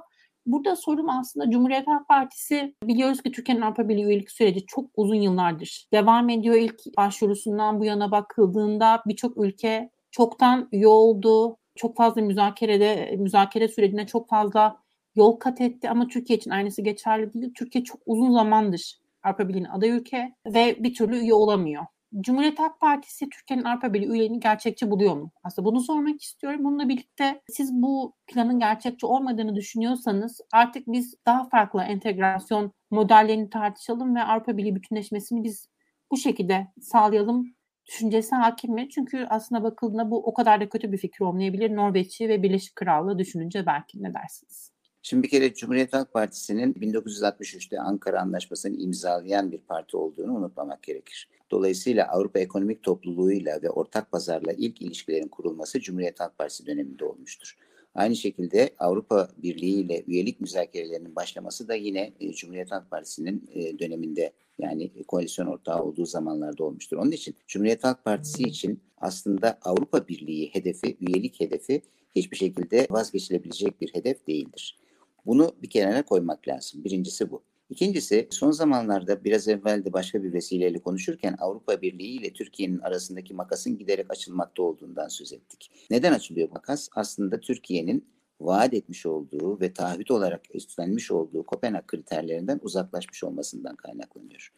Burada 0.47 0.76
sorum 0.76 1.11
aslında 1.11 1.51
Cumhuriyet 1.51 1.86
Halk 1.86 2.09
Partisi 2.09 2.74
biliyoruz 2.84 3.22
ki 3.22 3.32
Türkiye'nin 3.32 3.62
Avrupa 3.62 3.88
Birliği 3.88 4.05
üyelik 4.05 4.30
süreci 4.30 4.66
çok 4.66 4.90
uzun 4.97 5.14
yıllardır 5.14 5.86
devam 5.92 6.28
ediyor. 6.28 6.55
İlk 6.55 6.80
başvurusundan 6.97 7.80
bu 7.80 7.84
yana 7.84 8.11
bakıldığında 8.11 9.03
birçok 9.07 9.44
ülke 9.44 9.90
çoktan 10.11 10.68
üye 10.72 10.88
oldu. 10.88 11.57
Çok 11.76 11.97
fazla 11.97 12.22
müzakerede, 12.22 13.16
müzakere 13.18 13.68
sürecine 13.68 14.07
çok 14.07 14.28
fazla 14.28 14.76
yol 15.16 15.36
kat 15.36 15.60
etti 15.60 15.90
ama 15.90 16.08
Türkiye 16.08 16.36
için 16.36 16.50
aynısı 16.50 16.82
geçerli 16.82 17.32
değil. 17.32 17.52
Türkiye 17.54 17.84
çok 17.84 18.00
uzun 18.06 18.32
zamandır 18.32 19.00
Avrupa 19.22 19.48
Birliği'nin 19.48 19.68
aday 19.68 19.90
ülke 19.90 20.34
ve 20.46 20.76
bir 20.80 20.94
türlü 20.94 21.18
üye 21.18 21.34
olamıyor. 21.34 21.86
Cumhuriyet 22.20 22.58
Halk 22.58 22.80
Partisi 22.80 23.28
Türkiye'nin 23.28 23.64
Avrupa 23.64 23.94
Birliği 23.94 24.08
üyeliğini 24.08 24.40
gerçekçi 24.40 24.90
buluyor 24.90 25.16
mu? 25.16 25.30
Aslında 25.44 25.66
bunu 25.66 25.80
sormak 25.80 26.22
istiyorum. 26.22 26.64
Bununla 26.64 26.88
birlikte 26.88 27.42
siz 27.48 27.72
bu 27.72 28.14
planın 28.26 28.58
gerçekçi 28.58 29.06
olmadığını 29.06 29.54
düşünüyorsanız 29.56 30.40
artık 30.52 30.86
biz 30.86 31.14
daha 31.26 31.48
farklı 31.48 31.82
entegrasyon 31.82 32.72
modellerini 32.90 33.50
tartışalım 33.50 34.16
ve 34.16 34.22
Avrupa 34.22 34.56
Birliği 34.56 34.76
bütünleşmesini 34.76 35.44
biz 35.44 35.68
bu 36.10 36.16
şekilde 36.16 36.66
sağlayalım 36.80 37.54
düşüncesi 37.86 38.34
hakim 38.34 38.74
mi? 38.74 38.88
Çünkü 38.88 39.26
aslında 39.30 39.62
bakıldığında 39.62 40.10
bu 40.10 40.26
o 40.26 40.34
kadar 40.34 40.60
da 40.60 40.68
kötü 40.68 40.92
bir 40.92 40.98
fikir 40.98 41.24
olmayabilir. 41.24 41.76
Norveç'i 41.76 42.28
ve 42.28 42.42
Birleşik 42.42 42.76
Krallığı 42.76 43.18
düşününce 43.18 43.66
belki 43.66 44.02
ne 44.02 44.14
dersiniz? 44.14 44.76
Şimdi 45.09 45.22
bir 45.22 45.28
kere 45.28 45.54
Cumhuriyet 45.54 45.92
Halk 45.92 46.12
Partisi'nin 46.12 46.72
1963'te 46.72 47.80
Ankara 47.80 48.20
Anlaşması'nı 48.20 48.76
imzalayan 48.76 49.52
bir 49.52 49.59
parti 49.59 49.96
olduğunu 49.96 50.34
unutmamak 50.34 50.82
gerekir. 50.82 51.28
Dolayısıyla 51.50 52.09
Avrupa 52.09 52.38
Ekonomik 52.38 52.82
Topluluğu'yla 52.82 53.62
ve 53.62 53.70
ortak 53.70 54.12
pazarla 54.12 54.52
ilk 54.52 54.82
ilişkilerin 54.82 55.28
kurulması 55.28 55.80
Cumhuriyet 55.80 56.20
Halk 56.20 56.38
Partisi 56.38 56.66
döneminde 56.66 57.04
olmuştur. 57.04 57.57
Aynı 57.94 58.16
şekilde 58.16 58.70
Avrupa 58.78 59.28
Birliği 59.42 59.80
ile 59.80 60.04
üyelik 60.07 60.40
müzakerelerinin 60.40 61.16
başlaması 61.16 61.68
da 61.68 61.74
yine 61.74 62.12
e, 62.20 62.32
Cumhuriyet 62.32 62.72
Halk 62.72 62.90
Partisi'nin 62.90 63.50
e, 63.54 63.78
döneminde 63.78 64.32
yani 64.59 64.90
koalisyon 65.09 65.46
ortağı 65.46 65.82
olduğu 65.82 66.07
zamanlarda 66.07 66.64
olmuştur. 66.64 66.96
Onun 66.96 67.12
için 67.12 67.34
Cumhuriyet 67.46 67.84
Halk 67.84 68.04
Partisi 68.04 68.42
için 68.42 68.80
aslında 68.98 69.59
Avrupa 69.62 70.09
Birliği 70.09 70.50
hedefi, 70.52 70.96
üyelik 71.00 71.40
hedefi 71.40 71.82
hiçbir 72.16 72.36
şekilde 72.36 72.86
vazgeçilebilecek 72.90 73.80
bir 73.80 73.94
hedef 73.94 74.26
değildir. 74.26 74.78
Bunu 75.27 75.53
bir 75.62 75.70
kenara 75.70 76.03
koymak 76.03 76.49
lazım. 76.49 76.85
Birincisi 76.85 77.31
bu. 77.31 77.43
İkincisi 77.70 78.29
son 78.31 78.51
zamanlarda 78.51 79.24
biraz 79.24 79.49
evvel 79.49 79.85
de 79.85 79.93
başka 79.93 80.22
bir 80.22 80.33
vesileyle 80.33 80.79
konuşurken 80.79 81.37
Avrupa 81.39 81.83
Birliği 81.83 82.16
ile 82.16 82.33
Türkiye'nin 82.33 82.79
arasındaki 82.79 83.35
makasın 83.35 83.79
giderek 83.79 84.11
açılmakta 84.11 84.62
olduğundan 84.62 85.09
söz 85.09 85.33
ettik. 85.33 85.70
Neden 85.91 86.12
açılıyor 86.12 86.49
makas? 86.51 86.89
Aslında 86.95 87.41
Türkiye'nin 87.41 88.09
vaat 88.41 88.74
etmiş 88.74 89.07
olduğu 89.07 89.61
ve 89.61 89.72
taahhüt 89.72 90.11
olarak 90.11 90.55
üstlenmiş 90.55 91.11
olduğu 91.11 91.47
Kopenhag 91.47 91.87
kriterlerinden 91.87 92.61
uzaklaşmış 92.62 93.24
olmasından 93.24 93.77
kaynaklanıyor. 93.77 94.53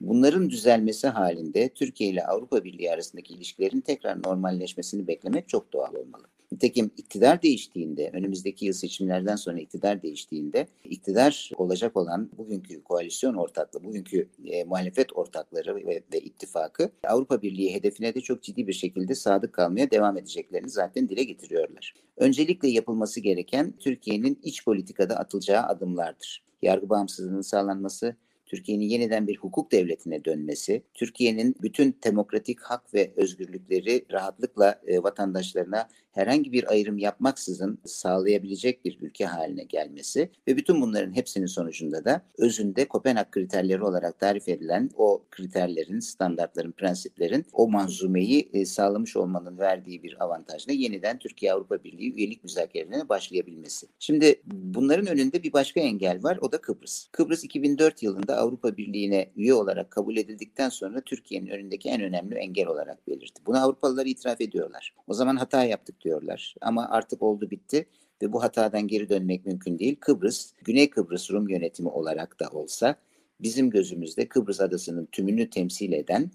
Bunların 0.00 0.50
düzelmesi 0.50 1.06
halinde 1.06 1.68
Türkiye 1.68 2.10
ile 2.10 2.26
Avrupa 2.26 2.64
Birliği 2.64 2.90
arasındaki 2.90 3.34
ilişkilerin 3.34 3.80
tekrar 3.80 4.22
normalleşmesini 4.22 5.06
beklemek 5.06 5.48
çok 5.48 5.72
doğal 5.72 5.94
olmalı. 5.94 6.24
Nitekim 6.52 6.90
iktidar 6.96 7.42
değiştiğinde, 7.42 8.10
önümüzdeki 8.12 8.66
yıl 8.66 8.72
seçimlerden 8.72 9.36
sonra 9.36 9.60
iktidar 9.60 10.02
değiştiğinde, 10.02 10.66
iktidar 10.84 11.50
olacak 11.56 11.96
olan 11.96 12.30
bugünkü 12.38 12.84
koalisyon 12.84 13.34
ortaklığı, 13.34 13.84
bugünkü 13.84 14.28
e, 14.44 14.64
muhalefet 14.64 15.16
ortakları 15.16 15.76
ve, 15.76 16.02
ve 16.12 16.20
ittifakı 16.20 16.90
Avrupa 17.04 17.42
Birliği 17.42 17.74
hedefine 17.74 18.14
de 18.14 18.20
çok 18.20 18.42
ciddi 18.42 18.66
bir 18.66 18.72
şekilde 18.72 19.14
sadık 19.14 19.52
kalmaya 19.52 19.90
devam 19.90 20.18
edeceklerini 20.18 20.70
zaten 20.70 21.08
dile 21.08 21.24
getiriyorlar. 21.24 21.94
Öncelikle 22.16 22.68
yapılması 22.68 23.20
gereken 23.20 23.74
Türkiye'nin 23.78 24.38
iç 24.42 24.64
politikada 24.64 25.16
atılacağı 25.16 25.62
adımlardır. 25.62 26.44
Yargı 26.62 26.88
bağımsızlığının 26.88 27.40
sağlanması, 27.40 28.16
Türkiye'nin 28.46 28.84
yeniden 28.84 29.26
bir 29.26 29.36
hukuk 29.36 29.72
devletine 29.72 30.24
dönmesi, 30.24 30.82
Türkiye'nin 30.94 31.54
bütün 31.62 31.96
demokratik 32.04 32.60
hak 32.60 32.94
ve 32.94 33.12
özgürlükleri 33.16 34.06
rahatlıkla 34.12 34.80
e, 34.86 35.02
vatandaşlarına 35.02 35.88
herhangi 36.16 36.52
bir 36.52 36.70
ayrım 36.70 36.98
yapmaksızın 36.98 37.78
sağlayabilecek 37.84 38.84
bir 38.84 38.98
ülke 39.00 39.24
haline 39.24 39.64
gelmesi 39.64 40.30
ve 40.48 40.56
bütün 40.56 40.80
bunların 40.80 41.16
hepsinin 41.16 41.46
sonucunda 41.46 42.04
da 42.04 42.22
özünde 42.38 42.88
Kopenhag 42.88 43.30
kriterleri 43.30 43.82
olarak 43.82 44.18
tarif 44.18 44.48
edilen 44.48 44.90
o 44.96 45.24
kriterlerin, 45.30 46.00
standartların, 46.00 46.72
prensiplerin 46.72 47.46
o 47.52 47.68
manzumeyi 47.68 48.50
e, 48.52 48.64
sağlamış 48.64 49.16
olmanın 49.16 49.58
verdiği 49.58 50.02
bir 50.02 50.24
avantajla 50.24 50.72
yeniden 50.72 51.18
Türkiye 51.18 51.52
Avrupa 51.52 51.84
Birliği 51.84 52.14
üyelik 52.14 52.44
müzakerelerine 52.44 53.08
başlayabilmesi. 53.08 53.86
Şimdi 53.98 54.42
bunların 54.46 55.06
önünde 55.06 55.42
bir 55.42 55.52
başka 55.52 55.80
engel 55.80 56.22
var 56.22 56.38
o 56.40 56.52
da 56.52 56.60
Kıbrıs. 56.60 57.08
Kıbrıs 57.12 57.44
2004 57.44 58.02
yılında 58.02 58.35
Avrupa 58.36 58.76
Birliği'ne 58.76 59.30
üye 59.36 59.54
olarak 59.54 59.90
kabul 59.90 60.16
edildikten 60.16 60.68
sonra 60.68 61.00
Türkiye'nin 61.00 61.46
önündeki 61.46 61.88
en 61.88 62.02
önemli 62.02 62.34
engel 62.34 62.66
olarak 62.66 63.08
belirtti. 63.08 63.42
Bunu 63.46 63.62
Avrupalılar 63.62 64.06
itiraf 64.06 64.40
ediyorlar. 64.40 64.94
O 65.06 65.14
zaman 65.14 65.36
hata 65.36 65.64
yaptık 65.64 66.00
diyorlar. 66.00 66.54
Ama 66.60 66.88
artık 66.90 67.22
oldu 67.22 67.50
bitti 67.50 67.86
ve 68.22 68.32
bu 68.32 68.42
hatadan 68.42 68.88
geri 68.88 69.08
dönmek 69.08 69.46
mümkün 69.46 69.78
değil. 69.78 69.96
Kıbrıs, 70.00 70.52
Güney 70.64 70.90
Kıbrıs 70.90 71.30
Rum 71.30 71.48
yönetimi 71.48 71.88
olarak 71.88 72.40
da 72.40 72.48
olsa 72.48 72.96
bizim 73.40 73.70
gözümüzde 73.70 74.28
Kıbrıs 74.28 74.60
adasının 74.60 75.06
tümünü 75.06 75.50
temsil 75.50 75.92
eden 75.92 76.30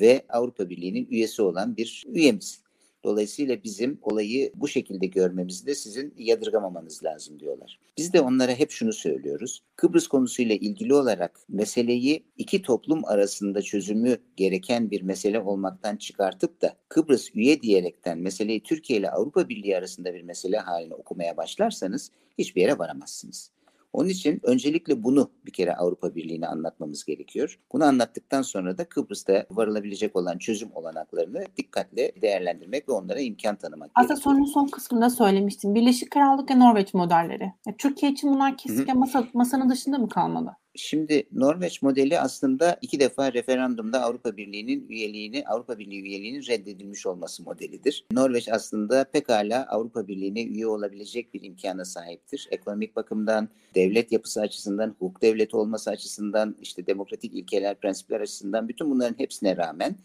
ve 0.00 0.24
Avrupa 0.28 0.68
Birliği'nin 0.68 1.06
üyesi 1.10 1.42
olan 1.42 1.76
bir 1.76 2.04
üyemiz. 2.06 2.65
Dolayısıyla 3.04 3.62
bizim 3.64 3.98
olayı 4.02 4.52
bu 4.54 4.68
şekilde 4.68 5.06
görmemizde 5.06 5.74
sizin 5.74 6.14
yadırgamamanız 6.16 7.04
lazım 7.04 7.40
diyorlar. 7.40 7.80
Biz 7.98 8.12
de 8.12 8.20
onlara 8.20 8.52
hep 8.52 8.70
şunu 8.70 8.92
söylüyoruz. 8.92 9.62
Kıbrıs 9.76 10.06
konusuyla 10.06 10.54
ilgili 10.54 10.94
olarak 10.94 11.40
meseleyi 11.48 12.24
iki 12.36 12.62
toplum 12.62 13.04
arasında 13.04 13.62
çözümü 13.62 14.16
gereken 14.36 14.90
bir 14.90 15.02
mesele 15.02 15.40
olmaktan 15.40 15.96
çıkartıp 15.96 16.62
da 16.62 16.76
Kıbrıs 16.88 17.30
üye 17.34 17.62
diyerekten 17.62 18.18
meseleyi 18.18 18.62
Türkiye 18.62 18.98
ile 18.98 19.10
Avrupa 19.10 19.48
Birliği 19.48 19.76
arasında 19.76 20.14
bir 20.14 20.22
mesele 20.22 20.58
haline 20.58 20.94
okumaya 20.94 21.36
başlarsanız 21.36 22.10
hiçbir 22.38 22.60
yere 22.60 22.78
varamazsınız. 22.78 23.55
Onun 23.96 24.08
için 24.08 24.40
öncelikle 24.42 25.02
bunu 25.02 25.30
bir 25.46 25.52
kere 25.52 25.74
Avrupa 25.74 26.14
Birliği'ne 26.14 26.46
anlatmamız 26.46 27.04
gerekiyor. 27.04 27.58
Bunu 27.72 27.84
anlattıktan 27.84 28.42
sonra 28.42 28.78
da 28.78 28.88
Kıbrıs'ta 28.88 29.46
varılabilecek 29.50 30.16
olan 30.16 30.38
çözüm 30.38 30.68
olanaklarını 30.74 31.44
dikkatle 31.56 32.12
değerlendirmek 32.22 32.88
ve 32.88 32.92
onlara 32.92 33.20
imkan 33.20 33.56
tanımak 33.56 33.90
Aslında 33.94 34.14
gerekiyor. 34.14 34.34
sorunun 34.34 34.52
son 34.52 34.66
kısmında 34.66 35.10
söylemiştim. 35.10 35.74
Birleşik 35.74 36.10
Krallık 36.10 36.50
ve 36.50 36.58
Norveç 36.58 36.94
modelleri. 36.94 37.52
Türkiye 37.78 38.12
için 38.12 38.34
bunlar 38.34 38.56
kesinlikle 38.56 38.92
masa, 38.92 39.24
masanın 39.34 39.70
dışında 39.70 39.98
mı 39.98 40.08
kalmalı? 40.08 40.56
Şimdi 40.76 41.26
Norveç 41.32 41.82
modeli 41.82 42.20
aslında 42.20 42.78
iki 42.82 43.00
defa 43.00 43.32
referandumda 43.32 44.02
Avrupa 44.02 44.36
Birliği'nin 44.36 44.88
üyeliğini, 44.88 45.44
Avrupa 45.46 45.78
Birliği 45.78 46.02
üyeliğinin 46.02 46.46
reddedilmiş 46.46 47.06
olması 47.06 47.42
modelidir. 47.42 48.04
Norveç 48.12 48.48
aslında 48.48 49.04
pekala 49.04 49.66
Avrupa 49.68 50.08
Birliği'ne 50.08 50.44
üye 50.44 50.66
olabilecek 50.66 51.34
bir 51.34 51.42
imkana 51.42 51.84
sahiptir. 51.84 52.48
Ekonomik 52.50 52.96
bakımdan, 52.96 53.48
devlet 53.74 54.12
yapısı 54.12 54.40
açısından, 54.40 54.88
hukuk 54.88 55.22
devleti 55.22 55.56
olması 55.56 55.90
açısından, 55.90 56.56
işte 56.62 56.86
demokratik 56.86 57.34
ilkeler, 57.34 57.80
prensipler 57.80 58.20
açısından 58.20 58.68
bütün 58.68 58.90
bunların 58.90 59.18
hepsine 59.18 59.56
rağmen 59.56 59.96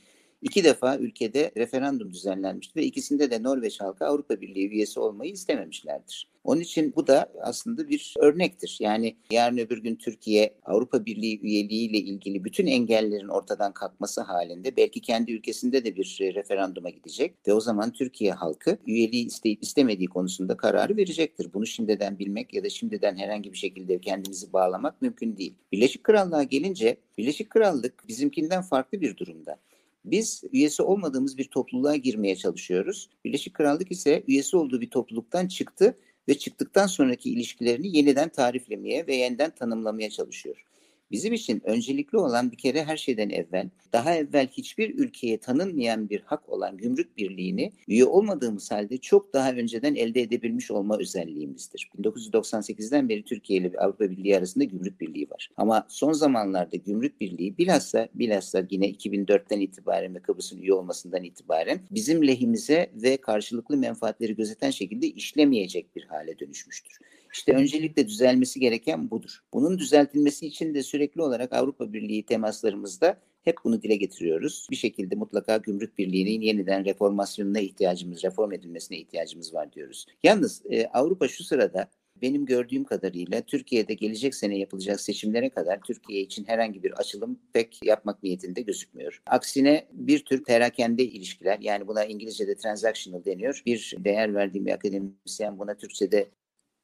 İki 0.42 0.64
defa 0.64 0.98
ülkede 0.98 1.52
referandum 1.58 2.14
düzenlenmişti 2.14 2.80
ve 2.80 2.84
ikisinde 2.84 3.32
de 3.32 3.44
Norveç 3.44 3.82
halkı 3.82 4.06
Avrupa 4.06 4.42
Birliği 4.42 4.70
üyesi 4.70 5.00
olmayı 5.00 5.32
istememişlerdir. 5.32 6.31
Onun 6.44 6.62
için 6.62 6.94
bu 6.96 7.08
da 7.08 7.32
aslında 7.42 7.90
bir 7.90 8.14
örnektir. 8.20 8.78
Yani 8.80 9.16
yarın 9.32 9.58
öbür 9.58 9.78
gün 9.78 9.96
Türkiye 9.96 10.56
Avrupa 10.66 11.06
Birliği 11.06 11.42
üyeliğiyle 11.42 11.98
ilgili 11.98 12.44
bütün 12.44 12.68
engellerin 12.68 13.28
ortadan 13.28 13.74
kalkması 13.74 14.22
halinde 14.22 14.76
belki 14.78 15.02
kendi 15.02 15.32
ülkesinde 15.32 15.86
de 15.86 15.96
bir 15.96 16.18
referanduma 16.22 16.90
gidecek 16.90 17.36
ve 17.48 17.54
o 17.54 17.60
zaman 17.60 17.92
Türkiye 17.92 18.32
halkı 18.32 18.78
üyeliği 18.88 19.26
isteyip 19.26 19.64
istemediği 19.64 20.08
konusunda 20.08 20.58
kararı 20.58 20.98
verecektir. 20.98 21.54
Bunu 21.54 21.66
şimdiden 21.66 22.20
bilmek 22.20 22.54
ya 22.54 22.64
da 22.64 22.70
şimdiden 22.70 23.16
herhangi 23.16 23.54
bir 23.54 23.58
şekilde 23.58 24.02
kendimizi 24.02 24.54
bağlamak 24.54 25.02
mümkün 25.02 25.38
değil. 25.38 25.54
Birleşik 25.72 26.04
Krallığa 26.04 26.44
gelince 26.44 26.98
Birleşik 27.18 27.50
Krallık 27.50 28.08
bizimkinden 28.08 28.62
farklı 28.62 29.02
bir 29.02 29.18
durumda. 29.18 29.58
Biz 30.06 30.44
üyesi 30.52 30.84
olmadığımız 30.84 31.38
bir 31.38 31.44
topluluğa 31.44 31.96
girmeye 31.96 32.36
çalışıyoruz. 32.36 33.10
Birleşik 33.26 33.54
Krallık 33.54 33.92
ise 33.92 34.24
üyesi 34.28 34.58
olduğu 34.58 34.82
bir 34.82 34.90
topluluktan 34.90 35.48
çıktı 35.48 35.98
ve 36.28 36.38
çıktıktan 36.38 36.88
sonraki 36.88 37.32
ilişkilerini 37.32 37.98
yeniden 37.98 38.30
tariflemeye 38.30 39.08
ve 39.08 39.16
yeniden 39.16 39.52
tanımlamaya 39.56 40.10
çalışıyor. 40.10 40.66
Bizim 41.12 41.34
için 41.34 41.62
öncelikli 41.66 42.18
olan 42.18 42.52
bir 42.52 42.58
kere 42.58 42.84
her 42.84 42.98
şeyden 42.98 43.30
evvel, 43.30 43.70
daha 43.94 44.16
evvel 44.16 44.48
hiçbir 44.48 44.96
ülkeye 44.96 45.38
tanınmayan 45.38 46.10
bir 46.10 46.22
hak 46.22 46.50
olan 46.50 46.78
gümrük 46.78 47.18
birliğini 47.18 47.72
üye 47.88 48.06
olmadığımız 48.06 48.72
halde 48.72 48.98
çok 48.98 49.34
daha 49.34 49.52
önceden 49.52 49.96
elde 49.96 50.22
edebilmiş 50.22 50.72
olma 50.72 50.98
özelliğimizdir. 50.98 51.90
1998'den 52.00 53.10
beri 53.10 53.24
Türkiye 53.24 53.60
ile 53.60 53.72
Avrupa 53.78 54.10
Birliği 54.10 54.38
arasında 54.38 54.64
gümrük 54.64 55.02
birliği 55.02 55.30
var. 55.30 55.50
Ama 55.58 55.86
son 55.90 56.14
zamanlarda 56.14 56.78
gümrük 56.78 57.22
birliği 57.22 57.58
bilhassa 57.58 58.08
bilhassa 58.14 58.68
yine 58.70 58.90
2004'ten 58.90 59.60
itibaren 59.60 60.16
ve 60.16 60.20
Kıbrıs'ın 60.20 60.62
üye 60.62 60.74
olmasından 60.74 61.24
itibaren 61.24 61.80
bizim 61.92 62.28
lehimize 62.28 62.92
ve 62.96 63.18
karşılıklı 63.18 63.78
menfaatleri 63.78 64.36
gözeten 64.36 64.72
şekilde 64.72 65.08
işlemeyecek 65.08 65.96
bir 65.96 66.04
hale 66.04 66.40
dönüşmüştür. 66.40 66.98
İşte 67.34 67.54
öncelikle 67.54 68.08
düzelmesi 68.08 68.60
gereken 68.60 69.12
budur. 69.12 69.40
Bunun 69.54 69.80
düzeltilmesi 69.80 70.48
için 70.48 70.74
de 70.74 70.84
sürekli 70.84 71.22
olarak 71.22 71.54
Avrupa 71.54 71.94
Birliği 71.94 72.26
temaslarımızda 72.26 73.18
hep 73.44 73.58
bunu 73.64 73.82
dile 73.82 73.96
getiriyoruz. 73.96 74.68
Bir 74.72 74.76
şekilde 74.76 75.16
mutlaka 75.16 75.58
gümrük 75.58 75.98
birliğinin 75.98 76.42
yeniden 76.42 76.86
reformasyonuna 76.86 77.60
ihtiyacımız, 77.60 78.24
reform 78.24 78.54
edilmesine 78.54 78.98
ihtiyacımız 78.98 79.54
var 79.54 79.74
diyoruz. 79.74 80.06
Yalnız 80.24 80.62
e, 80.70 80.86
Avrupa 80.88 81.28
şu 81.28 81.44
sırada 81.44 81.90
benim 82.22 82.46
gördüğüm 82.46 82.84
kadarıyla 82.84 83.42
Türkiye'de 83.42 83.94
gelecek 83.94 84.36
sene 84.36 84.58
yapılacak 84.58 85.02
seçimlere 85.02 85.50
kadar 85.50 85.82
Türkiye 85.82 86.22
için 86.22 86.46
herhangi 86.46 86.84
bir 86.84 86.92
açılım 86.92 87.40
pek 87.54 87.80
yapmak 87.84 88.24
niyetinde 88.24 88.62
gözükmüyor. 88.62 89.22
Aksine 89.26 89.88
bir 89.94 90.26
tür 90.26 90.44
perakende 90.44 91.04
ilişkiler 91.04 91.60
yani 91.60 91.88
buna 91.88 92.06
İngilizce'de 92.06 92.56
transactional 92.56 93.26
deniyor. 93.26 93.64
Bir 93.66 93.96
değer 94.00 94.34
verdiğim 94.34 94.66
bir 94.66 94.72
akademisyen 94.72 95.60
buna 95.60 95.78
Türkçe'de 95.78 96.30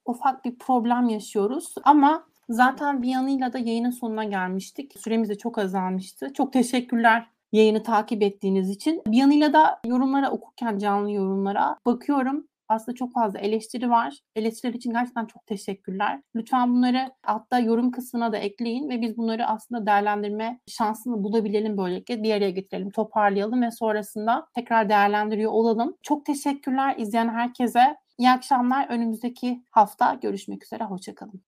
ufak 0.10 0.46
bir 0.46 0.58
problem 0.58 1.10
yaşıyoruz 1.10 1.76
ama 1.84 2.24
zaten 2.50 3.02
bir 3.02 3.10
yanıyla 3.10 3.54
da 3.54 3.58
yayının 3.58 3.92
sonuna 3.92 4.24
gelmiştik. 4.24 4.94
Süremiz 5.00 5.30
de 5.30 5.38
çok 5.38 5.58
azalmıştı. 5.58 6.34
Çok 6.34 6.54
teşekkürler 6.54 7.28
yayını 7.52 7.84
takip 7.84 8.22
ettiğiniz 8.22 8.70
için. 8.70 9.02
Bir 9.08 9.18
yanıyla 9.18 9.54
da 9.54 9.80
yorumlara 9.86 10.32
okurken 10.32 10.78
canlı 10.78 11.12
yorumlara 11.12 11.78
bakıyorum. 11.86 12.48
Aslında 12.70 12.96
çok 12.96 13.14
fazla 13.14 13.40
eleştiri 13.40 13.90
var. 13.90 14.20
Eleştiriler 14.36 14.74
için 14.74 14.92
gerçekten 14.92 15.26
çok 15.26 15.46
teşekkürler. 15.46 16.22
Lütfen 16.36 16.74
bunları 16.74 17.12
altta 17.24 17.60
yorum 17.60 17.92
kısmına 17.92 18.32
da 18.32 18.38
ekleyin 18.38 18.90
ve 18.90 19.02
biz 19.02 19.18
bunları 19.18 19.48
aslında 19.48 19.86
değerlendirme 19.86 20.60
şansını 20.68 21.24
bulabilelim 21.24 21.78
böylelikle. 21.78 22.24
Bir 22.24 22.34
araya 22.34 22.50
getirelim, 22.50 22.90
toparlayalım 22.90 23.62
ve 23.62 23.72
sonrasında 23.72 24.48
tekrar 24.56 24.90
değerlendiriyor 24.90 25.52
olalım. 25.52 25.96
Çok 26.04 26.26
teşekkürler 26.26 26.96
izleyen 26.98 27.30
herkese. 27.30 27.98
İyi 28.18 28.30
akşamlar. 28.30 28.90
Önümüzdeki 28.90 29.64
hafta 29.72 30.14
görüşmek 30.14 30.64
üzere. 30.64 30.84
Hoşçakalın. 30.84 31.42